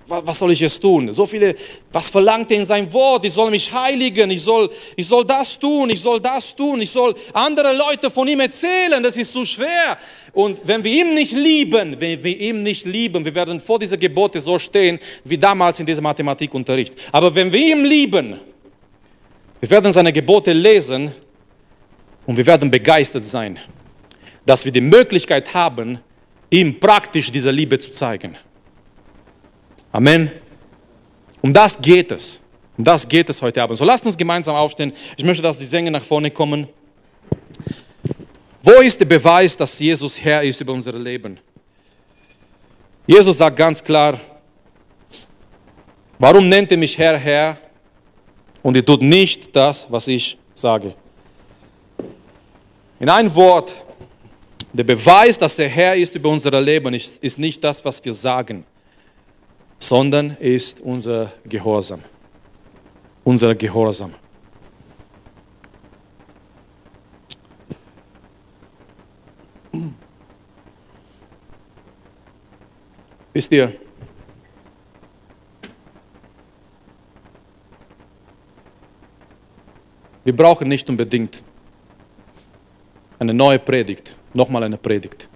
was 0.08 0.40
soll 0.40 0.52
ich 0.52 0.60
jetzt 0.60 0.80
tun? 0.80 1.12
So 1.12 1.26
viele, 1.26 1.56
was 1.92 2.10
verlangt 2.10 2.50
er 2.52 2.58
in 2.58 2.66
sein 2.66 2.92
Wort? 2.94 3.26
Ich 3.26 3.34
soll 3.34 3.52
mich 3.52 3.72
heiligen, 3.72 4.30
ich 4.32 4.42
soll, 4.42 4.70
ich 4.96 5.06
soll 5.06 5.26
das 5.26 5.60
tun, 5.60 5.90
ich 5.90 6.00
soll 6.00 6.20
das 6.20 6.56
tun, 6.56 6.80
ich 6.80 6.90
soll 6.90 7.14
andere 7.34 7.76
Leute 7.76 8.10
von 8.10 8.28
ihm 8.28 8.40
erzählen, 8.40 9.04
das 9.04 9.18
ist 9.18 9.34
zu 9.34 9.44
schwer. 9.44 9.98
Und 10.34 10.60
wenn 10.66 10.84
wir 10.84 10.92
ihn 10.92 11.14
nicht 11.14 11.34
lieben, 11.34 12.00
wenn 12.00 12.24
wir 12.24 12.40
ihn 12.40 12.64
nicht 12.64 12.86
lieben, 12.86 13.24
wir 13.26 13.36
werden 13.36 13.60
vor 13.60 13.80
dieser 13.80 13.98
Gebote 13.98 14.40
so 14.40 14.58
stehen, 14.58 14.98
wie 15.24 15.38
damals 15.38 15.80
in 15.80 15.86
diesem 15.86 16.04
Mathematikunterricht. 16.04 16.96
Aber 17.12 17.34
wenn 17.34 17.52
wir 17.52 17.60
ihn 17.60 17.84
lieben, 17.84 18.40
wir 19.60 19.70
werden 19.70 19.92
seine 19.92 20.14
Gebote 20.14 20.54
lesen 20.54 21.12
und 22.26 22.38
wir 22.38 22.46
werden 22.46 22.72
begeistert 22.72 23.24
sein, 23.24 23.60
dass 24.46 24.64
wir 24.64 24.72
die 24.72 24.82
Möglichkeit 24.82 25.54
haben, 25.54 26.00
ihm 26.50 26.80
praktisch 26.80 27.30
diese 27.32 27.52
Liebe 27.52 27.78
zu 27.78 27.92
zeigen. 27.92 28.38
Amen. 29.98 30.32
Um 31.42 31.52
das 31.52 31.82
geht 31.82 32.12
es. 32.12 32.40
Um 32.78 32.84
das 32.84 33.10
geht 33.10 33.28
es 33.30 33.42
heute 33.42 33.64
Abend. 33.64 33.80
So 33.80 33.84
lasst 33.84 34.06
uns 34.06 34.16
gemeinsam 34.16 34.56
aufstehen. 34.56 34.94
Ich 35.18 35.24
möchte, 35.24 35.42
dass 35.42 35.58
die 35.58 35.66
Sänger 35.66 35.90
nach 35.90 36.04
vorne 36.04 36.30
kommen. 36.30 36.68
Wo 38.62 38.74
ist 38.74 39.00
der 39.00 39.08
Beweis, 39.08 39.58
dass 39.58 39.80
Jesus 39.80 40.24
Herr 40.24 40.44
ist 40.44 40.62
über 40.62 40.74
unser 40.74 40.94
Leben? 40.94 41.40
Jesus 43.08 43.40
sagt 43.40 43.58
ganz 43.58 43.84
klar, 43.84 44.20
warum 46.20 46.48
nennt 46.48 46.70
ihr 46.70 46.78
mich 46.78 46.96
Herr, 46.96 47.18
Herr 47.18 47.58
und 48.62 48.76
ihr 48.76 48.86
tut 48.86 49.02
nicht 49.02 49.56
das, 49.56 49.88
was 49.90 50.08
ich 50.08 50.38
sage? 50.54 50.94
In 53.00 53.10
ein 53.10 53.34
Wort, 53.34 53.74
der 54.74 54.84
Beweis, 54.84 55.40
dass 55.40 55.58
er 55.58 55.70
Herr 55.70 55.96
ist 55.96 56.14
über 56.14 56.30
unser 56.30 56.62
Leben, 56.62 56.94
ist, 56.94 57.24
ist 57.24 57.40
nicht 57.40 57.64
das, 57.64 57.84
was 57.84 58.06
wir 58.06 58.14
sagen 58.14 58.64
sondern 59.80 60.32
ist 60.32 60.82
unser 60.82 61.32
Gehorsam. 61.46 62.02
Unser 63.24 63.56
Gehorsam. 63.56 64.14
Wisst 73.34 73.52
ihr, 73.52 73.72
wir 80.24 80.36
brauchen 80.36 80.68
nicht 80.68 80.90
unbedingt 80.90 81.44
eine 83.20 83.36
neue 83.36 83.60
Predigt, 83.60 84.18
nochmal 84.34 84.64
eine 84.64 84.78
Predigt, 84.78 85.30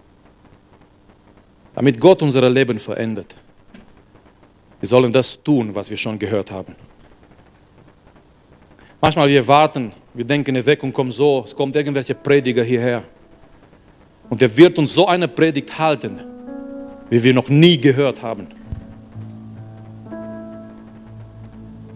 damit 1.75 1.99
Gott 1.99 2.23
unser 2.23 2.49
Leben 2.49 2.79
verändert. 2.79 3.35
Wir 4.81 4.87
sollen 4.87 5.13
das 5.13 5.41
tun, 5.41 5.73
was 5.73 5.89
wir 5.89 5.97
schon 5.97 6.17
gehört 6.17 6.51
haben. 6.51 6.75
Manchmal 8.99 9.29
wir 9.29 9.47
warten, 9.47 9.93
wir 10.13 10.25
denken, 10.25 10.55
Erweckung 10.55 10.91
kommt 10.91 11.13
so, 11.13 11.43
es 11.45 11.55
kommt 11.55 11.75
irgendwelche 11.75 12.15
Prediger 12.15 12.63
hierher. 12.63 13.03
Und 14.29 14.41
er 14.41 14.57
wird 14.57 14.77
uns 14.79 14.93
so 14.93 15.07
eine 15.07 15.27
Predigt 15.27 15.77
halten, 15.77 16.19
wie 17.09 17.23
wir 17.23 17.33
noch 17.33 17.47
nie 17.49 17.79
gehört 17.79 18.21
haben. 18.21 18.47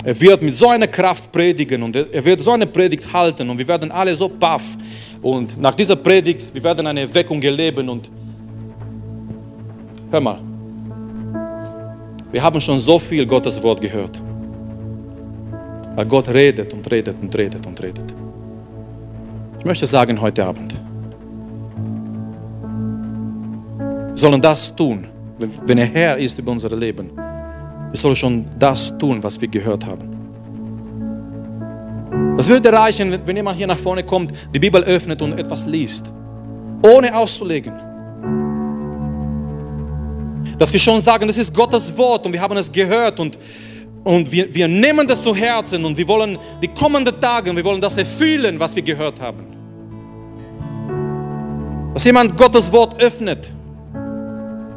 Er 0.04 0.22
wird 0.22 0.44
mit 0.44 0.54
so 0.54 0.70
einer 0.70 0.88
Kraft 0.88 1.32
predigen 1.32 1.82
und 1.82 1.96
er 1.96 2.24
wird 2.24 2.40
so 2.40 2.52
eine 2.52 2.68
Predigt 2.68 3.12
halten 3.12 3.50
und 3.50 3.58
wir 3.58 3.68
werden 3.68 3.92
alle 3.92 4.14
so 4.14 4.30
baff. 4.30 4.78
Und 5.24 5.60
nach 5.60 5.74
dieser 5.74 5.96
Predigt, 5.96 6.54
wir 6.54 6.62
werden 6.62 6.86
eine 6.86 7.02
Erweckung 7.02 7.42
erleben 7.42 7.90
und 7.90 8.12
hör 10.12 10.22
mal, 10.22 10.40
wir 12.36 12.44
haben 12.44 12.60
schon 12.60 12.78
so 12.78 13.00
viel 13.00 13.26
Gottes 13.26 13.64
Wort 13.64 13.80
gehört. 13.80 14.22
Weil 15.96 16.06
Gott 16.06 16.28
redet 16.28 16.74
und 16.74 16.92
redet 16.92 17.16
und 17.22 17.34
redet 17.34 17.66
und 17.66 17.82
redet. 17.82 18.14
Ich 19.58 19.64
möchte 19.64 19.86
sagen 19.86 20.20
heute 20.20 20.44
Abend, 20.46 20.74
wir 24.10 24.18
sollen 24.18 24.42
das 24.42 24.76
tun, 24.76 25.08
wenn 25.66 25.78
er 25.78 25.86
Herr 25.86 26.18
ist 26.18 26.38
über 26.38 26.52
unser 26.52 26.76
Leben. 26.76 27.10
Wir 27.16 27.98
sollen 27.98 28.18
schon 28.18 28.46
das 28.60 28.98
tun, 28.98 29.24
was 29.24 29.40
wir 29.40 29.48
gehört 29.48 29.86
haben. 29.86 30.10
Was 32.36 32.50
würde 32.50 32.70
reichen, 32.74 33.18
wenn 33.26 33.38
jemand 33.38 33.58
hier 33.58 33.68
nach 33.68 33.78
vorne 33.78 34.04
kommt, 34.04 34.34
die 34.54 34.60
Bibel 34.60 34.84
öffnet 34.84 35.22
und 35.22 35.40
etwas 35.40 35.68
liest, 35.68 36.14
ohne 36.84 37.16
auszulegen? 37.16 37.85
Dass 40.58 40.72
wir 40.72 40.80
schon 40.80 41.00
sagen, 41.00 41.28
das 41.28 41.38
ist 41.38 41.54
Gottes 41.54 41.96
Wort 41.98 42.26
und 42.26 42.34
wir 42.34 42.42
haben 42.42 42.56
es 42.58 42.72
gehört 42.72 43.20
und, 43.20 43.38
und 44.04 44.32
wir, 44.32 44.54
wir 44.54 44.68
nehmen 44.68 45.08
das 45.08 45.22
zu 45.22 45.36
Herzen 45.36 45.84
und 45.84 45.98
wir 45.98 46.08
wollen 46.08 46.38
die 46.62 46.68
kommenden 46.68 47.20
Tage, 47.20 47.56
wir 47.56 47.64
wollen 47.64 47.82
das 47.82 47.98
erfüllen, 47.98 48.60
was 48.60 48.76
wir 48.76 48.84
gehört 48.84 49.20
haben. 49.20 49.46
Dass 51.94 52.06
jemand 52.06 52.38
Gottes 52.38 52.72
Wort 52.72 53.02
öffnet 53.02 53.50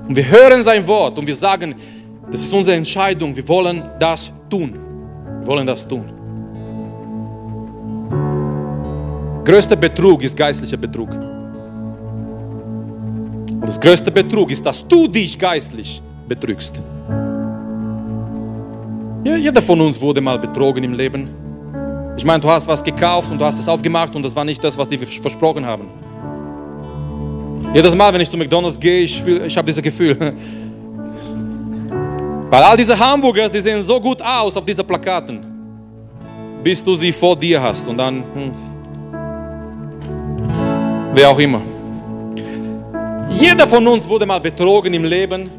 und 0.09 0.17
wir 0.17 0.29
hören 0.29 0.63
sein 0.63 0.87
Wort 0.87 1.19
und 1.19 1.27
wir 1.27 1.35
sagen, 1.35 1.75
das 2.31 2.43
ist 2.43 2.53
unsere 2.53 2.77
Entscheidung, 2.77 3.35
wir 3.35 3.49
wollen 3.49 3.83
das 3.99 4.33
tun. 4.51 4.79
Wir 5.41 5.47
wollen 5.47 5.67
das 5.67 5.87
tun. 5.87 6.05
Größter 9.45 9.77
Betrug 9.77 10.23
ist 10.23 10.37
geistlicher 10.37 10.77
Betrug. 10.77 11.28
Und 13.61 13.67
das 13.67 13.81
größte 13.81 14.11
Betrug 14.11 14.51
ist, 14.51 14.65
dass 14.65 14.87
du 14.87 15.09
dich 15.09 15.39
geistlich 15.39 16.01
betrügst. 16.29 16.83
Jeder 19.25 19.61
von 19.61 19.81
uns 19.81 20.01
wurde 20.01 20.21
mal 20.21 20.39
betrogen 20.39 20.85
im 20.85 20.93
Leben. 20.93 21.29
Ich 22.17 22.25
meine, 22.25 22.41
du 22.41 22.49
hast 22.49 22.69
was 22.69 22.83
gekauft 22.83 23.31
und 23.31 23.41
du 23.41 23.45
hast 23.45 23.59
es 23.59 23.69
aufgemacht 23.69 24.15
und 24.15 24.23
das 24.23 24.35
war 24.35 24.45
nicht 24.45 24.63
das, 24.63 24.79
was 24.79 24.89
die 24.89 24.99
versprochen 24.99 25.67
haben. 25.67 25.85
Jedes 27.75 27.95
Mal, 27.95 28.13
wenn 28.13 28.21
ich 28.21 28.31
zu 28.31 28.37
McDonalds 28.37 28.79
gehe, 28.79 29.01
ich, 29.01 29.27
ich 29.27 29.57
habe 29.57 29.67
dieses 29.67 29.83
Gefühl. 29.83 30.17
Weil 32.51 32.63
all 32.63 32.77
diese 32.77 32.99
Hamburgers, 32.99 33.53
die 33.53 33.61
sehen 33.61 33.83
so 33.83 34.01
gut 34.01 34.23
aus 34.23 34.57
auf 34.57 34.65
diesen 34.65 34.87
Plakaten, 34.87 35.45
bis 36.65 36.83
du 36.83 36.95
sie 36.95 37.13
vor 37.13 37.37
dir 37.37 37.63
hast 37.63 37.87
und 37.87 37.99
dann, 37.99 38.25
hm, 38.35 38.53
wer 41.13 41.29
auch 41.29 41.39
immer. 41.39 41.61
Jeder 43.31 43.69
von 43.69 43.87
uns 43.87 44.09
wurde 44.09 44.27
mal 44.27 44.41
betrogen 44.41 44.95
im 44.95 45.05
Leben. 45.05 45.51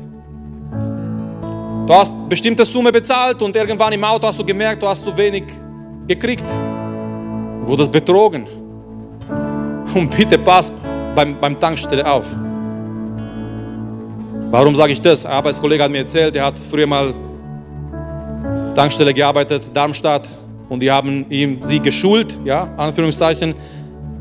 Du 1.85 1.93
hast 1.93 2.11
bestimmte 2.29 2.65
Summe 2.65 2.91
bezahlt 2.91 3.41
und 3.41 3.55
irgendwann 3.55 3.93
im 3.93 4.03
Auto 4.03 4.27
hast 4.27 4.39
du 4.39 4.45
gemerkt, 4.45 4.83
du 4.83 4.87
hast 4.87 5.03
zu 5.03 5.15
wenig 5.15 5.45
gekriegt. 6.07 6.45
Du 7.61 7.67
wurdest 7.67 7.91
betrogen. 7.91 8.47
Und 9.93 10.15
bitte 10.15 10.37
pass 10.37 10.71
beim, 11.15 11.39
beim 11.39 11.59
Tankstelle 11.59 12.09
auf. 12.09 12.37
Warum 14.51 14.75
sage 14.75 14.93
ich 14.93 15.01
das? 15.01 15.25
Ein 15.25 15.33
Arbeitskollege 15.33 15.83
hat 15.83 15.91
mir 15.91 15.99
erzählt, 15.99 16.35
er 16.35 16.45
hat 16.45 16.57
früher 16.57 16.87
mal 16.87 17.13
Tankstelle 18.75 19.13
gearbeitet, 19.13 19.75
Darmstadt, 19.75 20.27
und 20.69 20.81
die 20.81 20.91
haben 20.91 21.25
ihm 21.29 21.57
sie 21.61 21.79
geschult, 21.79 22.37
ja, 22.45 22.69
Anführungszeichen, 22.77 23.53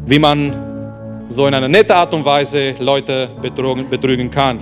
wie 0.06 0.18
man 0.18 0.67
so 1.28 1.46
in 1.46 1.54
einer 1.54 1.68
netten 1.68 1.94
Art 1.94 2.12
und 2.14 2.24
Weise 2.24 2.74
Leute 2.78 3.28
betrügen, 3.40 3.88
betrügen 3.88 4.30
kann, 4.30 4.60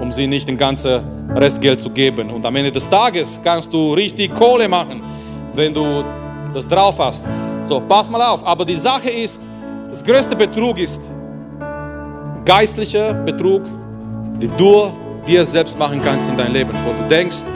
um 0.00 0.10
sie 0.10 0.26
nicht 0.26 0.48
den 0.48 0.56
ganzen 0.56 1.04
Restgeld 1.34 1.80
zu 1.80 1.90
geben. 1.90 2.30
Und 2.30 2.44
am 2.44 2.56
Ende 2.56 2.72
des 2.72 2.88
Tages 2.88 3.40
kannst 3.42 3.72
du 3.72 3.92
richtig 3.94 4.34
Kohle 4.34 4.68
machen, 4.68 5.02
wenn 5.54 5.72
du 5.72 6.04
das 6.54 6.66
drauf 6.66 6.98
hast. 6.98 7.26
So, 7.64 7.80
pass 7.80 8.10
mal 8.10 8.22
auf. 8.22 8.46
Aber 8.46 8.64
die 8.64 8.78
Sache 8.78 9.10
ist, 9.10 9.42
das 9.90 10.02
größte 10.02 10.34
Betrug 10.34 10.78
ist 10.78 11.12
geistlicher 12.44 13.12
Betrug, 13.12 13.62
die 14.40 14.48
du 14.56 14.90
dir 15.26 15.44
selbst 15.44 15.78
machen 15.78 16.00
kannst 16.02 16.28
in 16.28 16.36
deinem 16.36 16.52
Leben, 16.52 16.72
wo 16.86 16.92
du 16.92 17.08
denkst, 17.08 17.46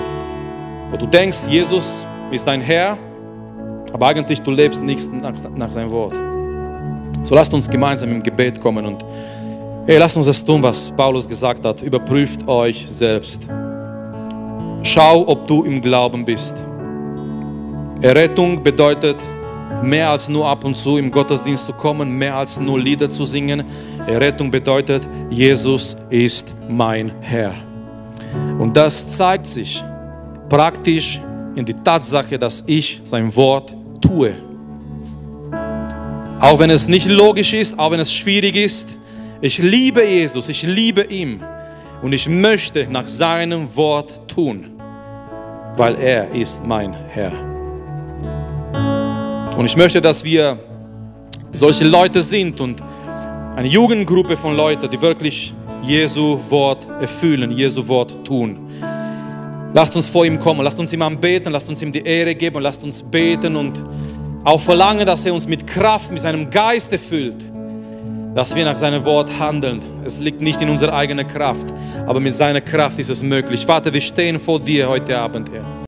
wo 0.90 0.96
du 0.96 1.06
denkst, 1.06 1.46
Jesus 1.48 2.06
ist 2.30 2.46
dein 2.46 2.61
Herr, 2.61 2.98
aber 3.92 4.08
eigentlich 4.08 4.42
du 4.42 4.50
lebst 4.50 4.82
nicht 4.82 5.12
nach, 5.12 5.32
nach 5.54 5.70
seinem 5.70 5.90
Wort. 5.92 6.14
So 7.22 7.34
lasst 7.34 7.52
uns 7.52 7.68
gemeinsam 7.68 8.10
im 8.10 8.22
Gebet 8.22 8.60
kommen 8.60 8.86
und 8.86 9.04
hey, 9.86 9.98
lasst 9.98 10.16
uns 10.16 10.26
das 10.26 10.44
tun, 10.44 10.62
was 10.62 10.90
Paulus 10.90 11.28
gesagt 11.28 11.64
hat. 11.64 11.82
Überprüft 11.82 12.46
euch 12.48 12.86
selbst. 12.88 13.48
Schau, 14.82 15.28
ob 15.28 15.46
du 15.46 15.64
im 15.64 15.80
Glauben 15.80 16.24
bist. 16.24 16.64
Errettung 18.00 18.62
bedeutet 18.62 19.16
mehr 19.82 20.10
als 20.10 20.28
nur 20.28 20.48
ab 20.48 20.64
und 20.64 20.76
zu 20.76 20.96
im 20.96 21.10
Gottesdienst 21.10 21.66
zu 21.66 21.72
kommen, 21.74 22.10
mehr 22.10 22.36
als 22.36 22.58
nur 22.58 22.80
Lieder 22.80 23.10
zu 23.10 23.24
singen. 23.24 23.64
Errettung 24.06 24.50
bedeutet, 24.50 25.06
Jesus 25.28 25.96
ist 26.08 26.54
mein 26.68 27.12
Herr. 27.20 27.54
Und 28.58 28.76
das 28.76 29.16
zeigt 29.16 29.46
sich 29.46 29.84
praktisch 30.48 31.20
in 31.54 31.64
die 31.64 31.74
Tatsache, 31.74 32.38
dass 32.38 32.64
ich 32.66 33.00
sein 33.04 33.34
Wort 33.36 33.76
tue. 34.00 34.34
Auch 36.41 36.59
wenn 36.59 36.70
es 36.70 36.88
nicht 36.88 37.07
logisch 37.07 37.53
ist, 37.53 37.78
auch 37.78 37.91
wenn 37.91 38.01
es 38.01 38.14
schwierig 38.14 38.57
ist. 38.57 38.99
Ich 39.43 39.59
liebe 39.59 40.03
Jesus, 40.03 40.49
ich 40.49 40.62
liebe 40.62 41.03
ihn 41.03 41.45
und 42.03 42.14
ich 42.14 42.28
möchte 42.28 42.86
nach 42.91 43.07
seinem 43.07 43.76
Wort 43.76 44.26
tun, 44.26 44.66
weil 45.76 45.97
er 45.97 46.30
ist 46.30 46.64
mein 46.64 46.95
Herr. 47.11 47.32
Und 49.57 49.66
ich 49.66 49.76
möchte, 49.76 50.01
dass 50.01 50.24
wir 50.24 50.59
solche 51.53 51.84
Leute 51.84 52.22
sind 52.22 52.59
und 52.61 52.82
eine 53.57 53.68
Jugendgruppe 53.68 54.34
von 54.34 54.57
Leuten, 54.57 54.88
die 54.88 55.01
wirklich 55.03 55.53
Jesu 55.82 56.38
Wort 56.49 56.88
erfüllen, 57.01 57.51
Jesu 57.51 57.86
Wort 57.88 58.24
tun. 58.24 58.59
Lasst 59.74 59.95
uns 59.95 60.09
vor 60.09 60.24
ihm 60.24 60.41
kommen, 60.41 60.62
lasst 60.62 60.80
uns 60.80 60.91
ihm 60.93 61.03
anbeten, 61.03 61.53
lasst 61.53 61.68
uns 61.68 61.82
ihm 61.82 61.93
die 61.93 62.03
Ehre 62.03 62.34
geben, 62.34 62.62
lasst 62.62 62.82
uns 62.82 63.03
beten 63.03 63.57
und 63.57 63.82
auch 64.45 64.61
verlangen, 64.61 65.07
dass 65.07 65.26
er 65.26 65.34
uns 65.34 65.47
mit 65.47 65.66
Kraft, 65.66 66.11
mit 66.11 66.20
seinem 66.20 66.51
Geist 66.51 66.93
erfüllt, 66.93 67.53
dass 68.34 68.55
wir 68.55 68.64
nach 68.64 68.76
seinem 68.76 69.05
Wort 69.05 69.30
handeln. 69.38 69.80
Es 70.05 70.20
liegt 70.20 70.41
nicht 70.41 70.61
in 70.62 70.70
unserer 70.70 70.95
eigenen 70.95 71.26
Kraft, 71.26 71.72
aber 72.07 72.20
mit 72.20 72.34
seiner 72.34 72.61
Kraft 72.61 72.99
ist 72.99 73.11
es 73.11 73.22
möglich. 73.22 73.66
Vater, 73.66 73.93
wir 73.93 74.01
stehen 74.01 74.38
vor 74.38 74.61
dir 74.61 74.88
heute 74.88 75.18
Abend, 75.18 75.51
Herr. 75.53 75.80